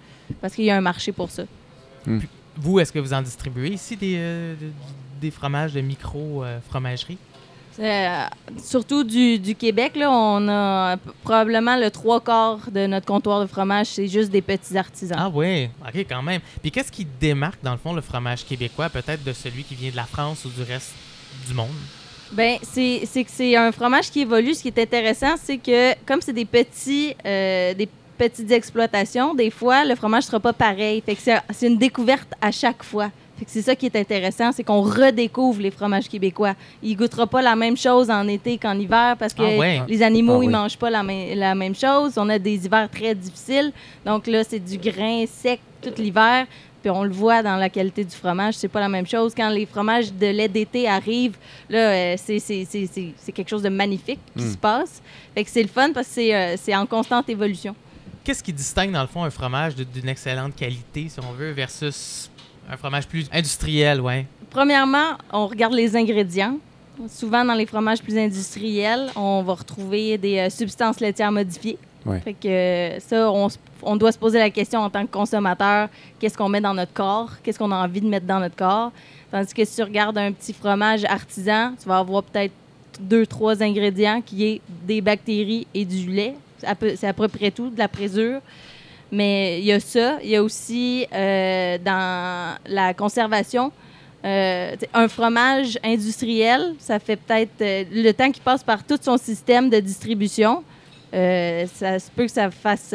Parce 0.41 0.55
qu'il 0.55 0.65
y 0.65 0.71
a 0.71 0.75
un 0.75 0.81
marché 0.81 1.11
pour 1.11 1.29
ça. 1.29 1.43
Vous, 2.55 2.79
est-ce 2.79 2.91
que 2.91 2.97
vous 2.97 3.13
en 3.13 3.21
distribuez 3.21 3.69
ici 3.69 3.95
des, 3.95 4.15
euh, 4.17 4.55
de- 4.55 4.71
des 5.21 5.29
fromages 5.29 5.73
de 5.73 5.81
micro-fromagerie? 5.81 7.19
Euh, 7.79 8.25
surtout 8.63 9.03
du, 9.03 9.37
du 9.37 9.55
Québec, 9.55 9.95
là, 9.95 10.11
on 10.11 10.47
a 10.49 10.97
probablement 11.23 11.77
le 11.77 11.91
trois 11.91 12.19
quarts 12.21 12.71
de 12.71 12.87
notre 12.87 13.05
comptoir 13.05 13.41
de 13.41 13.45
fromage, 13.45 13.87
c'est 13.87 14.07
juste 14.07 14.31
des 14.31 14.41
petits 14.41 14.77
artisans. 14.77 15.17
Ah 15.19 15.29
oui, 15.31 15.69
ok 15.87 16.05
quand 16.09 16.23
même. 16.23 16.41
Puis 16.61 16.71
qu'est-ce 16.71 16.91
qui 16.91 17.05
démarque 17.05 17.59
dans 17.63 17.73
le 17.73 17.77
fond 17.77 17.93
le 17.93 18.01
fromage 18.01 18.45
québécois 18.45 18.89
peut-être 18.89 19.23
de 19.23 19.33
celui 19.33 19.63
qui 19.63 19.75
vient 19.75 19.91
de 19.91 19.95
la 19.95 20.05
France 20.05 20.45
ou 20.45 20.49
du 20.49 20.63
reste 20.63 20.93
du 21.47 21.53
monde? 21.53 21.67
Ben, 22.31 22.57
c'est 22.61 23.07
que 23.13 23.31
c'est 23.31 23.55
un 23.55 23.71
fromage 23.71 24.11
qui 24.11 24.21
évolue. 24.21 24.53
Ce 24.53 24.61
qui 24.61 24.67
est 24.67 24.79
intéressant, 24.79 25.35
c'est 25.41 25.57
que 25.57 25.93
comme 26.05 26.21
c'est 26.21 26.33
des 26.33 26.45
petits, 26.45 27.15
euh, 27.25 27.73
des 27.73 27.87
petites 28.17 28.51
exploitations, 28.51 29.33
des 29.33 29.51
fois 29.51 29.85
le 29.85 29.95
fromage 29.95 30.23
sera 30.23 30.39
pas 30.39 30.53
pareil. 30.53 31.01
Fait 31.05 31.15
que 31.15 31.21
c'est 31.21 31.37
c'est 31.51 31.67
une 31.67 31.77
découverte 31.77 32.33
à 32.41 32.51
chaque 32.51 32.83
fois. 32.83 33.11
C'est 33.45 33.61
ça 33.61 33.75
qui 33.75 33.85
est 33.85 33.95
intéressant, 33.95 34.51
c'est 34.51 34.63
qu'on 34.63 34.81
redécouvre 34.81 35.61
les 35.61 35.71
fromages 35.71 36.09
québécois. 36.09 36.55
Il 36.81 36.95
goûtera 36.97 37.27
pas 37.27 37.41
la 37.41 37.55
même 37.55 37.77
chose 37.77 38.09
en 38.09 38.27
été 38.27 38.57
qu'en 38.57 38.77
hiver 38.77 39.15
parce 39.17 39.33
que 39.33 39.43
Ah 39.43 39.57
ouais. 39.59 39.81
les 39.87 40.01
animaux 40.01 40.39
Ah 40.39 40.43
ils 40.43 40.47
oui. 40.47 40.53
mangent 40.53 40.77
pas 40.77 40.89
la, 40.89 41.03
même 41.03 41.75
chose. 41.75 42.13
On 42.17 42.27
a 42.29 42.39
des 42.39 42.65
hivers 42.65 42.89
très 42.89 43.13
difficiles, 43.13 43.71
donc 44.05 44.27
là 44.27 44.43
c'est 44.43 44.59
du 44.59 44.77
grain 44.77 45.25
sec 45.27 45.59
tout 45.81 45.93
l'hiver. 45.97 46.47
Puis 46.81 46.91
on 46.91 47.03
le 47.03 47.09
voit 47.11 47.41
dans 47.43 47.55
la 47.57 47.69
qualité 47.69 48.03
du 48.03 48.15
fromage, 48.15 48.53
c'est 48.53 48.67
pas 48.67 48.79
la 48.79 48.87
même 48.87 49.07
chose. 49.07 49.33
Quand 49.35 49.49
les 49.49 49.65
fromages 49.65 50.13
de 50.13 50.27
lait 50.27 50.47
d'été 50.47 50.87
arrivent, 50.87 51.35
là, 51.69 51.79
euh, 52.13 52.15
c'est- 52.17 53.33
quelque 53.33 53.49
chose 53.49 53.63
de 53.63 53.69
magnifique 53.69 54.19
qui 54.37 54.43
Mm. 54.43 54.51
se 54.51 54.57
passe. 54.57 55.01
Fait 55.33 55.43
que 55.43 55.49
c'est 55.49 55.63
le 55.63 55.67
fun 55.69 55.91
parce 55.91 56.07
que 56.07 56.13
c'est 56.13 56.35
euh, 56.35 56.55
c'est 56.57 56.75
en 56.75 56.85
constante 56.85 57.27
évolution. 57.29 57.75
Qu'est-ce 58.23 58.43
qui 58.43 58.53
distingue 58.53 58.91
dans 58.91 59.01
le 59.01 59.07
fond 59.07 59.23
un 59.23 59.29
fromage 59.29 59.73
d'une 59.75 60.07
excellente 60.09 60.55
qualité 60.55 61.07
si 61.09 61.19
on 61.19 61.31
veut 61.33 61.51
versus 61.51 62.29
un 62.69 62.77
fromage 62.77 63.07
plus 63.07 63.29
industriel, 63.31 64.01
ouais? 64.01 64.25
Premièrement, 64.49 65.17
on 65.31 65.47
regarde 65.47 65.73
les 65.73 65.95
ingrédients. 65.95 66.57
Souvent, 67.09 67.45
dans 67.45 67.53
les 67.53 67.65
fromages 67.65 68.01
plus 68.01 68.17
industriels, 68.17 69.09
on 69.15 69.43
va 69.43 69.53
retrouver 69.53 70.17
des 70.17 70.39
euh, 70.39 70.49
substances 70.49 70.99
laitières 70.99 71.31
modifiées. 71.31 71.77
Ouais. 72.05 72.19
Fait 72.21 72.33
que 72.33 72.47
euh, 72.47 72.99
ça, 72.99 73.31
on, 73.83 73.95
doit 73.97 74.11
se 74.11 74.17
poser 74.17 74.39
la 74.39 74.49
question 74.49 74.79
en 74.79 74.89
tant 74.89 75.05
que 75.05 75.11
consommateur, 75.11 75.89
qu'est-ce 76.19 76.37
qu'on 76.37 76.49
met 76.49 76.61
dans 76.61 76.73
notre 76.73 76.93
corps? 76.93 77.31
Qu'est-ce 77.43 77.59
qu'on 77.59 77.71
a 77.71 77.75
envie 77.75 78.01
de 78.01 78.07
mettre 78.07 78.25
dans 78.25 78.39
notre 78.39 78.55
corps? 78.55 78.91
Tandis 79.29 79.53
que 79.53 79.63
si 79.65 79.75
tu 79.75 79.83
regardes 79.83 80.17
un 80.17 80.31
petit 80.31 80.53
fromage 80.53 81.03
artisan, 81.05 81.73
tu 81.79 81.87
vas 81.87 81.99
avoir 81.99 82.23
peut-être 82.23 82.53
deux, 82.99 83.27
trois 83.27 83.61
ingrédients 83.61 84.21
qui 84.25 84.45
est 84.45 84.61
des 84.67 85.01
bactéries 85.01 85.67
et 85.73 85.85
du 85.85 86.09
lait. 86.09 86.35
C'est 86.57 86.67
à 86.67 86.75
peu, 86.75 86.95
c'est 86.95 87.07
à 87.07 87.13
peu 87.13 87.27
près 87.27 87.51
tout, 87.51 87.69
de 87.69 87.77
la 87.77 87.87
présure. 87.87 88.39
Mais 89.11 89.59
il 89.59 89.65
y 89.65 89.71
a 89.71 89.79
ça. 89.79 90.17
Il 90.23 90.29
y 90.29 90.35
a 90.35 90.43
aussi 90.43 91.07
euh, 91.13 91.77
dans 91.83 92.57
la 92.67 92.93
conservation, 92.93 93.71
euh, 94.25 94.75
un 94.93 95.07
fromage 95.07 95.79
industriel, 95.83 96.75
ça 96.79 96.99
fait 96.99 97.15
peut-être 97.15 97.61
euh, 97.61 97.83
le 97.91 98.11
temps 98.11 98.31
qui 98.31 98.41
passe 98.41 98.63
par 98.63 98.83
tout 98.83 98.97
son 99.01 99.17
système 99.17 99.69
de 99.69 99.79
distribution. 99.79 100.63
ça 101.11 101.99
se 101.99 102.11
peut 102.11 102.25
que 102.25 102.31
ça 102.31 102.51
fasse 102.51 102.93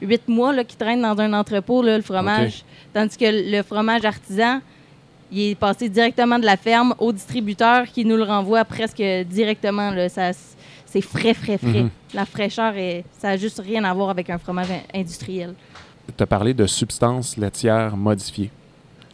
huit 0.00 0.26
mois 0.28 0.64
qu'il 0.64 0.78
traîne 0.78 1.02
dans 1.02 1.18
un 1.20 1.32
entrepôt, 1.34 1.82
là, 1.82 1.96
le 1.96 2.02
fromage. 2.02 2.64
Tandis 2.94 3.16
que 3.16 3.26
le 3.56 3.62
fromage 3.62 4.04
artisan, 4.04 4.60
il 5.30 5.50
est 5.50 5.54
passé 5.54 5.88
directement 5.88 6.38
de 6.38 6.46
la 6.46 6.56
ferme 6.56 6.94
au 6.98 7.12
distributeur 7.12 7.86
qui 7.86 8.04
nous 8.04 8.16
le 8.16 8.24
renvoie 8.24 8.64
presque 8.64 9.02
directement. 9.28 9.90
Là. 9.90 10.08
Ça, 10.08 10.30
c'est 10.86 11.02
frais, 11.02 11.34
frais, 11.34 11.58
frais. 11.58 11.82
Mhm. 11.82 11.90
La 12.14 12.26
fraîcheur, 12.26 12.74
est, 12.76 13.04
ça 13.18 13.28
n'a 13.28 13.36
juste 13.36 13.60
rien 13.64 13.84
à 13.84 13.94
voir 13.94 14.10
avec 14.10 14.28
un 14.30 14.38
fromage 14.38 14.70
in- 14.70 14.98
industriel. 15.00 15.54
Tu 16.16 16.22
as 16.22 16.26
parlé 16.26 16.52
de 16.54 16.66
substances 16.66 17.36
laitières 17.36 17.96
modifiées. 17.96 18.50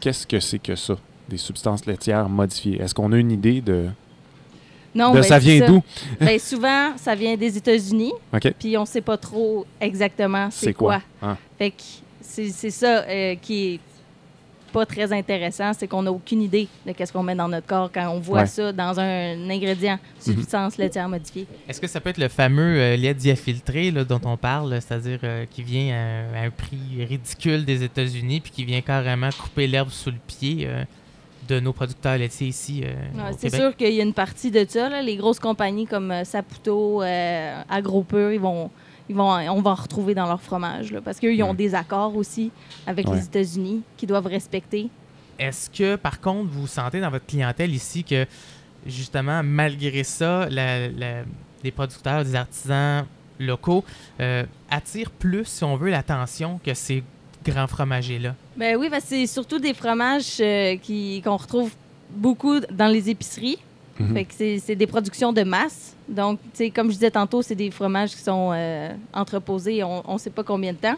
Qu'est-ce 0.01 0.27
que 0.27 0.41
c'est 0.41 0.59
que 0.59 0.75
ça, 0.77 0.97
des 1.29 1.37
substances 1.37 1.85
laitières 1.87 2.29
modifiées? 2.29 2.81
Est-ce 2.81 2.95
qu'on 2.95 3.13
a 3.13 3.17
une 3.19 3.33
idée 3.33 3.61
de, 3.61 3.89
Non, 4.95 5.11
de 5.11 5.17
ben, 5.17 5.23
ça 5.23 5.39
vient 5.39 5.67
d'où? 5.67 5.83
Ben, 6.21 6.39
souvent, 6.39 6.97
ça 6.97 7.15
vient 7.15 7.37
des 7.37 7.57
États-Unis, 7.57 8.13
OK. 8.33 8.53
puis 8.59 8.77
on 8.79 8.83
ne 8.83 8.87
sait 8.87 9.01
pas 9.03 9.17
trop 9.19 9.67
exactement 9.81 10.49
c'est 10.51 10.67
C'est 10.67 10.73
quoi? 10.75 11.01
quoi. 11.21 11.31
Ah. 11.33 11.37
Fait 11.59 11.71
que 11.71 11.83
c'est 12.23 12.49
c'est 12.51 12.71
ça 12.71 13.05
euh, 13.05 13.35
qui 13.41 13.75
est 13.75 13.81
pas 14.77 14.87
très 14.87 15.13
intéressant, 15.13 15.73
c'est 15.73 15.89
qu'on 15.89 16.03
n'a 16.03 16.13
aucune 16.13 16.43
idée 16.43 16.69
de 16.87 16.93
qu'est-ce 16.93 17.13
qu'on 17.13 17.23
met 17.23 17.35
dans 17.35 17.49
notre 17.49 17.67
corps 17.67 17.91
quand 17.93 18.09
on 18.11 18.21
voit 18.21 18.41
Ouais. 18.41 18.47
ça 18.47 18.73
dans 18.73 18.99
un 19.01 19.49
ingrédient, 19.51 19.99
substance 20.21 20.77
laitière 20.77 21.09
modifiée. 21.09 21.47
Est-ce 21.69 21.81
que 21.81 21.87
ça 21.87 22.01
peut 22.01 22.11
être 22.11 22.19
le 22.19 22.29
fameux 22.29 22.79
euh, 22.79 22.97
lait 22.97 23.15
diafiltré 23.15 23.91
là, 23.91 24.05
dont 24.05 24.21
on 24.25 24.37
parle, 24.37 24.81
c'est-à-dire 24.81 25.21
euh, 25.25 25.45
qui 25.51 25.63
vient 25.63 25.95
à, 26.35 26.39
à 26.39 26.43
un 26.47 26.51
prix 26.51 27.05
ridicule 27.05 27.65
des 27.65 27.83
États-Unis 27.83 28.41
puis 28.41 28.51
qui 28.53 28.65
vient 28.65 28.81
carrément 28.83 29.31
couper 29.31 29.67
l'herbe 29.67 29.91
sous 29.91 30.11
le 30.11 30.19
pied 30.27 30.67
euh, 30.67 30.85
de 31.49 31.61
nos 31.61 31.73
producteurs 31.73 32.19
laitiers 32.19 32.49
ici 32.49 32.83
euh, 32.85 32.93
Ouais, 33.17 33.35
c'est 33.39 33.55
sûr 33.55 33.75
qu'il 33.77 33.95
y 33.95 34.01
a 34.01 34.03
une 34.03 34.13
partie 34.13 34.51
de 34.51 34.67
ça. 34.69 34.89
là. 34.89 35.01
Les 35.01 35.17
grosses 35.17 35.39
compagnies 35.39 35.87
comme 35.87 36.13
Saputo, 36.25 37.03
euh, 37.03 37.63
Agropur, 37.71 38.33
ils 38.33 38.41
vont, 38.41 38.69
ils 39.09 39.15
vont, 39.17 39.31
on 39.31 39.61
va 39.63 39.71
en 39.71 39.75
retrouver 39.75 40.15
dans 40.15 40.27
leur 40.27 40.41
fromage. 40.41 40.93
là, 40.93 41.01
parce 41.01 41.19
qu'eux, 41.21 41.35
ils 41.35 41.43
ont 41.43 41.55
des 41.55 41.75
accords 41.75 42.17
aussi 42.17 42.51
avec 42.87 43.09
Ouais. 43.09 43.17
les 43.17 43.25
États-Unis 43.25 43.83
qu'ils 43.97 44.09
doivent 44.09 44.27
respecter. 44.27 44.89
Est-ce 45.39 45.69
que, 45.71 45.97
par 45.97 46.21
contre, 46.21 46.51
vous 46.51 46.67
sentez 46.67 47.01
dans 47.01 47.11
votre 47.11 47.27
clientèle 47.27 47.73
ici 47.75 48.03
que, 48.05 48.27
justement, 48.87 49.43
malgré 49.43 50.03
ça, 50.05 50.49
la- 50.51 50.89
la- 50.89 51.23
les 51.63 51.71
producteurs, 51.71 52.23
les 52.25 52.35
artisans 52.35 53.05
locaux 53.39 53.85
euh, 54.21 54.45
attirent 54.71 55.11
plus, 55.11 55.45
si 55.45 55.63
on 55.65 55.77
veut, 55.77 55.91
l'attention 55.91 56.59
que 56.65 56.73
ces 56.75 57.03
grands 57.45 57.67
fromagers-là? 57.67 58.35
Ben 58.57 58.77
oui, 58.77 58.89
parce 58.91 59.03
que 59.05 59.11
c'est 59.11 59.27
surtout 59.27 59.59
des 59.59 59.75
fromages 59.75 60.39
euh, 60.41 60.77
qui, 60.79 61.21
qu'on 61.23 61.37
retrouve 61.37 61.71
beaucoup 62.11 62.61
dans 62.71 62.87
les 62.89 63.11
épiceries. 63.11 63.59
Mhm. 63.99 64.15
Fait 64.15 64.25
que 64.25 64.59
c'est, 64.61 64.77
des 64.77 64.87
productions 64.87 65.33
de 65.33 65.43
masse. 65.43 65.95
Donc, 66.09 66.39
comme 66.75 66.89
je 66.89 66.95
disais 66.95 67.11
tantôt, 67.11 67.43
c'est 67.43 67.55
des 67.55 67.71
fromages 67.71 68.11
qui 68.11 68.23
sont 68.23 68.51
euh, 68.53 68.91
entreposés 69.13 69.83
on 69.83 70.13
ne 70.13 70.19
sait 70.19 70.31
pas 70.31 70.43
combien 70.43 70.73
de 70.73 70.79
temps. 70.79 70.97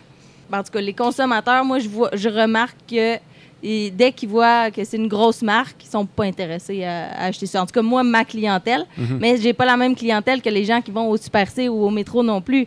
Ben, 0.51 0.61
en 0.61 0.63
tout 0.63 0.73
cas, 0.73 0.81
les 0.81 0.95
consommateurs, 0.95 1.65
moi, 1.65 1.79
je, 1.79 1.89
vois, 1.89 2.11
je 2.15 2.29
remarque 2.29 2.77
que 2.91 3.19
et 3.63 3.91
dès 3.91 4.13
qu'ils 4.13 4.29
voient 4.29 4.71
que 4.71 4.85
c'est 4.85 4.97
une 4.97 5.09
grosse 5.09 5.43
marque, 5.43 5.85
ils 5.85 5.91
sont 5.91 6.07
pas 6.07 6.25
intéressés 6.25 6.85
à, 6.85 7.09
à 7.09 7.25
acheter 7.27 7.47
ça. 7.47 7.61
En 7.63 7.67
tout 7.67 7.73
cas, 7.73 7.83
moi, 7.83 8.03
ma 8.05 8.25
clientèle, 8.25 8.87
Mhm. 8.97 9.19
mais 9.21 9.37
j'ai 9.37 9.53
pas 9.53 9.65
la 9.67 9.77
même 9.77 9.97
clientèle 9.97 10.41
que 10.41 10.49
les 10.49 10.65
gens 10.65 10.81
qui 10.81 10.91
vont 10.93 11.09
au 11.09 11.17
Super 11.17 11.49
C 11.51 11.69
ou 11.69 11.83
au 11.85 11.91
métro 11.91 12.23
non 12.23 12.41
plus. 12.41 12.67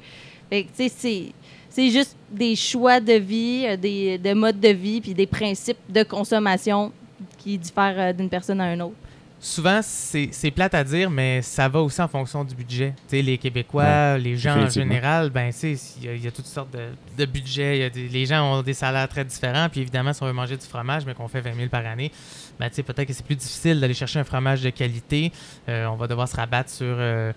Fait 0.49 0.63
que, 0.63 0.67
tu 0.67 0.89
sais, 0.89 1.31
c'est, 1.69 1.89
juste 1.89 2.17
des 2.29 2.57
choix 2.57 2.99
de 2.99 3.13
vie, 3.13 3.63
euh, 3.65 3.77
des, 3.77 4.17
de 4.17 4.33
modes 4.33 4.59
de 4.59 4.67
vie, 4.67 4.99
puis 4.99 5.13
des 5.13 5.25
principes 5.27 5.77
de 5.87 6.03
consommation 6.03 6.91
qui 7.37 7.57
diffèrent 7.57 7.95
euh, 7.97 8.13
d'une 8.13 8.27
personne 8.29 8.59
à 8.59 8.73
une 8.73 8.81
autre. 8.81 8.95
Souvent, 9.43 9.79
c'est 9.81 10.51
plate 10.53 10.75
à 10.75 10.83
dire, 10.83 11.09
mais 11.09 11.41
ça 11.41 11.67
va 11.67 11.81
aussi 11.81 11.99
en 11.99 12.07
fonction 12.07 12.43
du 12.43 12.53
budget. 12.53 12.93
Les 13.11 13.39
Québécois, 13.39 14.19
les 14.19 14.37
gens 14.37 14.55
en 14.55 14.69
général, 14.69 15.31
ben, 15.31 15.51
il 15.63 15.69
y, 16.03 16.07
a- 16.09 16.13
il 16.13 16.23
y 16.23 16.27
a 16.27 16.31
toutes 16.31 16.45
sortes 16.45 16.71
de, 16.71 16.89
de 17.17 17.25
budgets. 17.25 17.77
il 17.77 17.81
y 17.81 17.83
a 17.83 17.89
des- 17.89 18.07
les 18.07 18.25
gens 18.27 18.59
ont 18.59 18.61
des 18.61 18.75
salaires 18.75 19.09
très 19.09 19.25
différents. 19.25 19.67
Puis 19.67 19.81
évidemment, 19.81 20.13
si 20.13 20.21
on 20.21 20.27
veut 20.27 20.33
manger 20.33 20.57
du 20.57 20.65
fromage, 20.67 21.05
mais 21.07 21.15
qu'on 21.15 21.27
fait 21.27 21.41
20 21.41 21.55
000 21.55 21.69
par 21.69 21.83
année, 21.87 22.11
ben, 22.59 22.69
peut-être 22.69 23.03
que 23.05 23.13
c'est 23.13 23.25
plus 23.25 23.35
difficile 23.35 23.79
d'aller 23.79 23.95
chercher 23.95 24.19
un 24.19 24.23
fromage 24.23 24.61
de 24.61 24.69
qualité. 24.69 25.31
Euh, 25.67 25.87
on 25.87 25.95
va 25.95 26.05
devoir 26.07 26.27
se 26.27 26.35
rabattre 26.35 26.69
sur 26.69 26.85
euh, 26.87 27.33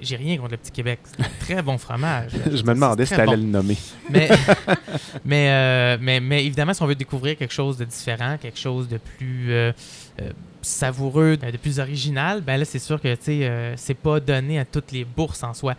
j'ai 0.00 0.16
rien 0.16 0.38
contre 0.38 0.52
le 0.52 0.56
Petit 0.56 0.72
Québec. 0.72 1.00
C'est 1.04 1.20
un 1.26 1.28
très 1.40 1.62
bon 1.62 1.76
fromage. 1.76 2.30
Je 2.46 2.62
me 2.62 2.72
demandais 2.72 3.04
si 3.04 3.14
tu 3.14 3.20
allais 3.20 3.36
le 3.36 3.42
nommer. 3.42 3.76
mais, 4.08 4.30
mais, 5.26 5.48
euh, 5.50 5.98
mais, 6.00 6.20
mais 6.20 6.42
évidemment, 6.46 6.72
si 6.72 6.82
on 6.82 6.86
veut 6.86 6.94
découvrir 6.94 7.36
quelque 7.36 7.52
chose 7.52 7.76
de 7.76 7.84
différent, 7.84 8.38
quelque 8.40 8.58
chose 8.58 8.88
de 8.88 8.96
plus 8.96 9.50
savoureux, 10.62 11.36
de 11.36 11.56
plus 11.56 11.78
original, 11.78 12.40
ben 12.40 12.56
là, 12.56 12.64
c'est 12.64 12.78
sûr 12.78 13.00
que 13.00 13.14
euh, 13.28 13.74
c'est 13.76 13.94
pas 13.94 14.20
donné 14.20 14.58
à 14.58 14.64
toutes 14.64 14.92
les 14.92 15.04
bourses 15.04 15.42
en 15.42 15.52
soi. 15.52 15.74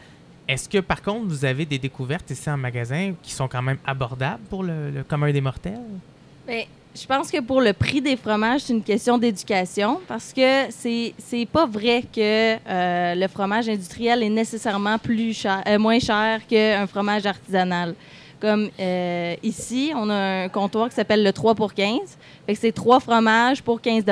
Est-ce 0.48 0.68
que 0.68 0.80
par 0.80 1.02
contre, 1.02 1.26
vous 1.28 1.46
avez 1.46 1.66
des 1.66 1.80
découvertes 1.80 2.30
ici 2.30 2.50
en 2.50 2.58
magasin 2.58 3.14
qui 3.24 3.32
sont 3.32 3.48
quand 3.48 3.62
même 3.62 3.78
abordables 3.86 4.44
pour 4.50 4.64
le, 4.64 5.04
commun 5.08 5.32
des 5.32 5.40
mortels? 5.40 5.80
Ben, 6.46 6.66
je 6.94 7.06
pense 7.06 7.32
que 7.32 7.40
pour 7.40 7.62
le 7.62 7.72
prix 7.72 8.02
des 8.02 8.18
fromages, 8.18 8.62
c'est 8.62 8.74
une 8.74 8.84
question 8.84 9.18
d'éducation 9.18 10.02
parce 10.08 10.34
que 10.34 10.66
c'est 10.70 11.14
c'est 11.18 11.46
pas 11.46 11.66
vrai 11.66 12.04
que 12.04 12.56
euh, 12.70 13.16
le 13.16 13.28
fromage 13.30 13.70
industriel 13.70 14.22
est 14.22 14.30
nécessairement 14.30 15.00
plus 15.00 15.34
cher, 15.34 15.64
euh, 15.66 15.80
moins 15.80 16.00
cher 16.00 16.46
qu'un 16.46 16.86
fromage 16.88 17.26
artisanal. 17.26 17.96
Comme 18.44 18.68
euh, 18.78 19.36
ici, 19.42 19.94
on 19.96 20.10
a 20.10 20.44
un 20.44 20.50
comptoir 20.50 20.90
qui 20.90 20.96
s'appelle 20.96 21.24
le 21.24 21.32
3 21.32 21.56
pour 21.56 21.74
15. 21.74 22.00
Fait 22.46 22.54
que 22.56 22.60
c'est 22.60 22.74
trois 22.74 23.00
fromages 23.00 23.62
pour 23.64 23.80
15 23.80 24.04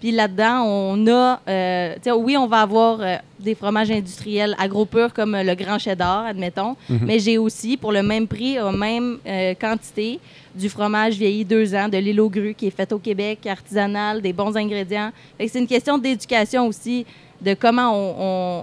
Puis 0.00 0.12
là-dedans, 0.12 0.62
on 0.64 1.04
a, 1.08 1.40
euh, 1.48 1.96
oui, 2.16 2.36
on 2.36 2.46
va 2.46 2.60
avoir 2.60 3.00
euh, 3.00 3.16
des 3.40 3.56
fromages 3.56 3.90
industriels 3.90 4.54
agro 4.56 4.84
purs 4.84 5.12
comme 5.12 5.36
le 5.36 5.54
Grand 5.56 5.80
Cheddar, 5.80 6.26
admettons. 6.26 6.76
Mhm. 6.88 7.00
Mais 7.02 7.18
j'ai 7.18 7.38
aussi, 7.38 7.76
pour 7.76 7.90
le 7.90 8.04
même 8.04 8.28
prix, 8.28 8.56
à 8.56 8.70
même 8.70 9.18
quantité, 9.60 10.20
du 10.54 10.68
fromage 10.68 11.14
vieilli 11.14 11.44
deux 11.44 11.74
ans 11.74 11.88
de 11.88 11.98
l'île 11.98 12.20
aux 12.20 12.30
grues 12.30 12.54
qui 12.54 12.68
est 12.68 12.70
fait 12.70 12.92
au 12.92 13.00
Québec, 13.00 13.44
artisanal, 13.48 14.22
des 14.22 14.32
bons 14.32 14.56
ingrédients. 14.56 15.10
Fait 15.36 15.46
que 15.46 15.50
c'est 15.50 15.58
une 15.58 15.66
question 15.66 15.98
d'éducation 15.98 16.68
aussi, 16.68 17.04
de 17.40 17.52
comment 17.54 17.90
on, 17.92 18.14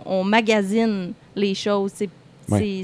on- 0.08 0.20
on 0.20 0.24
magasine 0.24 1.12
les 1.36 1.54
choses. 1.56 1.92
C'est, 1.94 2.10
Ouais. 2.50 2.84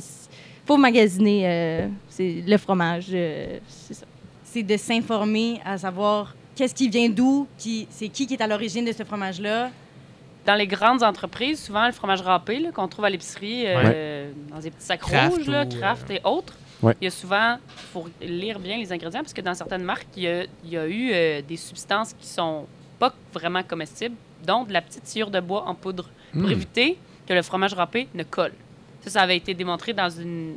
faut 0.65 0.77
magasiner 0.77 1.87
c'est 2.19 2.43
le 2.45 2.57
fromage, 2.57 3.05
euh, 3.13 3.59
c'est 3.67 3.93
ça. 3.93 4.05
C'est 4.43 4.63
de 4.63 4.75
s'informer 4.77 5.61
à 5.63 5.77
savoir 5.77 6.35
qu'est-ce 6.55 6.75
qui 6.75 6.89
vient 6.89 7.07
d'où, 7.09 7.47
qui, 7.57 7.87
c'est 7.89 8.09
qui 8.09 8.27
qui 8.27 8.33
est 8.33 8.41
à 8.41 8.47
l'origine 8.47 8.83
de 8.83 8.91
ce 8.91 9.03
fromage-là. 9.03 9.69
Dans 10.45 10.55
les 10.55 10.67
grandes 10.67 11.03
entreprises, 11.03 11.63
souvent, 11.63 11.85
le 11.85 11.91
fromage 11.93 12.21
râpé 12.21 12.59
là, 12.59 12.71
qu'on 12.71 12.87
trouve 12.87 13.05
à 13.05 13.09
l'épicerie, 13.09 13.63
euh, 13.67 14.31
dans 14.49 14.59
des 14.59 14.71
petits 14.71 14.85
sacs 14.85 14.99
Kraft 15.01 15.37
rouges, 15.37 15.47
là, 15.47 15.65
Kraft 15.65 16.09
euh, 16.09 16.15
et 16.15 16.21
autres, 16.23 16.55
Ouais. 16.81 16.95
il 17.01 17.05
y 17.05 17.07
a 17.07 17.11
souvent, 17.11 17.57
il 17.57 17.81
faut 17.93 18.05
lire 18.21 18.57
bien 18.57 18.77
les 18.77 18.91
ingrédients, 18.91 19.19
parce 19.21 19.33
que 19.33 19.41
dans 19.41 19.53
certaines 19.53 19.83
marques, 19.83 20.07
il 20.15 20.23
y 20.23 20.27
a, 20.27 20.43
il 20.63 20.69
y 20.71 20.77
a 20.77 20.87
eu 20.87 21.11
euh, 21.13 21.41
des 21.41 21.57
substances 21.57 22.13
qui 22.13 22.25
sont 22.25 22.65
pas 22.97 23.13
vraiment 23.33 23.61
comestibles, 23.63 24.15
dont 24.47 24.63
de 24.63 24.71
la 24.71 24.81
petite 24.81 25.05
sciure 25.05 25.29
de 25.29 25.41
bois 25.41 25.65
en 25.67 25.75
poudre, 25.75 26.09
pour 26.33 26.43
Hmm. 26.43 26.51
éviter 26.51 26.97
que 27.27 27.33
le 27.33 27.41
fromage 27.41 27.73
râpé 27.73 28.07
ne 28.15 28.23
colle. 28.23 28.53
Ça, 29.01 29.09
ça 29.09 29.21
avait 29.23 29.35
été 29.37 29.53
démontré 29.53 29.91
dans 29.93 30.09
une 30.09 30.55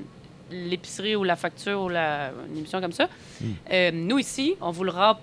l'épicerie 0.52 1.16
ou 1.16 1.24
la 1.24 1.36
facture 1.36 1.80
ou 1.82 1.88
la, 1.88 2.30
une 2.50 2.58
émission 2.58 2.80
comme 2.80 2.92
ça. 2.92 3.08
Hmm. 3.40 3.46
Euh, 3.72 3.90
nous, 3.92 4.18
ici, 4.18 4.54
on 4.60 4.70
vous 4.70 4.84
le 4.84 4.90
râpe 4.90 5.20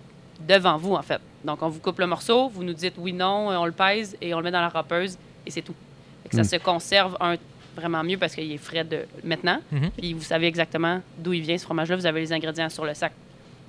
devant 0.47 0.77
vous, 0.77 0.93
en 0.93 1.01
fait. 1.01 1.21
Donc, 1.43 1.61
on 1.61 1.69
vous 1.69 1.79
coupe 1.79 1.99
le 1.99 2.07
morceau, 2.07 2.49
vous 2.49 2.63
nous 2.63 2.73
dites 2.73 2.95
oui, 2.97 3.13
non, 3.13 3.49
on 3.49 3.65
le 3.65 3.71
pèse 3.71 4.17
et 4.21 4.33
on 4.33 4.37
le 4.37 4.43
met 4.43 4.51
dans 4.51 4.61
la 4.61 4.69
râpeuse 4.69 5.17
et 5.45 5.51
c'est 5.51 5.61
tout. 5.61 5.75
Fait 6.23 6.29
que 6.29 6.35
Hmm. 6.35 6.43
Ça 6.43 6.57
se 6.57 6.63
conserve 6.63 7.17
un, 7.19 7.37
vraiment 7.75 8.03
mieux 8.03 8.17
parce 8.17 8.35
qu'il 8.35 8.51
est 8.51 8.57
frais 8.57 8.83
de 8.83 9.05
maintenant. 9.23 9.59
Mhm. 9.71 9.91
Puis 9.97 10.13
vous 10.13 10.21
savez 10.21 10.47
exactement 10.47 11.01
d'où 11.17 11.33
il 11.33 11.41
vient, 11.41 11.57
ce 11.57 11.63
fromage-là. 11.63 11.95
Vous 11.95 12.05
avez 12.05 12.21
les 12.21 12.33
ingrédients 12.33 12.69
sur 12.69 12.85
le 12.85 12.93
sac. 12.93 13.13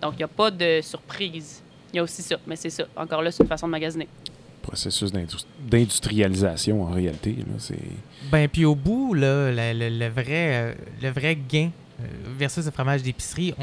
Donc, 0.00 0.14
il 0.14 0.18
n'y 0.18 0.24
a 0.24 0.28
pas 0.28 0.50
de 0.50 0.80
surprise. 0.82 1.62
Il 1.92 1.96
y 1.96 1.98
a 1.98 2.02
aussi 2.02 2.22
ça, 2.22 2.36
mais 2.46 2.56
c'est 2.56 2.70
ça. 2.70 2.84
Encore 2.96 3.22
là, 3.22 3.30
c'est 3.30 3.42
une 3.42 3.48
façon 3.48 3.66
de 3.66 3.72
magasiner. 3.72 4.08
Processus 4.62 5.10
d'indus- 5.12 5.46
d'industrialisation, 5.60 6.82
en 6.82 6.90
réalité. 6.90 7.36
là. 7.38 7.76
Ben, 8.30 8.48
puis 8.48 8.64
au 8.64 8.74
bout, 8.74 9.14
là, 9.14 9.50
le, 9.52 10.08
vrai, 10.08 10.24
euh, 10.30 10.74
le 11.02 11.10
vrai 11.10 11.36
gain 11.36 11.70
euh, 12.00 12.04
versus 12.38 12.64
le 12.64 12.70
fromage 12.70 13.02
d'épicerie, 13.02 13.54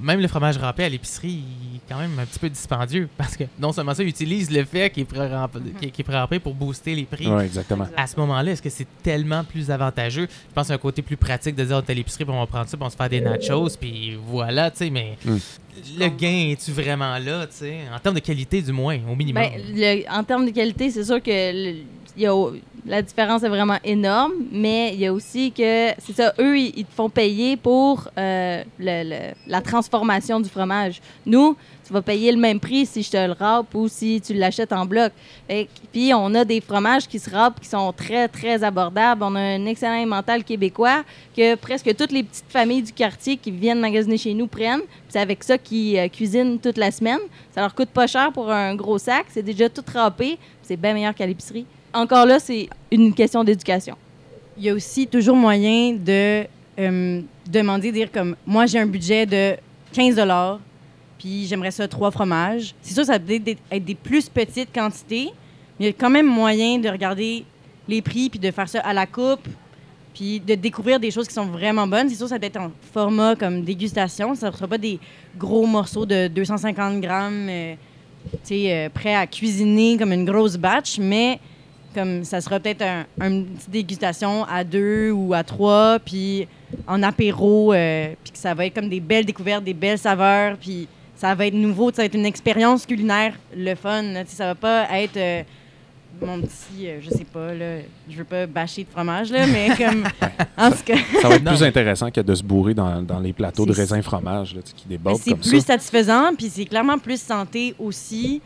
même 0.00 0.20
le 0.20 0.28
fromage 0.28 0.56
râpé 0.58 0.84
à 0.84 0.88
l'épicerie, 0.88 1.42
il 1.67 1.67
quand 1.88 1.98
même 1.98 2.18
un 2.18 2.24
petit 2.26 2.38
peu 2.38 2.48
dispendieux 2.48 3.08
parce 3.16 3.36
que 3.36 3.44
non 3.58 3.72
seulement 3.72 3.94
ça, 3.94 4.02
il 4.02 4.08
utilise 4.08 4.50
le 4.50 4.64
fait 4.64 4.90
qu'il 4.90 5.04
est 5.04 6.02
pré-râpé 6.04 6.38
pour 6.38 6.54
booster 6.54 6.94
les 6.94 7.04
prix. 7.04 7.26
Oui, 7.26 7.44
exactement. 7.44 7.86
À 7.96 8.06
ce 8.06 8.16
moment-là, 8.20 8.52
est-ce 8.52 8.62
que 8.62 8.70
c'est 8.70 8.86
tellement 9.02 9.44
plus 9.44 9.70
avantageux? 9.70 10.28
Je 10.48 10.54
pense 10.54 10.66
qu'il 10.66 10.72
y 10.72 10.74
a 10.74 10.76
un 10.76 10.78
côté 10.78 11.02
plus 11.02 11.16
pratique 11.16 11.54
de 11.56 11.64
dire 11.64 11.76
on 11.76 11.80
est 11.80 11.90
à 11.90 11.94
l'épicerie, 11.94 12.24
puis 12.24 12.34
on 12.34 12.40
va 12.40 12.46
prendre 12.46 12.66
ça, 12.68 12.76
puis 12.76 12.82
on 12.82 12.86
va 12.86 12.90
se 12.90 12.96
faire 12.96 13.08
des 13.08 13.20
nachos, 13.20 13.68
puis 13.80 14.16
voilà, 14.26 14.70
tu 14.70 14.78
sais, 14.78 14.90
mais 14.90 15.16
Mm. 15.24 15.36
le 16.00 16.08
gain, 16.08 16.48
est-tu 16.52 16.72
vraiment 16.72 17.16
là, 17.18 17.46
tu 17.46 17.56
sais? 17.56 17.76
En 17.94 17.98
termes 17.98 18.16
de 18.16 18.20
qualité, 18.20 18.60
du 18.62 18.72
moins, 18.72 18.98
au 19.10 19.14
minimum. 19.14 19.42
Ben, 19.42 19.52
le- 19.74 20.04
en 20.10 20.24
termes 20.24 20.44
de 20.46 20.50
qualité, 20.50 20.90
c'est 20.90 21.04
sûr 21.04 21.22
que 21.22 21.30
le- 21.30 21.76
il 22.16 22.22
y 22.22 22.26
a- 22.26 22.34
la 22.86 23.02
différence 23.02 23.42
est 23.42 23.48
vraiment 23.48 23.78
énorme, 23.84 24.32
mais 24.52 24.92
il 24.94 25.00
y 25.00 25.06
a 25.06 25.12
aussi 25.12 25.52
que, 25.52 25.88
c'est 25.98 26.14
ça, 26.14 26.32
eux, 26.38 26.58
ils, 26.58 26.84
te 26.84 26.92
font 26.94 27.10
payer 27.10 27.56
pour 27.56 28.08
euh, 28.18 28.62
la 28.78 29.60
transformation 29.60 30.40
du 30.40 30.48
fromage. 30.48 31.00
Nous, 31.26 31.56
tu 31.86 31.92
vas 31.94 32.02
payer 32.02 32.30
le 32.32 32.38
même 32.38 32.60
prix 32.60 32.84
si 32.84 33.02
je 33.02 33.10
te 33.10 33.16
le 33.26 33.32
râpe 33.32 33.74
ou 33.74 33.88
si 33.88 34.20
tu 34.20 34.34
l'achètes 34.34 34.72
en 34.74 34.84
bloc. 34.84 35.10
Que- 35.48 35.64
Puis 35.90 36.12
on 36.14 36.34
a 36.34 36.44
des 36.44 36.60
fromages 36.60 37.08
qui 37.08 37.18
se 37.18 37.30
râpent 37.30 37.60
qui 37.60 37.68
sont 37.68 37.92
très, 37.94 38.28
très 38.28 38.62
abordables. 38.62 39.22
On 39.22 39.34
a 39.34 39.40
un 39.40 39.64
excellent 39.64 40.04
mental 40.06 40.44
québécois 40.44 41.02
que 41.34 41.54
presque 41.54 41.96
toutes 41.96 42.12
les 42.12 42.24
petites 42.24 42.44
familles 42.50 42.82
du 42.82 42.92
quartier 42.92 43.38
qui 43.38 43.50
viennent 43.50 43.80
magasiner 43.80 44.18
chez 44.18 44.34
nous 44.34 44.46
prennent. 44.46 44.82
C'est 45.08 45.20
avec 45.20 45.42
ça 45.42 45.56
qu'ils 45.56 45.96
euh, 45.98 46.08
cuisinent 46.08 46.58
toute 46.58 46.76
la 46.76 46.90
semaine. 46.90 47.20
Ça 47.54 47.62
leur 47.62 47.74
coûte 47.74 47.88
pas 47.88 48.06
cher 48.06 48.32
pour 48.32 48.50
un 48.52 48.74
gros 48.74 48.98
sac. 48.98 49.24
C'est 49.30 49.42
déjà 49.42 49.70
tout 49.70 49.84
râpé. 49.90 50.38
C'est 50.62 50.76
bien 50.76 50.92
meilleur 50.92 51.14
qu'à 51.14 51.26
l'épicerie. 51.26 51.64
Encore 51.92 52.26
là, 52.26 52.38
c'est 52.38 52.68
une 52.90 53.14
question 53.14 53.42
d'éducation. 53.44 53.96
Il 54.56 54.64
y 54.64 54.70
a 54.70 54.74
aussi 54.74 55.06
toujours 55.06 55.36
moyen 55.36 55.94
de 55.94 56.44
euh, 56.78 57.20
demander, 57.50 57.92
dire 57.92 58.12
comme 58.12 58.36
moi 58.46 58.66
j'ai 58.66 58.78
un 58.78 58.86
budget 58.86 59.24
de 59.24 59.56
15 59.92 60.20
puis 61.18 61.46
j'aimerais 61.46 61.70
ça 61.70 61.88
trois 61.88 62.10
fromages. 62.10 62.74
C'est 62.82 62.94
sûr, 62.94 63.04
ça 63.04 63.18
peut 63.18 63.40
être 63.70 63.84
des, 63.84 63.94
plus 63.94 64.28
petites 64.28 64.72
quantités, 64.72 65.30
mais 65.78 65.86
il 65.86 65.86
y 65.86 65.88
a 65.88 65.92
quand 65.92 66.10
même 66.10 66.26
moyen 66.26 66.78
de 66.78 66.88
regarder 66.88 67.44
les 67.88 68.02
prix 68.02 68.30
puis 68.30 68.38
de 68.38 68.50
faire 68.50 68.68
ça 68.68 68.80
à 68.80 68.92
la 68.92 69.06
coupe, 69.06 69.48
puis 70.14 70.40
de 70.40 70.54
découvrir 70.54 71.00
des 71.00 71.10
choses 71.10 71.26
qui 71.26 71.34
sont 71.34 71.46
vraiment 71.46 71.86
bonnes. 71.86 72.08
C'est 72.08 72.16
sûr, 72.16 72.28
ça 72.28 72.38
peut 72.38 72.46
être 72.46 72.60
en 72.60 72.70
format 72.92 73.34
comme 73.34 73.62
dégustation. 73.62 74.34
Ça 74.34 74.50
ne 74.50 74.54
sera 74.54 74.68
pas 74.68 74.78
des 74.78 75.00
gros 75.36 75.66
morceaux 75.66 76.06
de 76.06 76.28
250 76.28 77.00
grammes, 77.00 77.48
euh, 77.48 77.74
tu 78.32 78.38
sais, 78.44 78.72
euh, 78.72 78.88
prêts 78.88 79.14
à 79.14 79.26
cuisiner 79.26 79.96
comme 79.96 80.12
une 80.12 80.24
grosse 80.24 80.56
batch, 80.56 80.98
mais 80.98 81.40
comme 81.98 82.24
ça 82.24 82.40
sera 82.40 82.60
peut-être 82.60 82.82
un, 82.82 83.04
une 83.20 83.44
petite 83.46 83.70
dégustation 83.70 84.44
à 84.44 84.62
deux 84.62 85.10
ou 85.10 85.34
à 85.34 85.42
trois, 85.42 85.98
puis 85.98 86.46
en 86.86 87.02
apéro, 87.02 87.72
euh, 87.72 88.14
puis 88.22 88.32
que 88.32 88.38
ça 88.38 88.54
va 88.54 88.66
être 88.66 88.74
comme 88.74 88.88
des 88.88 89.00
belles 89.00 89.24
découvertes, 89.24 89.64
des 89.64 89.74
belles 89.74 89.98
saveurs, 89.98 90.56
puis 90.58 90.86
ça 91.16 91.34
va 91.34 91.46
être 91.46 91.54
nouveau, 91.54 91.90
ça 91.90 92.02
va 92.02 92.04
être 92.04 92.14
une 92.14 92.26
expérience 92.26 92.86
culinaire, 92.86 93.34
le 93.56 93.74
fun. 93.74 94.02
là. 94.02 94.22
Ça 94.26 94.46
va 94.46 94.54
pas 94.54 94.86
être 95.00 95.16
euh, 95.16 95.42
mon 96.22 96.40
petit, 96.40 96.86
euh, 96.86 97.00
je 97.02 97.10
sais 97.10 97.24
pas, 97.24 97.52
là, 97.52 97.78
je 98.08 98.16
veux 98.16 98.24
pas 98.24 98.46
bâcher 98.46 98.84
de 98.84 98.88
fromage, 98.88 99.32
là, 99.32 99.44
mais 99.48 99.70
comme, 99.76 100.04
en 100.56 100.70
tout 100.70 100.84
cas, 100.84 100.96
Ça 101.20 101.28
va 101.28 101.34
être 101.34 101.44
plus 101.44 101.62
intéressant 101.64 102.10
que 102.12 102.20
de 102.20 102.34
se 102.34 102.44
bourrer 102.44 102.74
dans, 102.74 103.02
dans 103.02 103.18
les 103.18 103.32
plateaux 103.32 103.66
de 103.66 103.72
raisin 103.72 104.00
fromage 104.02 104.54
là, 104.54 104.60
qui 104.62 104.86
débordent 104.86 105.20
c'est 105.20 105.34
plus 105.34 105.60
ça. 105.60 105.72
satisfaisant, 105.74 106.32
puis 106.36 106.48
c'est 106.48 106.64
clairement 106.64 106.98
plus 106.98 107.20
santé 107.20 107.74
aussi. 107.78 108.40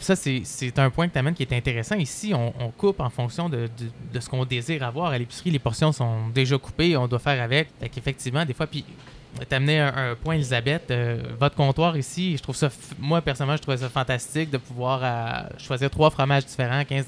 Ça, 0.00 0.16
c'est 0.16 0.78
un 0.78 0.90
point 0.90 1.08
que 1.08 1.12
tu 1.12 1.18
amènes 1.18 1.34
qui 1.34 1.42
est 1.44 1.52
intéressant. 1.52 1.94
Ici, 1.96 2.32
on, 2.34 2.52
on 2.60 2.70
coupe 2.70 3.00
en 3.00 3.08
fonction 3.10 3.48
de, 3.48 3.68
de- 3.78 3.90
de 4.12 4.20
ce 4.20 4.28
qu'on 4.28 4.44
désire 4.44 4.82
avoir. 4.82 5.12
À 5.12 5.18
l'épicerie, 5.18 5.50
les 5.50 5.58
portions 5.58 5.92
sont 5.92 6.28
déjà 6.34 6.58
coupées, 6.58 6.96
on 6.96 7.06
doit 7.06 7.18
faire 7.20 7.42
avec. 7.42 7.68
Fait 7.80 7.88
qu'effectivement, 7.88 8.44
des 8.44 8.52
fois, 8.54 8.66
puis 8.66 8.84
tu 9.48 9.54
amené 9.54 9.80
un, 9.80 10.10
un 10.10 10.14
point, 10.14 10.34
Elisabeth. 10.34 10.90
euh, 10.90 11.22
votre 11.40 11.54
comptoir 11.56 11.96
ici, 11.96 12.36
je 12.36 12.42
trouve 12.42 12.56
ça, 12.56 12.68
moi, 12.98 13.20
personnellement, 13.22 13.56
je 13.56 13.62
trouvais 13.62 13.76
ça 13.78 13.88
fantastique 13.88 14.50
de 14.50 14.58
pouvoir 14.58 15.00
euh, 15.02 15.48
choisir 15.58 15.88
trois 15.90 16.10
fromages 16.10 16.44
différents 16.44 16.78
à 16.78 16.84
15 16.84 17.06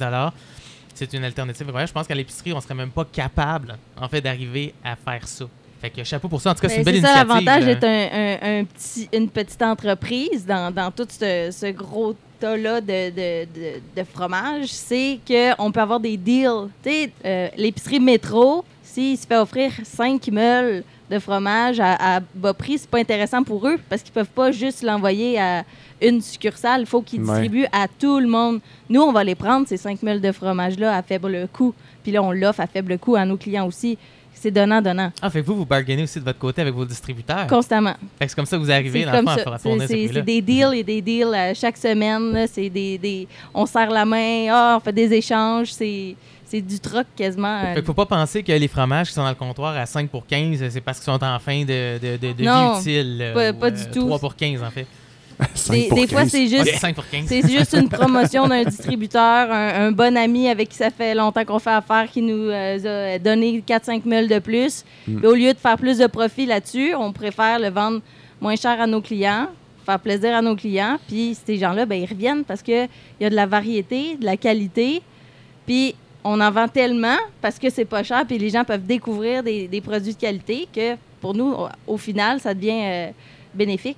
C'est 0.94 1.12
une 1.12 1.24
alternative. 1.24 1.66
Je 1.86 1.92
pense 1.92 2.06
qu'à 2.06 2.14
l'épicerie, 2.14 2.52
on 2.52 2.60
serait 2.60 2.74
même 2.74 2.90
pas 2.90 3.04
capable, 3.04 3.76
en 4.00 4.08
fait, 4.08 4.20
d'arriver 4.20 4.72
à 4.82 4.96
faire 4.96 5.26
ça. 5.28 5.44
Fait 5.80 5.90
que 5.90 6.02
chapeau 6.04 6.28
pour 6.28 6.40
ça. 6.40 6.50
En 6.52 6.54
tout 6.54 6.60
cas, 6.62 6.68
c'est 6.70 6.78
une 6.78 6.84
Ben, 6.84 6.92
belle 6.92 7.02
c'est 7.02 7.06
ça 7.08 7.16
l'avantage 7.18 7.66
là. 7.66 7.74
d'être 7.74 7.84
un, 7.84 8.08
un- 8.58 8.60
un 8.60 8.64
petit, 8.64 9.08
une 9.12 9.28
petite 9.28 9.60
entreprise 9.60 10.46
dans, 10.46 10.72
dans 10.72 10.90
tout 10.90 11.06
ce, 11.08 11.50
ce 11.52 11.70
gros 11.72 12.16
tas-là 12.40 12.80
de, 12.80 13.10
de, 13.10 13.44
de, 13.44 13.80
de 13.96 14.04
fromage, 14.04 14.68
c'est 14.68 15.18
qu'on 15.26 15.70
peut 15.72 15.80
avoir 15.80 16.00
des 16.00 16.16
deals. 16.16 16.68
Tu 16.82 16.90
sais, 16.90 17.12
euh, 17.24 17.48
l'épicerie 17.56 18.00
métro, 18.00 18.64
s'il 18.82 19.16
se 19.18 19.26
fait 19.26 19.36
offrir 19.36 19.72
5 19.82 20.28
meules 20.28 20.82
de 21.10 21.18
fromage 21.18 21.78
à, 21.80 22.16
à 22.16 22.20
bas 22.34 22.52
prix, 22.54 22.78
c'est 22.78 22.90
pas 22.90 22.98
intéressant 22.98 23.42
pour 23.42 23.66
eux 23.68 23.78
parce 23.88 24.02
qu'ils 24.02 24.12
peuvent 24.12 24.26
pas 24.26 24.50
juste 24.50 24.82
l'envoyer 24.82 25.38
à 25.38 25.64
une 26.02 26.20
succursale. 26.20 26.80
Il 26.80 26.86
faut 26.86 27.00
qu'ils 27.02 27.20
Ouais. 27.20 27.26
distribuent 27.26 27.68
à 27.72 27.86
tout 27.88 28.18
le 28.18 28.26
monde. 28.26 28.60
Nous, 28.88 29.00
on 29.00 29.12
va 29.12 29.22
les 29.24 29.34
prendre, 29.34 29.66
ces 29.68 29.76
5 29.76 30.02
meules 30.02 30.20
de 30.20 30.32
fromage-là, 30.32 30.96
à 30.96 31.02
faible 31.02 31.46
coût. 31.52 31.74
Puis 32.02 32.12
là, 32.12 32.22
on 32.22 32.32
l'offre 32.32 32.60
à 32.60 32.66
faible 32.66 32.98
coût 32.98 33.16
à 33.16 33.24
nos 33.24 33.36
clients 33.36 33.66
aussi. 33.66 33.96
C'est 34.40 34.50
donnant-donnant, 34.50 35.10
Ah, 35.22 35.30
fait 35.30 35.40
que 35.40 35.46
vous, 35.46 35.56
vous 35.56 35.66
bargainez 35.66 36.02
aussi 36.04 36.18
de 36.20 36.24
votre 36.24 36.38
côté 36.38 36.62
avec 36.62 36.74
vos 36.74 36.84
distributeurs? 36.84 37.46
constamment. 37.46 37.94
Fait 38.18 38.26
que 38.26 38.30
c'est 38.30 38.36
comme 38.36 38.46
ça 38.46 38.56
que 38.56 38.62
vous 38.62 38.70
arrivez, 38.70 39.04
dans 39.04 39.12
le 39.12 39.18
fond, 39.22 39.52
à 39.52 39.58
C'est- 39.58 39.62
tourner 39.68 40.22
des 40.22 40.40
deals 40.42 40.74
et 40.74 40.82
des 40.84 41.00
deals 41.02 41.34
euh, 41.34 41.52
chaque 41.54 41.76
semaine. 41.76 42.32
là. 42.32 42.46
C'est 42.46 42.68
des, 42.70 42.98
des- 42.98 43.26
on 43.54 43.66
serre 43.66 43.90
la 43.90 44.04
main, 44.04 44.46
ah, 44.50 44.76
on 44.78 44.80
fait 44.80 44.92
des 44.92 45.12
échanges. 45.12 45.72
C'est 45.72 46.14
c'est 46.48 46.60
du 46.60 46.78
troc 46.78 47.04
quasiment. 47.16 47.58
euh, 47.58 47.60
Fait 47.70 47.74
qu'il 47.80 47.84
faut 47.84 47.92
pas 47.92 48.06
penser 48.06 48.40
que 48.44 48.52
les 48.52 48.68
fromages 48.68 49.08
qui 49.08 49.14
sont 49.14 49.22
dans 49.24 49.28
le 49.30 49.34
comptoir 49.34 49.76
à 49.76 49.84
5 49.84 50.08
pour 50.08 50.24
15, 50.26 50.68
c'est 50.68 50.80
parce 50.80 50.98
qu'ils 51.00 51.12
sont 51.12 51.24
en 51.24 51.38
fin 51.40 51.62
de, 51.62 51.98
de, 51.98 52.16
de, 52.18 52.32
de 52.34 52.44
Non, 52.44 52.74
vie 52.74 52.80
utile. 52.82 53.18
euh, 53.20 53.52
pas- 53.52 53.58
pas 53.58 53.70
du 53.72 53.84
tout. 53.90 54.06
3 54.06 54.18
pour 54.20 54.36
15, 54.36 54.62
en 54.62 54.70
fait. 54.70 54.86
Des, 55.70 56.06
fois, 56.06 56.22
15. 56.22 56.30
c'est 56.30 56.46
juste. 56.46 56.68
Ok, 56.68 56.80
5 56.80 56.94
pour 56.94 57.08
15. 57.08 57.26
C'est 57.26 57.48
juste 57.48 57.74
une 57.74 57.88
promotion 57.88 58.46
d'un 58.48 58.64
distributeur, 58.64 59.50
un, 59.50 59.86
un 59.86 59.92
bon 59.92 60.16
ami 60.16 60.48
avec 60.48 60.70
qui 60.70 60.76
ça 60.76 60.90
fait 60.90 61.14
longtemps 61.14 61.44
qu'on 61.44 61.58
fait 61.58 61.70
affaire, 61.70 62.08
qui 62.10 62.22
nous 62.22 62.48
euh, 62.50 63.14
a 63.14 63.18
donné 63.18 63.62
4-5 63.66 64.02
000 64.06 64.26
de 64.26 64.38
plus. 64.38 64.84
Mm. 65.06 65.16
Puis 65.16 65.26
au 65.26 65.34
lieu 65.34 65.52
de 65.52 65.58
faire 65.58 65.76
plus 65.76 65.98
de 65.98 66.06
profit 66.06 66.46
là-dessus, 66.46 66.94
on 66.94 67.12
préfère 67.12 67.58
le 67.58 67.68
vendre 67.68 68.00
moins 68.40 68.56
cher 68.56 68.80
à 68.80 68.86
nos 68.86 69.00
clients, 69.00 69.48
faire 69.84 70.00
plaisir 70.00 70.34
à 70.34 70.42
nos 70.42 70.56
clients. 70.56 70.98
Puis 71.06 71.36
ces 71.46 71.56
gens-là, 71.56 71.86
ben, 71.86 72.00
ils 72.00 72.08
reviennent 72.08 72.44
parce 72.44 72.62
qu'il 72.62 72.88
y 73.20 73.24
a 73.24 73.30
de 73.30 73.36
la 73.36 73.46
variété, 73.46 74.16
de 74.16 74.24
la 74.24 74.36
qualité. 74.36 75.02
Puis 75.66 75.94
on 76.24 76.40
en 76.40 76.50
vend 76.50 76.68
tellement 76.68 77.18
parce 77.40 77.58
que 77.58 77.70
c'est 77.70 77.84
pas 77.84 78.02
cher, 78.02 78.24
puis 78.26 78.38
les 78.38 78.50
gens 78.50 78.64
peuvent 78.64 78.84
découvrir 78.84 79.42
des, 79.42 79.68
des 79.68 79.80
produits 79.80 80.14
de 80.14 80.18
qualité 80.18 80.66
que 80.74 80.96
pour 81.20 81.34
nous, 81.34 81.52
au, 81.52 81.68
au 81.86 81.96
final, 81.96 82.40
ça 82.40 82.54
devient 82.54 82.82
euh, 82.82 83.10
bénéfique. 83.56 83.96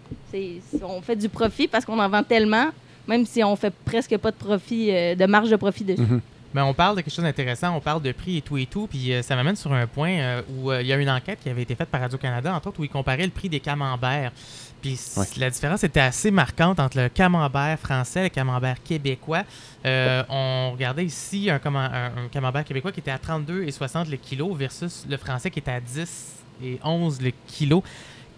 On 0.82 1.00
fait 1.02 1.16
du 1.16 1.28
profit 1.28 1.68
parce 1.68 1.84
qu'on 1.84 1.98
en 1.98 2.08
vend 2.08 2.22
tellement, 2.22 2.68
même 3.06 3.26
si 3.26 3.42
on 3.44 3.56
fait 3.56 3.72
presque 3.84 4.16
pas 4.18 4.30
de 4.30 4.36
profit, 4.36 4.90
euh, 4.90 5.14
de 5.14 5.26
marge 5.26 5.50
de 5.50 5.56
profit 5.56 5.84
dessus. 5.84 6.00
Mhm. 6.02 6.20
Mais 6.54 6.62
on 6.62 6.72
parle 6.72 6.96
de 6.96 7.02
quelque 7.02 7.12
chose 7.14 7.24
d'intéressant, 7.24 7.76
on 7.76 7.80
parle 7.80 8.00
de 8.00 8.10
prix 8.12 8.38
et 8.38 8.40
tout 8.40 8.56
et 8.56 8.64
tout, 8.64 8.86
puis 8.86 9.12
euh, 9.12 9.20
ça 9.20 9.36
m'amène 9.36 9.54
sur 9.56 9.70
un 9.70 9.86
point 9.86 10.12
euh, 10.12 10.42
où 10.56 10.70
euh, 10.70 10.80
il 10.80 10.86
y 10.88 10.92
a 10.94 10.96
une 10.96 11.10
enquête 11.10 11.38
qui 11.42 11.50
avait 11.50 11.60
été 11.60 11.74
faite 11.74 11.90
par 11.90 12.00
Radio-Canada, 12.00 12.54
entre 12.54 12.68
autres, 12.68 12.80
où 12.80 12.84
ils 12.84 12.88
comparaient 12.90 13.24
le 13.26 13.30
prix 13.30 13.50
des 13.50 13.60
camemberts. 13.60 14.32
Puis 14.80 14.98
Ouais. 15.18 15.26
la 15.36 15.50
différence 15.50 15.84
était 15.84 16.00
assez 16.00 16.30
marquante 16.30 16.80
entre 16.80 16.96
le 16.98 17.08
camembert 17.10 17.78
français 17.78 18.20
et 18.20 18.22
le 18.24 18.28
camembert 18.30 18.82
québécois. 18.82 19.42
Euh, 19.84 20.22
on 20.30 20.70
regardait 20.72 21.04
ici 21.04 21.50
un, 21.50 21.58
comment- 21.58 21.80
un- 21.80 22.12
un 22.24 22.28
camembert 22.32 22.64
québécois 22.64 22.92
qui 22.92 23.00
était 23.00 23.10
à 23.10 23.18
32,60 23.18 24.08
le 24.08 24.16
kilo 24.16 24.54
versus 24.54 25.04
le 25.08 25.16
français 25.18 25.50
qui 25.50 25.58
était 25.58 25.72
à 25.72 25.80
10 25.80 26.36
et 26.64 26.78
11 26.82 27.20
le 27.20 27.32
kilo. 27.46 27.82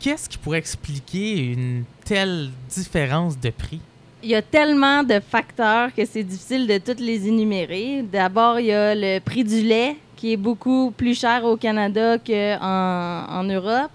Qu'est-ce 0.00 0.28
qui 0.28 0.38
pourrait 0.38 0.58
expliquer 0.58 1.38
une 1.52 1.84
telle 2.04 2.48
différence 2.68 3.38
de 3.38 3.50
prix? 3.50 3.80
Il 4.22 4.30
y 4.30 4.34
a 4.34 4.42
tellement 4.42 5.02
de 5.02 5.20
facteurs 5.20 5.94
que 5.94 6.04
c'est 6.04 6.22
difficile 6.22 6.66
de 6.66 6.78
toutes 6.78 7.00
les 7.00 7.26
énumérer. 7.28 8.02
D'abord, 8.10 8.60
il 8.60 8.66
y 8.66 8.72
a 8.72 8.94
le 8.94 9.18
prix 9.20 9.44
du 9.44 9.60
lait 9.62 9.96
qui 10.16 10.32
est 10.32 10.36
beaucoup 10.36 10.90
plus 10.90 11.18
cher 11.18 11.44
au 11.44 11.56
Canada 11.56 12.18
qu'en 12.18 13.24
en 13.28 13.44
Europe. 13.44 13.90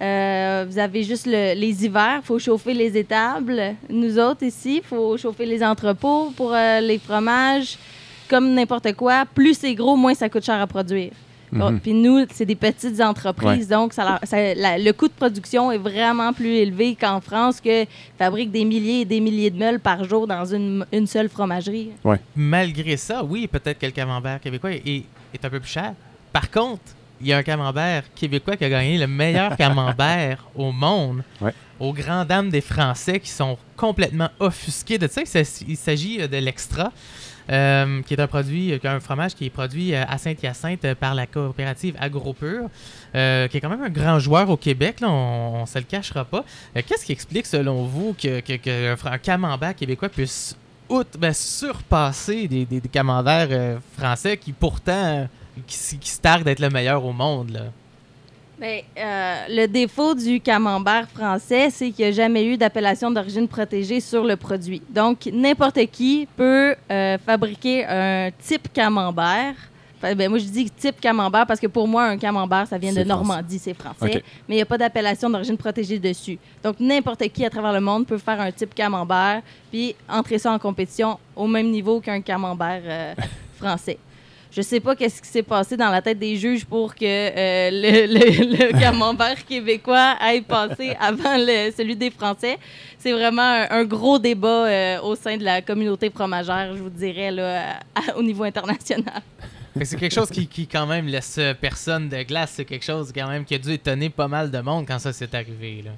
Euh, 0.00 0.64
vous 0.68 0.78
avez 0.78 1.02
juste 1.02 1.26
le- 1.26 1.54
les 1.54 1.84
hivers, 1.84 2.20
il 2.22 2.26
faut 2.26 2.38
chauffer 2.38 2.72
les 2.72 2.96
étables. 2.96 3.74
Nous 3.90 4.18
autres 4.18 4.44
ici, 4.44 4.76
il 4.76 4.82
faut 4.86 5.16
chauffer 5.16 5.44
les 5.44 5.62
entrepôts 5.62 6.32
pour 6.36 6.52
euh, 6.54 6.80
les 6.80 6.98
fromages. 6.98 7.76
Comme 8.28 8.52
n'importe 8.54 8.92
quoi, 8.94 9.24
plus 9.34 9.54
c'est 9.58 9.74
gros, 9.74 9.96
moins 9.96 10.14
ça 10.14 10.28
coûte 10.28 10.44
cher 10.44 10.60
à 10.60 10.66
produire. 10.66 11.12
Mhm. 11.52 11.80
Puis 11.80 11.94
nous, 11.94 12.26
c'est 12.32 12.44
des 12.44 12.54
petites 12.54 13.00
entreprises, 13.00 13.68
donc 13.68 13.92
ça 13.92 14.04
leur- 14.04 14.20
ça- 14.24 14.54
la- 14.54 14.78
le 14.78 14.92
coût 14.92 15.08
de 15.08 15.12
production 15.12 15.70
est 15.72 15.78
vraiment 15.78 16.32
plus 16.32 16.54
élevé 16.56 16.94
qu'en 16.94 17.20
France, 17.20 17.60
que 17.60 17.84
fabriquent 18.18 18.50
des 18.50 18.64
milliers 18.64 19.00
et 19.00 19.04
des 19.04 19.20
milliers 19.20 19.50
de 19.50 19.58
meules 19.58 19.80
par 19.80 20.04
jour 20.04 20.26
dans 20.26 20.44
une, 20.44 20.84
une 20.92 21.06
seule 21.06 21.28
fromagerie. 21.28 21.90
Malgré 22.36 22.96
ça, 22.96 23.22
oui, 23.24 23.46
peut-être 23.46 23.78
que 23.78 23.86
le 23.86 23.92
camembert 23.92 24.40
québécois 24.40 24.72
est, 24.72 24.86
est 25.34 25.44
un 25.44 25.50
peu 25.50 25.60
plus 25.60 25.70
cher. 25.70 25.92
Par 26.32 26.50
contre, 26.50 26.82
il 27.20 27.26
y 27.26 27.32
a 27.32 27.38
un 27.38 27.42
camembert 27.42 28.04
québécois 28.14 28.56
qui 28.56 28.64
a 28.64 28.68
gagné 28.70 28.96
le 28.98 29.06
meilleur 29.08 29.56
camembert 29.56 30.46
au 30.54 30.70
monde. 30.72 31.22
Ouais. 31.40 31.52
Aux 31.80 31.92
grandes 31.92 32.26
dames 32.28 32.50
des 32.50 32.60
Français 32.60 33.20
qui 33.20 33.30
sont 33.30 33.56
complètement 33.76 34.28
offusqués 34.40 34.98
de 34.98 35.06
ça. 35.06 35.22
Il 35.66 35.76
s'agit 35.76 36.20
euh, 36.20 36.26
de 36.28 36.36
l'Extra, 36.36 36.92
euh, 37.50 38.02
qui 38.02 38.14
est 38.14 38.20
un 38.20 38.26
produit, 38.26 38.72
euh, 38.72 38.78
un 38.84 39.00
fromage 39.00 39.34
qui 39.34 39.46
est 39.46 39.50
produit 39.50 39.94
euh, 39.94 40.04
à 40.08 40.18
Saint-Hyacinthe 40.18 40.94
par 40.94 41.14
la 41.14 41.26
coopérative 41.26 41.94
AgroPure, 41.98 42.68
euh, 43.14 43.48
qui 43.48 43.56
est 43.56 43.60
quand 43.60 43.68
même 43.68 43.82
un 43.82 43.90
grand 43.90 44.18
joueur 44.18 44.50
au 44.50 44.56
Québec, 44.56 44.96
on 45.02 45.62
ne 45.62 45.66
se 45.66 45.78
le 45.78 45.84
cachera 45.84 46.24
pas. 46.24 46.44
Qu'est-ce 46.74 47.04
qui 47.04 47.12
explique, 47.12 47.46
selon 47.46 47.84
vous, 47.84 48.14
que, 48.20 48.40
que- 48.40 49.16
camembert 49.18 49.74
québécois 49.74 50.08
puisse 50.08 50.56
outre, 50.88 51.18
ben, 51.18 51.32
surpasser 51.32 52.48
des, 52.48 52.64
des, 52.64 52.80
camemberts 52.80 53.80
français 53.96 54.36
qui 54.36 54.52
pourtant 54.52 55.28
qui 55.66 55.76
se 55.76 56.20
targuent 56.20 56.44
d'être 56.44 56.60
le 56.60 56.70
meilleur 56.70 57.04
au 57.04 57.12
monde. 57.12 57.50
Là? 57.50 57.64
Ben, 58.60 58.80
euh, 58.96 59.44
le 59.50 59.66
défaut 59.66 60.14
du 60.14 60.40
camembert 60.40 61.08
français, 61.08 61.70
c'est 61.70 61.90
qu'il 61.90 62.04
n'y 62.04 62.10
a 62.10 62.12
jamais 62.12 62.44
eu 62.44 62.56
d'appellation 62.56 63.08
d'origine 63.08 63.46
protégée 63.46 64.00
sur 64.00 64.24
le 64.24 64.36
produit. 64.36 64.82
Donc, 64.90 65.28
n'importe 65.32 65.78
qui 65.92 66.26
peut 66.36 66.74
euh, 66.90 67.18
fabriquer 67.18 67.86
un 67.86 68.30
type 68.42 68.72
camembert. 68.72 69.54
Enfin, 69.96 70.14
ben, 70.16 70.28
moi, 70.28 70.38
je 70.38 70.44
dis 70.44 70.68
type 70.70 71.00
camembert 71.00 71.46
parce 71.46 71.60
que 71.60 71.68
pour 71.68 71.86
moi, 71.86 72.06
un 72.06 72.18
camembert, 72.18 72.66
ça 72.66 72.78
vient 72.78 72.90
de 72.90 72.96
français. 72.96 73.08
Normandie, 73.08 73.58
c'est 73.60 73.74
français. 73.74 74.24
Mais 74.48 74.54
il 74.54 74.56
n'y 74.56 74.62
a 74.62 74.66
pas 74.66 74.78
d'appellation 74.78 75.30
d'origine 75.30 75.56
protégée 75.56 76.00
dessus. 76.00 76.38
Donc, 76.62 76.80
n'importe 76.80 77.28
qui 77.28 77.44
à 77.44 77.50
travers 77.50 77.72
le 77.72 77.80
monde 77.80 78.06
peut 78.06 78.18
faire 78.18 78.40
un 78.40 78.50
type 78.50 78.74
camembert 78.74 79.40
puis 79.70 79.94
entrer 80.08 80.38
ça 80.38 80.52
en 80.52 80.58
compétition 80.58 81.16
au 81.36 81.46
même 81.46 81.70
niveau 81.70 82.00
qu'un 82.00 82.20
camembert 82.20 82.82
euh, 82.84 83.14
français. 83.56 83.98
Je 84.50 84.62
sais 84.62 84.80
pas 84.80 84.96
qu'est-ce 84.96 85.20
qui 85.20 85.28
s'est 85.28 85.42
passé 85.42 85.76
dans 85.76 85.90
la 85.90 86.00
tête 86.00 86.18
des 86.18 86.36
juges 86.36 86.64
pour 86.64 86.94
que 86.94 87.04
euh, 87.04 87.70
le, 87.70 88.06
le- 88.06 88.56
le 88.72 88.80
camembert 88.80 89.44
québécois 89.44 90.16
aille 90.18 90.40
passer 90.40 90.96
avant 90.98 91.36
le- 91.36 91.70
celui 91.76 91.94
des 91.94 92.10
Français. 92.10 92.58
C'est 92.98 93.12
vraiment 93.12 93.42
un, 93.42 93.66
un 93.70 93.84
gros 93.84 94.18
débat 94.18 94.66
euh, 94.66 95.00
au 95.02 95.14
sein 95.14 95.36
de 95.36 95.44
la 95.44 95.60
communauté 95.60 96.10
fromagère, 96.10 96.74
je 96.74 96.82
vous 96.82 96.88
dirais, 96.90 97.30
là, 97.30 97.78
à- 97.94 98.16
au 98.16 98.22
niveau 98.22 98.42
international. 98.44 99.22
C'est 99.84 99.96
quelque 100.00 100.14
chose 100.14 100.30
qui, 100.30 100.46
qui, 100.46 100.66
quand 100.66 100.86
même 100.86 101.06
laisse 101.06 101.38
personne 101.60 102.08
de 102.08 102.22
glace. 102.22 102.54
C'est 102.56 102.64
quelque 102.64 102.84
chose 102.84 103.12
quand 103.14 103.28
même 103.28 103.44
qui 103.44 103.54
a 103.54 103.58
dû 103.58 103.72
étonner 103.74 104.08
pas 104.08 104.26
mal 104.26 104.50
de 104.50 104.58
monde 104.60 104.86
quand 104.88 104.98
ça 104.98 105.12
s'est 105.12 105.32
arrivé. 105.34 105.82
Là. 105.84 105.90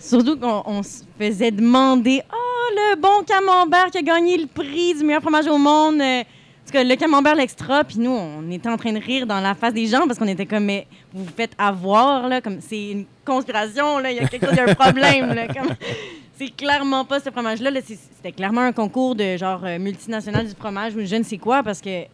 Surtout 0.00 0.38
qu'on 0.38 0.62
on 0.64 0.82
se 0.82 1.02
faisait 1.18 1.50
demander 1.50 2.22
Oh, 2.32 2.70
le 2.74 2.96
bon 3.00 3.22
camembert 3.26 3.90
qui 3.90 3.98
a 3.98 4.02
gagné 4.02 4.38
le 4.38 4.46
prix 4.46 4.94
du 4.94 5.04
meilleur 5.04 5.20
fromage 5.20 5.46
au 5.48 5.58
monde. 5.58 6.00
euh, 6.00 6.22
tout 6.68 6.72
cas, 6.72 6.84
le 6.84 6.94
camembert 6.96 7.34
l'extra. 7.34 7.82
Puis 7.84 7.98
nous, 7.98 8.10
on 8.10 8.50
était 8.50 8.68
en 8.68 8.76
train 8.76 8.92
de 8.92 8.98
rire 9.00 9.26
dans 9.26 9.40
la 9.40 9.54
face 9.54 9.74
des 9.74 9.86
gens 9.86 10.06
parce 10.06 10.18
qu'on 10.18 10.28
était 10.28 10.46
comme 10.46 10.64
Mais 10.64 10.86
vous 11.12 11.24
vous 11.24 11.30
faites 11.36 11.52
avoir, 11.58 12.28
là, 12.28 12.40
comme 12.40 12.60
c'est 12.60 12.90
une 12.90 13.04
conspiration, 13.24 13.98
là. 13.98 14.10
Il 14.10 14.16
y 14.16 14.20
a 14.20 14.28
quelque 14.28 14.46
chose, 14.46 14.54
il 14.54 14.58
y 14.58 14.60
a 14.68 14.70
un 14.70 14.74
problème, 14.74 15.32
là. 15.34 15.46
comme- 15.48 15.74
C'est 16.38 16.54
clairement 16.56 17.04
pas 17.04 17.18
ce 17.20 17.30
fromage-là. 17.30 17.70
là, 17.70 17.80
C'était 17.84 18.32
clairement 18.32 18.60
un 18.60 18.72
concours 18.72 19.14
de 19.16 19.36
genre 19.36 19.60
euh, 19.64 19.78
multinational 19.78 20.46
du 20.46 20.54
fromage 20.54 20.94
ou 20.94 21.04
je 21.04 21.16
ne 21.16 21.22
sais 21.24 21.38
quoi 21.38 21.62
parce 21.64 21.80
que 21.80 22.04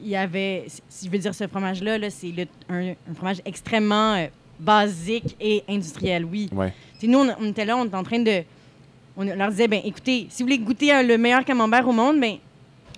il 0.00 0.08
y 0.08 0.16
avait, 0.16 0.64
si 0.88 1.06
je 1.06 1.10
veux 1.10 1.18
dire 1.18 1.34
ce 1.34 1.46
fromage-là, 1.48 1.98
là, 1.98 2.08
c'est 2.08 2.32
un, 2.70 2.90
un 2.90 3.14
fromage 3.14 3.42
extrêmement 3.44 4.14
euh, 4.14 4.26
basique 4.60 5.36
et 5.40 5.62
industriel, 5.68 6.24
oui. 6.24 6.48
Ouais. 6.52 6.72
Nous, 7.02 7.18
on, 7.18 7.28
on 7.40 7.48
était 7.50 7.64
là, 7.64 7.76
on 7.76 7.84
était 7.84 7.94
en 7.96 8.02
train 8.04 8.20
de. 8.20 8.42
On 9.16 9.24
leur 9.24 9.50
disait, 9.50 9.66
ben 9.68 9.80
écoutez, 9.84 10.28
si 10.30 10.42
vous 10.42 10.46
voulez 10.48 10.58
goûter 10.58 11.02
le 11.02 11.18
meilleur 11.18 11.44
camembert 11.44 11.86
au 11.88 11.92
monde, 11.92 12.20
ben 12.20 12.36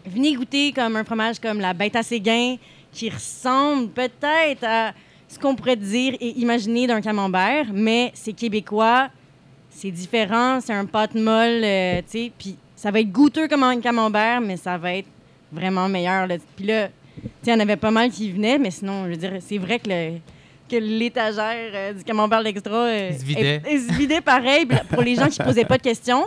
venez 0.06 0.34
goûter 0.34 0.72
comme 0.72 0.96
un 0.96 1.04
fromage 1.04 1.38
comme 1.38 1.60
la 1.60 1.72
bête 1.72 1.96
à 1.96 2.02
séguin, 2.02 2.56
qui 2.92 3.10
ressemble 3.10 3.88
peut-être 3.88 4.64
à 4.64 4.92
ce 5.28 5.38
qu'on 5.38 5.54
pourrait 5.54 5.76
dire 5.76 6.14
et 6.20 6.38
imaginer 6.40 6.86
d'un 6.86 7.00
camembert, 7.00 7.66
mais 7.72 8.10
c'est 8.14 8.32
québécois, 8.32 9.08
c'est 9.70 9.90
différent, 9.90 10.60
c'est 10.60 10.72
un 10.72 10.84
pâte 10.84 11.14
molle, 11.14 11.62
euh, 11.62 11.98
tu 12.02 12.04
sais, 12.10 12.32
puis 12.36 12.56
ça 12.74 12.90
va 12.90 13.00
être 13.00 13.12
goûteux 13.12 13.46
comme 13.46 13.62
un 13.62 13.80
camembert, 13.80 14.40
mais 14.40 14.56
ça 14.56 14.76
va 14.76 14.94
être 14.94 15.08
vraiment 15.52 15.88
meilleur. 15.88 16.26
Puis 16.56 16.66
là, 16.66 16.88
tu 16.88 17.22
sais, 17.42 17.50
il 17.50 17.50
y 17.50 17.54
en 17.54 17.60
avait 17.60 17.76
pas 17.76 17.90
mal 17.90 18.10
qui 18.10 18.32
venaient, 18.32 18.58
mais 18.58 18.70
sinon, 18.70 19.04
je 19.04 19.10
veux 19.10 19.16
dire, 19.16 19.32
c'est 19.40 19.58
vrai 19.58 19.78
que 19.78 19.88
le 19.88 20.18
que 20.70 20.76
l'étagère 20.76 21.72
euh, 21.74 21.92
du 21.92 22.04
camembert 22.04 22.40
l'extra 22.40 22.84
euh, 22.84 23.10
se 23.12 23.24
vidait. 23.92 24.20
pareil 24.20 24.66
pour 24.88 25.02
les 25.02 25.16
gens 25.16 25.26
qui 25.26 25.42
posaient 25.42 25.64
pas 25.64 25.78
de 25.78 25.82
questions. 25.82 26.24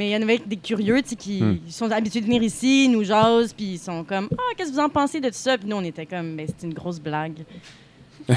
Mais 0.00 0.08
il 0.08 0.12
y 0.12 0.16
en 0.16 0.22
avait 0.22 0.38
des 0.38 0.56
curieux 0.56 1.02
qui 1.02 1.42
Hmm. 1.42 1.58
sont 1.68 1.90
habitués 1.90 2.20
de 2.22 2.24
venir 2.24 2.42
ici, 2.42 2.88
nous 2.88 3.04
jasent, 3.04 3.52
puis 3.52 3.72
ils 3.74 3.78
sont 3.78 4.02
comme 4.02 4.30
Ah, 4.32 4.40
qu'est-ce 4.56 4.70
que 4.70 4.74
vous 4.76 4.80
en 4.80 4.88
pensez 4.88 5.20
de 5.20 5.28
tout 5.28 5.34
ça? 5.34 5.58
Puis 5.58 5.68
nous, 5.68 5.76
on 5.76 5.84
était 5.84 6.06
comme 6.06 6.36
Ben, 6.36 6.46
c'est 6.48 6.66
une 6.66 6.72
grosse 6.72 6.98
blague. 6.98 7.34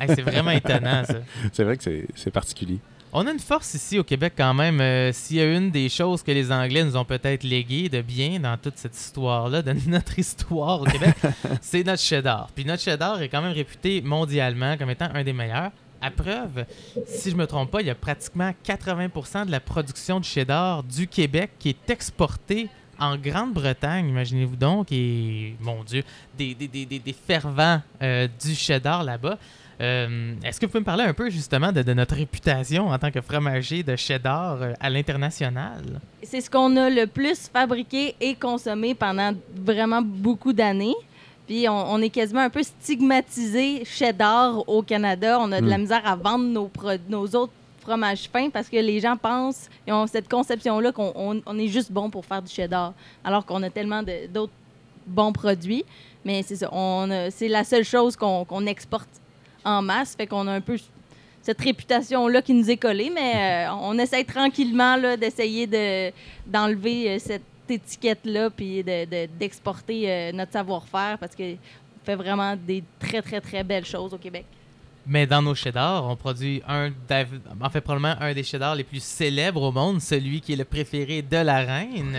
Hey, 0.00 0.06
c'est 0.14 0.22
vraiment 0.22 0.52
étonnant, 0.52 1.02
ça. 1.04 1.14
C'est 1.52 1.64
vrai 1.64 1.76
que 1.76 1.82
c'est- 1.82 2.06
c'est 2.14 2.30
particulier. 2.30 2.78
On 3.12 3.26
a 3.26 3.32
une 3.32 3.40
force 3.40 3.74
ici 3.74 3.98
au 3.98 4.04
Québec 4.04 4.34
quand 4.36 4.54
même. 4.54 4.80
euh, 4.80 5.10
S'il 5.12 5.38
y 5.38 5.40
a 5.40 5.52
une 5.56 5.70
des 5.72 5.88
choses 5.88 6.22
que 6.22 6.30
les 6.30 6.52
Anglais 6.52 6.84
nous 6.84 6.96
ont 6.96 7.06
peut-être 7.06 7.42
léguées 7.42 7.88
de 7.88 8.00
bien 8.02 8.38
dans 8.38 8.56
toute 8.58 8.76
cette 8.76 8.94
histoire-là, 8.96 9.62
de 9.62 9.72
notre 9.88 10.16
histoire 10.18 10.82
au 10.82 10.84
Québec, 10.84 11.16
c'est 11.62 11.82
notre 11.84 12.02
cheddar. 12.02 12.48
Puis 12.54 12.64
notre 12.64 12.82
cheddar 12.82 13.20
est 13.22 13.28
quand 13.28 13.42
même 13.42 13.52
réputé 13.54 14.02
mondialement 14.02 14.76
comme 14.76 14.90
étant 14.90 15.08
un 15.12 15.24
des 15.24 15.32
meilleurs. 15.32 15.72
À 16.00 16.10
preuve, 16.10 16.64
si 17.06 17.30
je 17.30 17.36
me 17.36 17.46
trompe 17.46 17.70
pas, 17.72 17.80
il 17.80 17.88
y 17.88 17.90
a 17.90 17.94
pratiquement 17.94 18.52
80% 18.64 19.46
de 19.46 19.50
la 19.50 19.58
production 19.60 20.20
de 20.20 20.24
cheddar 20.24 20.82
du 20.84 21.08
Québec 21.08 21.50
qui 21.58 21.70
est 21.70 21.90
exportée 21.90 22.68
en 23.00 23.16
Grande-Bretagne, 23.16 24.08
imaginez-vous 24.08 24.56
donc, 24.56 24.90
et 24.92 25.54
mon 25.60 25.84
Dieu, 25.84 26.02
des, 26.36 26.54
des, 26.54 26.66
des, 26.68 26.84
des, 26.84 26.98
des 26.98 27.12
fervents 27.12 27.80
euh, 28.02 28.26
du 28.42 28.54
cheddar 28.54 29.04
là-bas. 29.04 29.38
Euh, 29.80 30.34
Est-ce 30.42 30.58
que 30.58 30.66
vous 30.66 30.70
pouvez 30.72 30.80
me 30.80 30.84
parler 30.84 31.04
un 31.04 31.14
peu 31.14 31.30
justement 31.30 31.70
de, 31.70 31.82
de 31.82 31.92
notre 31.94 32.16
réputation 32.16 32.88
en 32.88 32.98
tant 32.98 33.12
que 33.12 33.20
fromager 33.20 33.84
de 33.84 33.94
cheddar 33.94 34.60
euh, 34.62 34.72
à 34.80 34.90
l'international? 34.90 36.00
C'est 36.24 36.40
ce 36.40 36.50
qu'on 36.50 36.76
a 36.76 36.90
le 36.90 37.06
plus 37.06 37.48
fabriqué 37.48 38.16
et 38.20 38.34
consommé 38.34 38.94
pendant 38.96 39.32
vraiment 39.54 40.02
beaucoup 40.02 40.52
d'années. 40.52 40.94
Puis 41.48 41.68
on, 41.68 41.92
on 41.94 42.00
est 42.02 42.10
quasiment 42.10 42.42
un 42.42 42.50
peu 42.50 42.62
stigmatisé 42.62 43.82
cheddar 43.84 44.68
au 44.68 44.82
Canada. 44.82 45.38
On 45.40 45.50
a 45.50 45.60
de 45.60 45.66
la 45.68 45.78
Mm. 45.78 45.80
misère 45.80 46.02
à 46.06 46.14
vendre 46.14 46.44
nos, 46.44 46.66
pro- 46.68 46.90
nos 47.08 47.26
autres 47.34 47.52
fromages 47.80 48.28
fins 48.30 48.50
parce 48.50 48.68
que 48.68 48.76
les 48.76 49.00
gens 49.00 49.16
pensent, 49.16 49.68
ils 49.86 49.92
ont 49.94 50.06
cette 50.06 50.28
conception-là 50.28 50.92
qu'on 50.92 51.10
on- 51.16 51.40
on 51.46 51.58
est 51.58 51.68
juste 51.68 51.90
bon 51.90 52.10
pour 52.10 52.24
faire 52.26 52.42
du 52.42 52.52
cheddar, 52.52 52.92
alors 53.24 53.46
qu'on 53.46 53.62
a 53.62 53.70
tellement 53.70 54.02
d'autres 54.30 54.52
bons 55.06 55.32
produits. 55.32 55.84
Mais 56.24 56.42
c'est 56.42 56.56
ça, 56.56 56.70
c'est 57.30 57.48
la 57.48 57.64
seule 57.64 57.84
chose 57.84 58.14
qu'on 58.14 58.66
exporte 58.66 59.08
en 59.64 59.80
masse, 59.80 60.14
fait 60.14 60.26
qu'on 60.26 60.46
a 60.46 60.52
un 60.52 60.60
peu 60.60 60.76
cette 61.40 61.60
réputation-là 61.62 62.42
qui 62.42 62.52
nous 62.52 62.70
est 62.70 62.76
collée, 62.76 63.10
mais 63.14 63.66
euh, 63.68 63.72
on 63.80 63.98
essaie 63.98 64.24
tranquillement 64.24 64.98
d'essayer 65.16 65.66
de, 65.66 66.10
d'enlever 66.46 67.12
euh, 67.12 67.18
cette 67.68 67.82
étiquette-là 67.82 68.50
puis 68.50 68.82
de- 68.82 69.04
de- 69.04 69.28
d'exporter 69.38 70.10
euh, 70.10 70.32
notre 70.32 70.52
savoir-faire 70.52 71.18
parce 71.18 71.34
qu'on 71.36 71.56
fait 72.04 72.16
vraiment 72.16 72.56
des 72.56 72.82
très, 72.98 73.20
très, 73.22 73.40
très 73.40 73.62
belles 73.64 73.84
choses 73.84 74.12
au 74.14 74.18
Québec. 74.18 74.44
Mais 75.06 75.26
dans 75.26 75.40
nos 75.40 75.54
cheddars, 75.54 76.04
on 76.06 76.16
produit 76.16 76.62
un, 76.68 76.90
en 77.60 77.70
fait 77.70 77.80
probablement 77.80 78.14
un 78.20 78.34
des 78.34 78.42
cheddars 78.42 78.74
les 78.74 78.84
plus 78.84 79.02
célèbres 79.02 79.62
au 79.62 79.72
monde, 79.72 80.00
celui 80.02 80.40
qui 80.40 80.52
est 80.52 80.56
le 80.56 80.64
préféré 80.64 81.22
de 81.22 81.36
la 81.38 81.60
reine. 81.60 82.18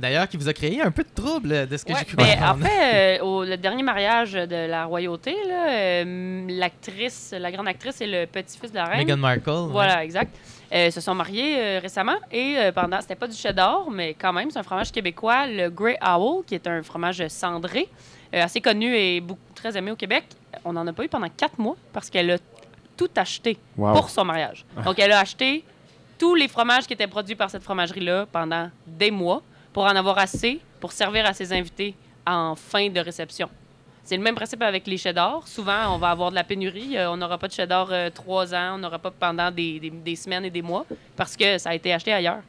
D'ailleurs, 0.00 0.28
qui 0.28 0.36
vous 0.38 0.48
a 0.48 0.52
créé 0.54 0.80
un 0.80 0.90
peu 0.90 1.02
de 1.04 1.10
trouble 1.14 1.68
de 1.68 1.76
ce 1.76 1.84
que 1.84 1.92
Ouais, 1.92 1.98
j'ai 2.00 2.04
pu 2.06 2.16
ben, 2.16 2.24
en 2.24 2.32
comprendre. 2.54 2.64
fait, 2.66 3.18
euh, 3.20 3.22
au 3.24 3.44
le 3.44 3.56
dernier 3.58 3.82
mariage 3.82 4.32
de 4.32 4.66
la 4.66 4.86
royauté, 4.86 5.36
euh, 5.46 6.46
l'actrice, 6.48 7.34
la 7.38 7.50
grande 7.52 7.68
actrice 7.68 8.00
et 8.00 8.06
le 8.06 8.26
petit-fils 8.26 8.70
de 8.70 8.76
la 8.76 8.84
reine. 8.86 8.98
Meghan 9.06 9.16
Markle. 9.18 9.50
ouais. 9.50 9.68
Voilà, 9.70 10.02
exact. 10.04 10.34
Euh, 10.72 10.90
se 10.90 11.00
sont 11.00 11.14
mariés 11.14 11.56
euh, 11.58 11.78
récemment 11.82 12.14
et 12.32 12.54
euh, 12.56 12.72
pendant, 12.72 13.00
c'était 13.00 13.16
pas 13.16 13.26
du 13.26 13.36
cheddar, 13.36 13.90
mais 13.90 14.14
quand 14.14 14.32
même, 14.32 14.50
c'est 14.50 14.58
un 14.58 14.62
fromage 14.62 14.90
québécois, 14.92 15.46
le 15.46 15.68
Grey 15.68 15.98
Owl, 16.00 16.44
qui 16.46 16.54
est 16.54 16.66
un 16.66 16.82
fromage 16.82 17.26
cendré, 17.28 17.88
euh, 18.34 18.42
assez 18.44 18.60
connu 18.60 18.94
et 18.96 19.20
beaucoup, 19.20 19.40
très 19.54 19.76
aimé 19.76 19.90
au 19.90 19.96
Québec. 19.96 20.24
On 20.64 20.72
n'en 20.72 20.86
a 20.86 20.92
pas 20.92 21.04
eu 21.04 21.08
pendant 21.08 21.28
quatre 21.28 21.58
mois 21.58 21.76
parce 21.92 22.08
qu'elle 22.08 22.30
a 22.30 22.38
tout 22.96 23.10
acheté 23.16 23.58
Wow. 23.76 23.94
pour 23.94 24.10
son 24.10 24.24
mariage. 24.24 24.64
Donc, 24.84 24.98
elle 24.98 25.12
a 25.12 25.18
acheté 25.20 25.64
tous 26.18 26.34
les 26.34 26.48
fromages 26.48 26.86
qui 26.86 26.92
étaient 26.92 27.06
produits 27.06 27.34
par 27.34 27.50
cette 27.50 27.62
fromagerie-là 27.62 28.26
pendant 28.30 28.70
des 28.86 29.10
mois 29.10 29.42
pour 29.72 29.84
en 29.84 29.94
avoir 29.96 30.18
assez 30.18 30.60
pour 30.80 30.92
servir 30.92 31.26
à 31.26 31.32
ses 31.34 31.52
invités 31.52 31.94
en 32.26 32.54
fin 32.56 32.88
de 32.88 33.00
réception. 33.00 33.48
C'est 34.02 34.16
le 34.16 34.22
même 34.22 34.34
principe 34.34 34.62
avec 34.62 34.86
les 34.86 34.96
cheddars. 34.96 35.46
Souvent, 35.46 35.94
on 35.94 35.98
va 35.98 36.10
avoir 36.10 36.30
de 36.30 36.34
la 36.34 36.42
pénurie. 36.42 36.96
Euh, 36.96 37.10
on 37.12 37.16
n'aura 37.16 37.38
pas 37.38 37.46
de 37.48 37.52
cheddar 37.52 37.88
euh, 37.92 38.10
trois 38.10 38.52
ans, 38.54 38.74
on 38.74 38.78
n'aura 38.78 38.98
pas 38.98 39.10
pendant 39.10 39.50
des, 39.50 39.78
des- 39.78 39.90
des 39.90 40.16
semaines 40.16 40.44
et 40.46 40.50
des 40.50 40.62
mois 40.62 40.84
parce 41.16 41.36
que 41.36 41.58
ça 41.58 41.70
a 41.70 41.74
été 41.74 41.92
acheté 41.92 42.12
ailleurs. 42.12 42.40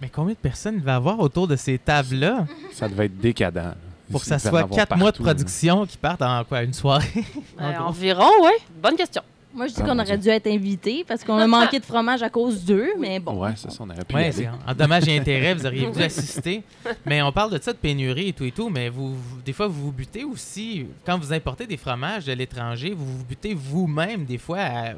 Mais 0.00 0.08
combien 0.08 0.32
de 0.34 0.38
personnes 0.38 0.76
il 0.76 0.82
va 0.82 0.92
y 0.92 0.94
avoir 0.96 1.18
autour 1.20 1.46
de 1.46 1.56
ces 1.56 1.78
tables-là? 1.78 2.46
Ça 2.72 2.88
devait 2.88 3.06
être 3.06 3.18
décadent. 3.18 3.74
pour 4.10 4.20
que 4.20 4.26
ça 4.26 4.38
soit 4.38 4.64
quatre 4.68 4.96
mois 4.96 5.12
de 5.12 5.18
production 5.18 5.84
qui 5.86 5.96
partent 5.98 6.22
en 6.22 6.42
quoi, 6.44 6.62
une 6.62 6.72
soirée? 6.74 7.06
En 7.58 7.64
Euh, 7.66 7.72
gros. 7.72 7.84
environ, 7.88 8.30
oui. 8.42 8.52
Bonne 8.82 8.96
question. 8.96 9.22
Moi, 9.54 9.68
je 9.68 9.74
dis 9.74 9.80
Ah, 9.82 9.86
qu'on 9.86 9.98
aurait 9.98 10.18
Dieu. 10.18 10.30
dû 10.32 10.36
être 10.36 10.46
invités 10.48 11.04
parce 11.06 11.22
qu'on 11.22 11.36
a 11.38 11.46
manqué 11.46 11.78
de 11.78 11.84
fromage 11.84 12.22
à 12.22 12.28
cause 12.28 12.64
d'eux, 12.64 12.88
mais 12.98 13.20
bon. 13.20 13.40
Ouais, 13.42 13.52
c'est 13.56 13.70
ça, 13.70 13.78
on 13.84 13.88
aurait 13.90 14.04
pu 14.04 14.14
aller. 14.16 14.32
c'est 14.32 14.48
en 14.48 14.74
dommage 14.74 15.06
et 15.08 15.16
intérêt, 15.16 15.54
vous 15.54 15.64
auriez 15.64 15.90
dû 15.90 16.02
assister. 16.02 16.62
Mais 17.06 17.22
on 17.22 17.30
parle 17.32 17.52
de 17.52 17.62
ça, 17.62 17.72
de 17.72 17.78
pénurie 17.78 18.28
et 18.28 18.32
tout 18.32 18.44
et 18.44 18.50
tout, 18.52 18.68
mais 18.68 18.88
vous, 18.88 19.14
vous- 19.14 19.40
des 19.44 19.52
fois, 19.52 19.68
vous 19.68 19.84
vous 19.84 19.92
butez 19.92 20.24
aussi, 20.24 20.86
quand 21.06 21.18
vous 21.18 21.32
importez 21.32 21.66
des 21.66 21.76
fromages 21.76 22.24
de 22.26 22.32
l'étranger, 22.32 22.92
vous 22.96 23.06
vous 23.18 23.24
butez 23.24 23.54
vous-même, 23.54 24.24
des 24.24 24.38
fois, 24.38 24.58
à, 24.58 24.88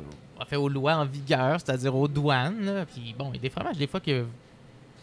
à 0.41 0.45
faire 0.47 0.63
aux 0.63 0.69
lois 0.69 0.95
en 0.97 1.05
vigueur, 1.05 1.61
c'est-à-dire 1.61 1.95
aux 1.95 2.09
douanes. 2.09 2.65
là. 2.65 2.87
Puis 2.87 3.15
bon, 3.19 3.31
il 3.33 3.37
y 3.37 3.39
a 3.39 3.43
des 3.43 3.51
fromages, 3.51 3.77
des 3.77 3.87
fois, 3.87 4.01
que 4.01 4.25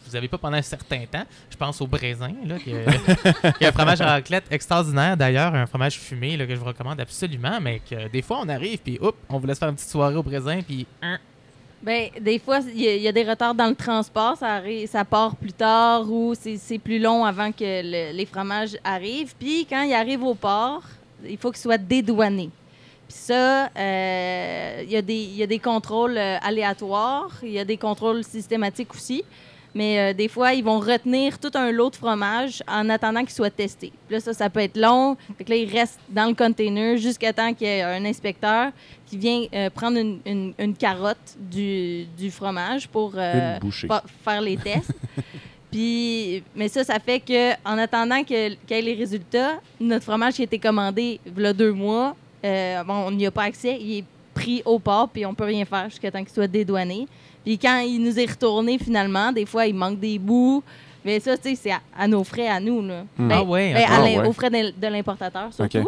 vous 0.05 0.11
n'avez 0.13 0.27
pas 0.27 0.37
pendant 0.37 0.57
un 0.57 0.61
certain 0.61 1.03
temps. 1.11 1.23
Je 1.49 1.55
pense 1.57 1.81
au 1.81 1.87
Brésin, 1.87 2.33
là, 2.45 2.57
qui, 2.59 2.71
qui 3.59 3.65
a 3.65 3.69
un 3.69 3.71
fromage 3.71 4.01
à 4.01 4.05
raclette 4.07 4.45
extraordinaire, 4.51 5.15
d'ailleurs, 5.17 5.53
un 5.55 5.65
fromage 5.65 5.99
fumé 5.99 6.37
là, 6.37 6.45
que 6.45 6.53
je 6.55 6.59
vous 6.59 6.65
recommande 6.65 6.99
absolument, 6.99 7.59
mais 7.61 7.79
que 7.87 8.07
des 8.09 8.21
fois, 8.21 8.39
on 8.43 8.49
arrive, 8.49 8.79
puis 8.79 8.97
hop, 9.01 9.15
on 9.29 9.39
vous 9.39 9.47
laisse 9.47 9.59
faire 9.59 9.69
une 9.69 9.75
petite 9.75 9.89
soirée 9.89 10.15
au 10.15 10.23
Brésin, 10.23 10.61
puis... 10.61 10.85
hein, 11.01 11.17
Ben, 11.81 12.09
des 12.21 12.39
fois, 12.39 12.59
il 12.73 12.81
y, 12.81 13.07
a- 13.07 13.11
des 13.11 13.23
retards 13.23 13.55
dans 13.55 13.67
le 13.67 13.75
transport, 13.75 14.37
ça, 14.37 14.59
arri- 14.61 14.87
ça 14.87 15.03
part 15.03 15.35
plus 15.35 15.51
tard 15.53 16.09
ou 16.09 16.33
c'est 16.35 16.79
plus 16.79 16.97
long 16.99 17.25
avant 17.25 17.51
que 17.51 17.59
le- 17.63 18.15
les 18.15 18.25
fromages 18.25 18.77
arrivent. 18.85 19.33
Puis 19.37 19.65
quand 19.69 19.81
ils 19.83 19.93
arrivent 19.93 20.23
au 20.23 20.33
port, 20.33 20.81
il 21.27 21.37
faut 21.37 21.51
qu'ils 21.51 21.61
soient 21.61 21.77
dédouanés. 21.77 22.49
Puis 23.09 23.17
ça, 23.17 23.65
euh, 23.77 24.81
il 24.83 24.89
y, 24.91 24.95
a 24.95 25.01
des- 25.01 25.13
il 25.13 25.35
y 25.35 25.43
a 25.43 25.47
des 25.47 25.59
contrôles 25.59 26.17
euh, 26.17 26.37
aléatoires, 26.41 27.31
il 27.43 27.51
y 27.51 27.59
a 27.59 27.65
des 27.65 27.75
contrôles 27.77 28.23
systématiques 28.23 28.93
aussi. 28.93 29.23
Mais 29.75 29.97
euh, 29.99 30.13
des 30.13 30.27
fois, 30.27 30.53
ils 30.53 30.63
vont 30.63 30.79
retenir 30.79 31.39
tout 31.39 31.49
un 31.55 31.71
lot 31.71 31.89
de 31.89 31.95
fromage 31.95 32.61
en 32.67 32.89
attendant 32.89 33.21
qu'il 33.21 33.31
soit 33.31 33.49
testé. 33.49 33.91
Puis 34.07 34.15
là, 34.15 34.19
ça, 34.19 34.33
ça 34.33 34.49
peut 34.49 34.59
être 34.59 34.77
long. 34.77 35.17
Fait 35.37 35.43
que 35.43 35.49
là, 35.49 35.55
il 35.55 35.71
reste 35.71 35.99
dans 36.09 36.25
le 36.27 36.35
container 36.35 36.97
jusqu'à 36.97 37.33
temps 37.33 37.53
qu'il 37.55 37.65
y 37.67 37.71
ait 37.71 37.81
un 37.81 38.05
inspecteur 38.05 38.71
qui 39.07 39.17
vient 39.17 39.43
euh, 39.53 39.69
prendre 39.71 39.97
une, 39.97 40.19
une- 40.27 40.53
une 40.59 40.75
carotte 40.75 41.35
du, 41.39 42.05
du 42.17 42.29
fromage 42.29 42.87
pour 42.87 43.13
euh, 43.17 43.57
faire 44.23 44.41
les 44.41 44.57
tests. 44.57 44.93
Puis, 45.71 46.43
mais 46.55 46.67
ça, 46.67 46.83
ça 46.83 46.99
fait 46.99 47.19
que 47.19 47.53
en 47.67 47.77
attendant 47.79 48.23
qu'il 48.23 48.57
y 48.69 48.73
ait 48.73 48.81
les 48.81 48.93
résultats, 48.93 49.59
notre 49.79 50.03
fromage 50.03 50.33
qui 50.35 50.41
a 50.41 50.45
été 50.45 50.59
commandé 50.59 51.19
il 51.25 51.41
y 51.41 51.45
a 51.47 51.53
deux 51.53 51.71
mois, 51.73 52.15
bon, 52.43 52.93
on 53.07 53.11
n'y 53.11 53.25
a 53.25 53.31
pas 53.31 53.43
accès. 53.43 53.77
Il 53.81 53.97
est 53.99 54.03
pris 54.35 54.61
au 54.65 54.77
port, 54.77 55.09
puis 55.09 55.25
on 55.25 55.33
peut 55.33 55.45
rien 55.45 55.65
faire 55.65 55.89
jusqu'à 55.89 56.11
temps 56.11 56.23
qu'il 56.23 56.33
soit 56.33 56.47
dédouané. 56.47 57.07
Puis 57.43 57.57
quand 57.57 57.79
il 57.79 58.01
nous 58.01 58.19
est 58.19 58.29
retourné 58.29 58.77
finalement, 58.77 59.31
des 59.31 59.45
fois, 59.45 59.65
il 59.67 59.75
manque 59.75 59.99
des 59.99 60.17
bouts. 60.19 60.63
Mais 61.05 61.19
ça, 61.19 61.37
tu 61.37 61.49
sais, 61.49 61.55
c'est 61.55 61.71
à, 61.71 61.81
à 61.97 62.07
nos 62.07 62.23
frais, 62.23 62.47
à 62.47 62.59
nous. 62.61 62.81
Là. 62.81 63.03
Hmm. 63.17 63.29
Ah 63.31 63.43
ouais, 63.43 63.73
ben, 63.73 63.83
à 63.83 63.95
Ah 63.97 64.03
ouais. 64.03 64.25
aux 64.27 64.31
frais 64.31 64.49
de, 64.49 64.71
de 64.79 64.87
l'importateur, 64.87 65.51
surtout. 65.53 65.79
Là, 65.79 65.83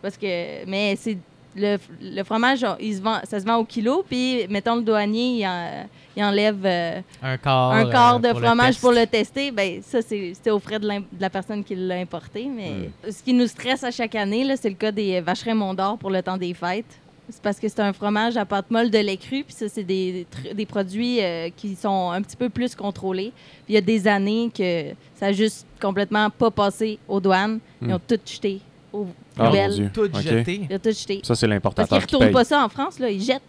parce 0.00 0.16
que, 0.16 0.64
mais 0.66 0.94
c'est 0.96 1.18
le, 1.56 1.76
le 2.00 2.22
fromage, 2.22 2.64
il 2.80 2.94
se 2.96 3.00
vend, 3.02 3.18
ça 3.24 3.40
se 3.40 3.44
vend 3.44 3.56
au 3.56 3.64
kilo, 3.64 4.04
puis 4.08 4.46
mettons 4.48 4.76
le 4.76 4.82
douanier, 4.82 5.38
il, 5.40 5.46
en- 5.46 5.86
il 6.16 6.22
enlève 6.22 6.60
euh, 6.64 7.00
un 7.22 7.36
quart, 7.36 7.72
un 7.72 7.90
quart 7.90 8.16
euh, 8.16 8.18
de 8.20 8.28
le 8.28 8.34
fromage 8.34 8.78
pour 8.78 8.92
le 8.92 9.04
tester. 9.06 9.50
Ben 9.50 9.80
ça, 9.82 9.98
c'est 10.02 10.50
aux 10.50 10.58
frais 10.60 10.78
de, 10.78 10.88
la 11.18 11.30
personne 11.30 11.64
qui 11.64 11.74
l'a 11.74 11.96
importé. 11.96 12.46
Mais 12.46 12.90
ce 13.10 13.22
qui 13.24 13.32
nous 13.32 13.48
stresse 13.48 13.82
à 13.82 13.90
chaque 13.90 14.14
année, 14.14 14.46
c'est 14.56 14.68
le 14.68 14.76
cas 14.76 14.92
des 14.92 15.20
vacherins 15.20 15.54
Mont 15.54 15.74
d'Or 15.74 15.98
pour 15.98 16.10
le 16.10 16.22
temps 16.22 16.36
des 16.36 16.54
fêtes. 16.54 17.00
C'est 17.28 17.40
parce 17.42 17.58
que 17.58 17.68
c'est 17.68 17.80
un 17.80 17.92
fromage 17.92 18.36
à 18.36 18.44
pâte 18.44 18.70
molle 18.70 18.90
de 18.90 18.98
lait 18.98 19.16
cru, 19.16 19.44
puis 19.44 19.54
ça, 19.54 19.66
c'est 19.68 19.82
des, 19.84 20.26
des 20.54 20.66
produits 20.66 21.22
euh, 21.22 21.48
qui 21.56 21.74
sont 21.74 22.10
un 22.10 22.20
petit 22.20 22.36
peu 22.36 22.48
plus 22.50 22.74
contrôlés. 22.74 23.32
Puis 23.64 23.70
il 23.70 23.74
y 23.74 23.78
a 23.78 23.80
des 23.80 24.06
années 24.06 24.50
que 24.56 24.90
ça 25.18 25.26
a 25.26 25.32
juste 25.32 25.66
complètement 25.80 26.28
pas 26.30 26.50
passé 26.50 26.98
aux 27.08 27.20
douanes. 27.20 27.60
Ils 27.80 27.88
Hmm. 27.88 27.92
ont 27.92 28.00
tout 28.06 28.18
jeté 28.26 28.60
aux 28.92 29.06
Ah, 29.38 29.46
poubelles. 29.46 29.90
Tout 29.92 30.08
jeté. 30.14 30.66
Ils 30.70 30.76
ont 30.76 30.78
tout 30.78 30.90
jeté. 30.92 31.20
Ça, 31.22 31.34
c'est 31.34 31.46
Parce 31.46 31.50
l'importateur 31.50 31.98
qu'ils 31.98 32.06
qui 32.06 32.14
retournent 32.14 32.26
paye. 32.28 32.32
pas 32.34 32.44
ça 32.44 32.64
en 32.64 32.68
France, 32.68 32.98
là. 32.98 33.08
Ils 33.10 33.22
jettent 33.22 33.42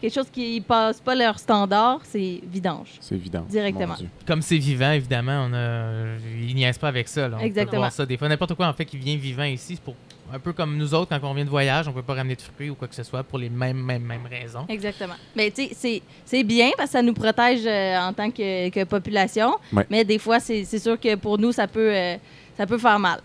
quelque 0.00 0.12
chose 0.14 0.28
qui 0.32 0.60
passe 0.60 1.00
pas 1.00 1.14
leur 1.14 1.38
standard, 1.38 2.00
c'est 2.04 2.40
vidange. 2.50 2.88
C'est 3.00 3.14
évident. 3.14 3.44
Directement. 3.48 3.94
Comme 4.26 4.42
c'est 4.42 4.58
vivant, 4.58 4.90
évidemment, 4.92 5.46
on 5.50 5.54
a... 5.54 6.16
ils 6.40 6.54
niaisent 6.54 6.78
pas 6.78 6.88
avec 6.88 7.08
ça. 7.08 7.28
Là. 7.28 7.36
On 7.36 7.40
peut 7.40 7.46
Exactement. 7.46 7.78
voir 7.82 7.92
ça. 7.92 8.04
Des 8.06 8.16
fois, 8.16 8.28
n'importe 8.28 8.54
quoi, 8.54 8.66
en 8.68 8.72
fait, 8.72 8.84
qui 8.84 8.96
vient 8.98 9.16
vivant 9.16 9.44
ici, 9.44 9.74
c'est 9.76 9.82
pour... 9.82 9.94
un 10.32 10.38
peu 10.38 10.52
comme 10.52 10.76
nous 10.76 10.94
autres, 10.94 11.08
quand 11.18 11.28
on 11.28 11.34
vient 11.34 11.44
de 11.44 11.50
voyage, 11.50 11.86
on 11.88 11.92
peut 11.92 12.02
pas 12.02 12.14
ramener 12.14 12.34
de 12.36 12.42
fruits 12.42 12.70
ou 12.70 12.74
quoi 12.74 12.88
que 12.88 12.94
ce 12.94 13.02
soit 13.02 13.22
pour 13.22 13.38
les 13.38 13.48
mêmes, 13.50 13.78
mêmes, 13.82 14.02
mêmes 14.04 14.26
raisons. 14.28 14.64
Exactement. 14.68 15.14
Mais 15.36 15.50
tu 15.50 15.64
sais, 15.64 15.70
c'est- 15.74 16.02
c'est 16.24 16.44
bien 16.44 16.70
parce 16.76 16.90
que 16.90 16.92
ça 16.92 17.02
nous 17.02 17.14
protège 17.14 17.62
euh, 17.66 17.98
en 17.98 18.12
tant 18.12 18.30
que, 18.30 18.68
que 18.70 18.84
population. 18.84 19.54
Ouais. 19.72 19.86
Mais 19.90 20.04
des 20.04 20.18
fois, 20.18 20.40
c'est 20.40 20.64
c'est 20.64 20.78
sûr 20.78 20.98
que 20.98 21.14
pour 21.16 21.38
nous, 21.38 21.52
ça 21.52 21.66
peut, 21.68 21.92
euh, 21.94 22.16
ça 22.56 22.66
peut 22.66 22.78
faire 22.78 22.98
mal. 22.98 23.20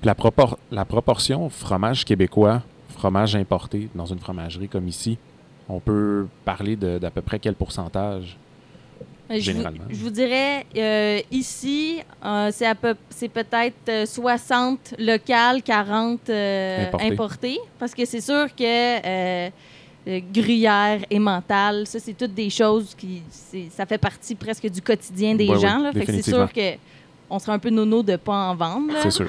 Puis 0.00 0.06
La, 0.06 0.14
propor- 0.14 0.56
la 0.70 0.84
proportion 0.84 1.48
fromage 1.50 2.04
québécois, 2.04 2.62
fromage 2.96 3.34
importé 3.34 3.88
dans 3.94 4.06
une 4.06 4.18
fromagerie 4.18 4.68
comme 4.68 4.86
ici, 4.88 5.18
on 5.68 5.80
peut 5.80 6.26
parler 6.44 6.76
d'à 6.76 7.10
peu 7.10 7.20
près 7.22 7.38
quel 7.38 7.54
pourcentage? 7.54 8.36
Je 9.30 9.34
vous, 9.34 9.40
Généralement? 9.42 9.84
je 9.90 9.96
vous 9.96 10.08
dirais, 10.10 10.64
euh, 10.74 11.20
ici, 11.30 11.98
euh, 12.24 12.48
c'est 12.50 12.64
à 12.64 12.74
peu- 12.74 12.94
c'est 13.10 13.28
peut-être 13.28 13.88
euh, 13.90 14.06
60 14.06 14.94
locales, 14.98 15.62
40 15.62 16.30
euh, 16.30 16.86
Importé. 16.86 17.06
importés. 17.12 17.58
Parce 17.78 17.94
que 17.94 18.06
c'est 18.06 18.22
sûr 18.22 18.46
que 18.56 18.62
euh, 18.64 19.50
euh, 20.08 20.20
gruyère, 20.32 21.00
emmental, 21.12 21.86
ça, 21.86 21.98
c'est 21.98 22.14
toutes 22.16 22.32
des 22.32 22.48
choses 22.48 22.94
qui... 22.96 23.20
Ça 23.70 23.84
fait 23.84 23.98
partie 23.98 24.34
presque 24.34 24.66
du 24.70 24.80
quotidien 24.80 25.34
des 25.34 25.46
Ouais, 25.46 25.56
ouais, 25.56 25.60
gens. 25.60 25.78
là. 25.80 25.92
Fait 25.92 26.06
que 26.06 26.12
c'est 26.12 26.22
sûr 26.22 26.50
que 26.50 26.76
on 27.28 27.38
serait 27.38 27.52
un 27.52 27.58
peu 27.58 27.68
nono 27.68 28.02
de 28.02 28.16
pas 28.16 28.32
en 28.32 28.54
vendre. 28.56 28.94
là. 28.94 29.00
C'est 29.02 29.10
sûr. 29.10 29.28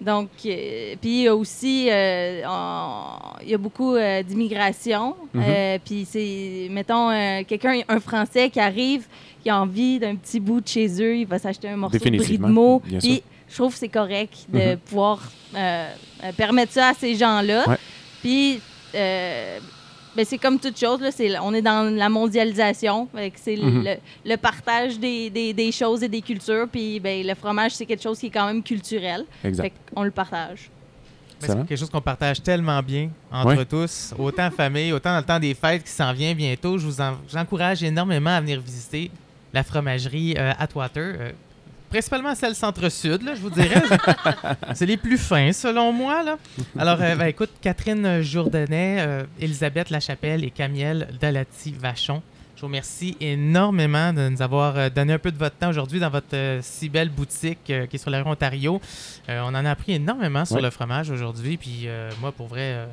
Donc, 0.00 0.28
euh, 0.46 0.94
puis 1.00 1.10
il 1.10 1.22
y 1.24 1.28
a 1.28 1.34
aussi, 1.36 1.88
euh, 1.90 2.42
on- 2.48 3.38
il 3.42 3.50
y 3.50 3.54
a 3.54 3.58
beaucoup 3.58 3.94
euh, 3.96 4.22
d'immigration. 4.22 5.14
Mhm. 5.34 5.78
Puis 5.84 6.06
c'est, 6.10 6.68
mettons, 6.70 7.10
quelqu'un, 7.46 7.80
un 7.88 8.00
Français 8.00 8.48
qui 8.50 8.60
arrive, 8.60 9.06
qui 9.42 9.50
a 9.50 9.60
envie 9.60 9.98
d'un 9.98 10.16
petit 10.16 10.40
bout 10.40 10.60
de 10.60 10.68
chez 10.68 10.86
eux, 11.02 11.16
il 11.18 11.26
va 11.26 11.38
s'acheter 11.38 11.68
un 11.68 11.76
morceau 11.76 11.98
de 11.98 12.16
brie 12.16 12.38
de 12.38 12.46
mots. 12.46 12.82
Puis 12.98 13.22
je 13.48 13.54
trouve 13.56 13.72
que 13.72 13.78
c'est 13.78 13.88
correct 13.88 14.34
de 14.48 14.72
Mhm. 14.72 14.76
pouvoir 14.78 15.20
permettre 16.36 16.72
ça 16.72 16.88
à 16.88 16.94
ces 16.94 17.14
gens-là. 17.14 17.64
Puis, 18.22 18.60
c'est 20.24 20.38
comme 20.38 20.58
toute 20.58 20.78
chose, 20.78 21.00
là, 21.00 21.10
c'est, 21.10 21.38
on 21.38 21.52
est 21.54 21.62
dans 21.62 21.94
la 21.94 22.08
mondialisation. 22.08 23.08
C'est 23.36 23.56
le- 23.56 23.62
Mhm. 23.62 23.84
le, 23.84 23.94
le 24.30 24.36
partage 24.36 24.98
des, 24.98 25.30
des- 25.30 25.52
des 25.52 25.72
choses 25.72 26.02
et 26.02 26.08
des 26.08 26.20
cultures. 26.22 26.66
Puis 26.70 26.98
ben, 27.00 27.26
le 27.26 27.34
fromage, 27.34 27.72
c'est 27.72 27.86
quelque 27.86 28.02
chose 28.02 28.18
qui 28.18 28.26
est 28.26 28.30
quand 28.30 28.46
même 28.46 28.62
culturel. 28.62 29.24
Exact. 29.44 29.64
Fait 29.64 29.72
qu'on 29.94 30.02
le 30.02 30.10
partage. 30.10 30.70
C'est 31.38 31.66
quelque 31.66 31.76
chose 31.76 31.88
qu'on 31.88 32.02
partage 32.02 32.42
tellement 32.42 32.82
bien 32.82 33.08
entre 33.32 33.56
Ouais. 33.56 33.64
tous, 33.64 34.12
autant 34.18 34.46
en 34.46 34.50
famille, 34.50 34.92
autant 34.92 35.12
dans 35.12 35.18
le 35.20 35.24
temps 35.24 35.40
des 35.40 35.54
fêtes 35.54 35.84
qui 35.84 35.90
s'en 35.90 36.12
vient 36.12 36.34
bientôt. 36.34 36.76
Je 36.76 36.84
vous 36.84 37.00
en- 37.00 37.16
j'encourage 37.32 37.82
énormément 37.82 38.28
à 38.30 38.40
venir 38.42 38.60
visiter 38.60 39.10
la 39.54 39.62
fromagerie 39.62 40.34
euh, 40.36 40.52
Atwater. 40.58 41.14
euh, 41.18 41.32
principalement 41.90 42.34
celle 42.34 42.54
centre-sud, 42.54 43.22
là, 43.22 43.34
je 43.34 43.40
vous 43.40 43.50
dirais. 43.50 43.82
c'est 44.74 44.86
les 44.86 44.96
plus 44.96 45.18
fins, 45.18 45.52
selon 45.52 45.92
moi. 45.92 46.22
Là. 46.22 46.38
Alors, 46.78 46.98
euh, 47.00 47.16
ben, 47.16 47.26
écoute, 47.26 47.50
Catherine 47.60 48.22
Jourdanet, 48.22 48.96
euh, 49.00 49.24
Elisabeth 49.40 49.90
Lachapelle 49.90 50.44
et 50.44 50.50
Camiel 50.50 51.08
Dalati-Vachon, 51.20 52.22
je 52.56 52.60
vous 52.60 52.66
remercie 52.68 53.16
énormément 53.20 54.12
de 54.12 54.28
nous 54.28 54.42
avoir 54.42 54.76
euh, 54.76 54.88
donné 54.90 55.14
un 55.14 55.18
peu 55.18 55.32
de 55.32 55.38
votre 55.38 55.56
temps 55.56 55.70
aujourd'hui 55.70 55.98
dans 55.98 56.10
votre 56.10 56.34
euh, 56.34 56.60
si 56.62 56.88
belle 56.88 57.08
boutique 57.08 57.58
qui 57.64 57.72
est 57.72 57.98
sur 57.98 58.10
la 58.10 58.22
rue 58.22 58.30
Ontario. 58.30 58.80
On 59.28 59.54
en 59.54 59.54
a 59.64 59.70
appris 59.70 59.92
énormément 59.92 60.44
sur 60.44 60.56
Ouais. 60.56 60.62
le 60.62 60.70
fromage 60.70 61.10
aujourd'hui. 61.10 61.56
Puis 61.56 61.88
moi, 62.20 62.32
pour 62.32 62.48
vrai, 62.48 62.86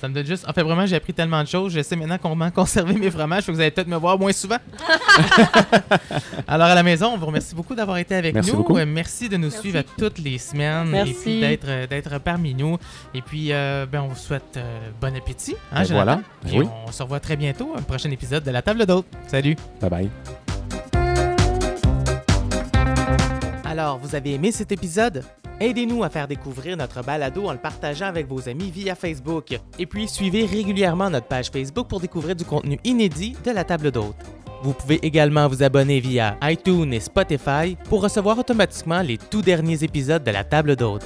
ça 0.00 0.08
me 0.08 0.14
donne 0.14 0.26
juste. 0.26 0.46
En 0.48 0.52
fait, 0.52 0.62
vraiment, 0.62 0.86
j'ai 0.86 0.96
appris 0.96 1.12
tellement 1.14 1.42
de 1.42 1.48
choses. 1.48 1.72
Je 1.72 1.82
sais 1.82 1.96
maintenant 1.96 2.18
comment 2.20 2.50
conserver 2.52 2.94
mes 2.94 3.10
fromages. 3.10 3.44
Fait 3.44 3.52
que 3.52 3.56
vous 3.56 3.60
allez 3.60 3.70
peut-être 3.70 3.88
me 3.88 3.96
voir 3.96 4.18
moins 4.18 4.32
souvent. 4.32 4.58
Alors, 6.46 6.66
à 6.68 6.74
la 6.74 6.82
maison, 6.82 7.12
on 7.14 7.16
vous 7.18 7.26
remercie 7.26 7.54
beaucoup 7.54 7.74
d'avoir 7.74 7.96
été 7.98 8.14
avec 8.14 8.34
Merci 8.34 8.50
nous. 8.50 8.58
beaucoup. 8.58 8.76
Euh, 8.78 8.84
merci 8.86 9.28
de 9.28 9.36
nous 9.36 9.44
Merci. 9.48 9.58
suivre 9.60 9.78
à 9.78 9.82
toutes 9.82 10.18
les 10.18 10.38
semaines. 10.38 10.88
Merci. 10.88 11.10
Et 11.10 11.14
puis 11.22 11.40
d'être, 11.40 11.68
euh, 11.68 11.86
d'être 11.86 12.18
parmi 12.18 12.54
nous. 12.54 12.78
Et 13.14 13.22
puis, 13.22 13.52
euh, 13.52 13.86
ben, 13.90 14.02
on 14.02 14.08
vous 14.08 14.16
souhaite 14.16 14.56
euh, 14.56 14.80
bon 15.00 15.16
appétit. 15.16 15.56
Hein, 15.72 15.82
Ben 15.82 15.94
voilà. 15.94 16.16
Ben 16.16 16.22
Puis 16.48 16.58
oui. 16.60 16.68
on 16.86 16.92
se 16.92 17.02
revoit 17.02 17.20
très 17.20 17.36
bientôt. 17.36 17.72
Un 17.76 17.82
prochain 17.82 18.10
épisode 18.10 18.44
de 18.44 18.50
La 18.50 18.62
Table 18.62 18.84
d'Hôte. 18.86 19.06
Salut. 19.28 19.56
Bye 19.80 19.90
bye. 19.90 20.10
Alors, 23.64 23.98
vous 23.98 24.14
avez 24.14 24.34
aimé 24.34 24.52
cet 24.52 24.70
épisode? 24.72 25.24
Aidez-nous 25.60 26.02
à 26.02 26.10
faire 26.10 26.26
découvrir 26.26 26.76
notre 26.76 27.02
balado 27.02 27.46
en 27.46 27.52
le 27.52 27.58
partageant 27.58 28.06
avec 28.06 28.26
vos 28.26 28.48
amis 28.48 28.70
via 28.70 28.96
Facebook. 28.96 29.56
Et 29.78 29.86
puis, 29.86 30.08
suivez 30.08 30.46
régulièrement 30.46 31.10
notre 31.10 31.28
page 31.28 31.50
Facebook 31.50 31.86
pour 31.86 32.00
découvrir 32.00 32.34
du 32.34 32.44
contenu 32.44 32.78
inédit 32.82 33.36
de 33.44 33.50
la 33.52 33.62
table 33.62 33.92
d'hôte. 33.92 34.16
Vous 34.64 34.72
pouvez 34.72 34.98
également 35.06 35.46
vous 35.46 35.62
abonner 35.62 36.00
via 36.00 36.36
iTunes 36.42 36.92
et 36.92 37.00
Spotify 37.00 37.76
pour 37.88 38.02
recevoir 38.02 38.38
automatiquement 38.38 39.02
les 39.02 39.18
tout 39.18 39.42
derniers 39.42 39.84
épisodes 39.84 40.24
de 40.24 40.30
la 40.30 40.42
table 40.42 40.74
d'hôte. 40.74 41.04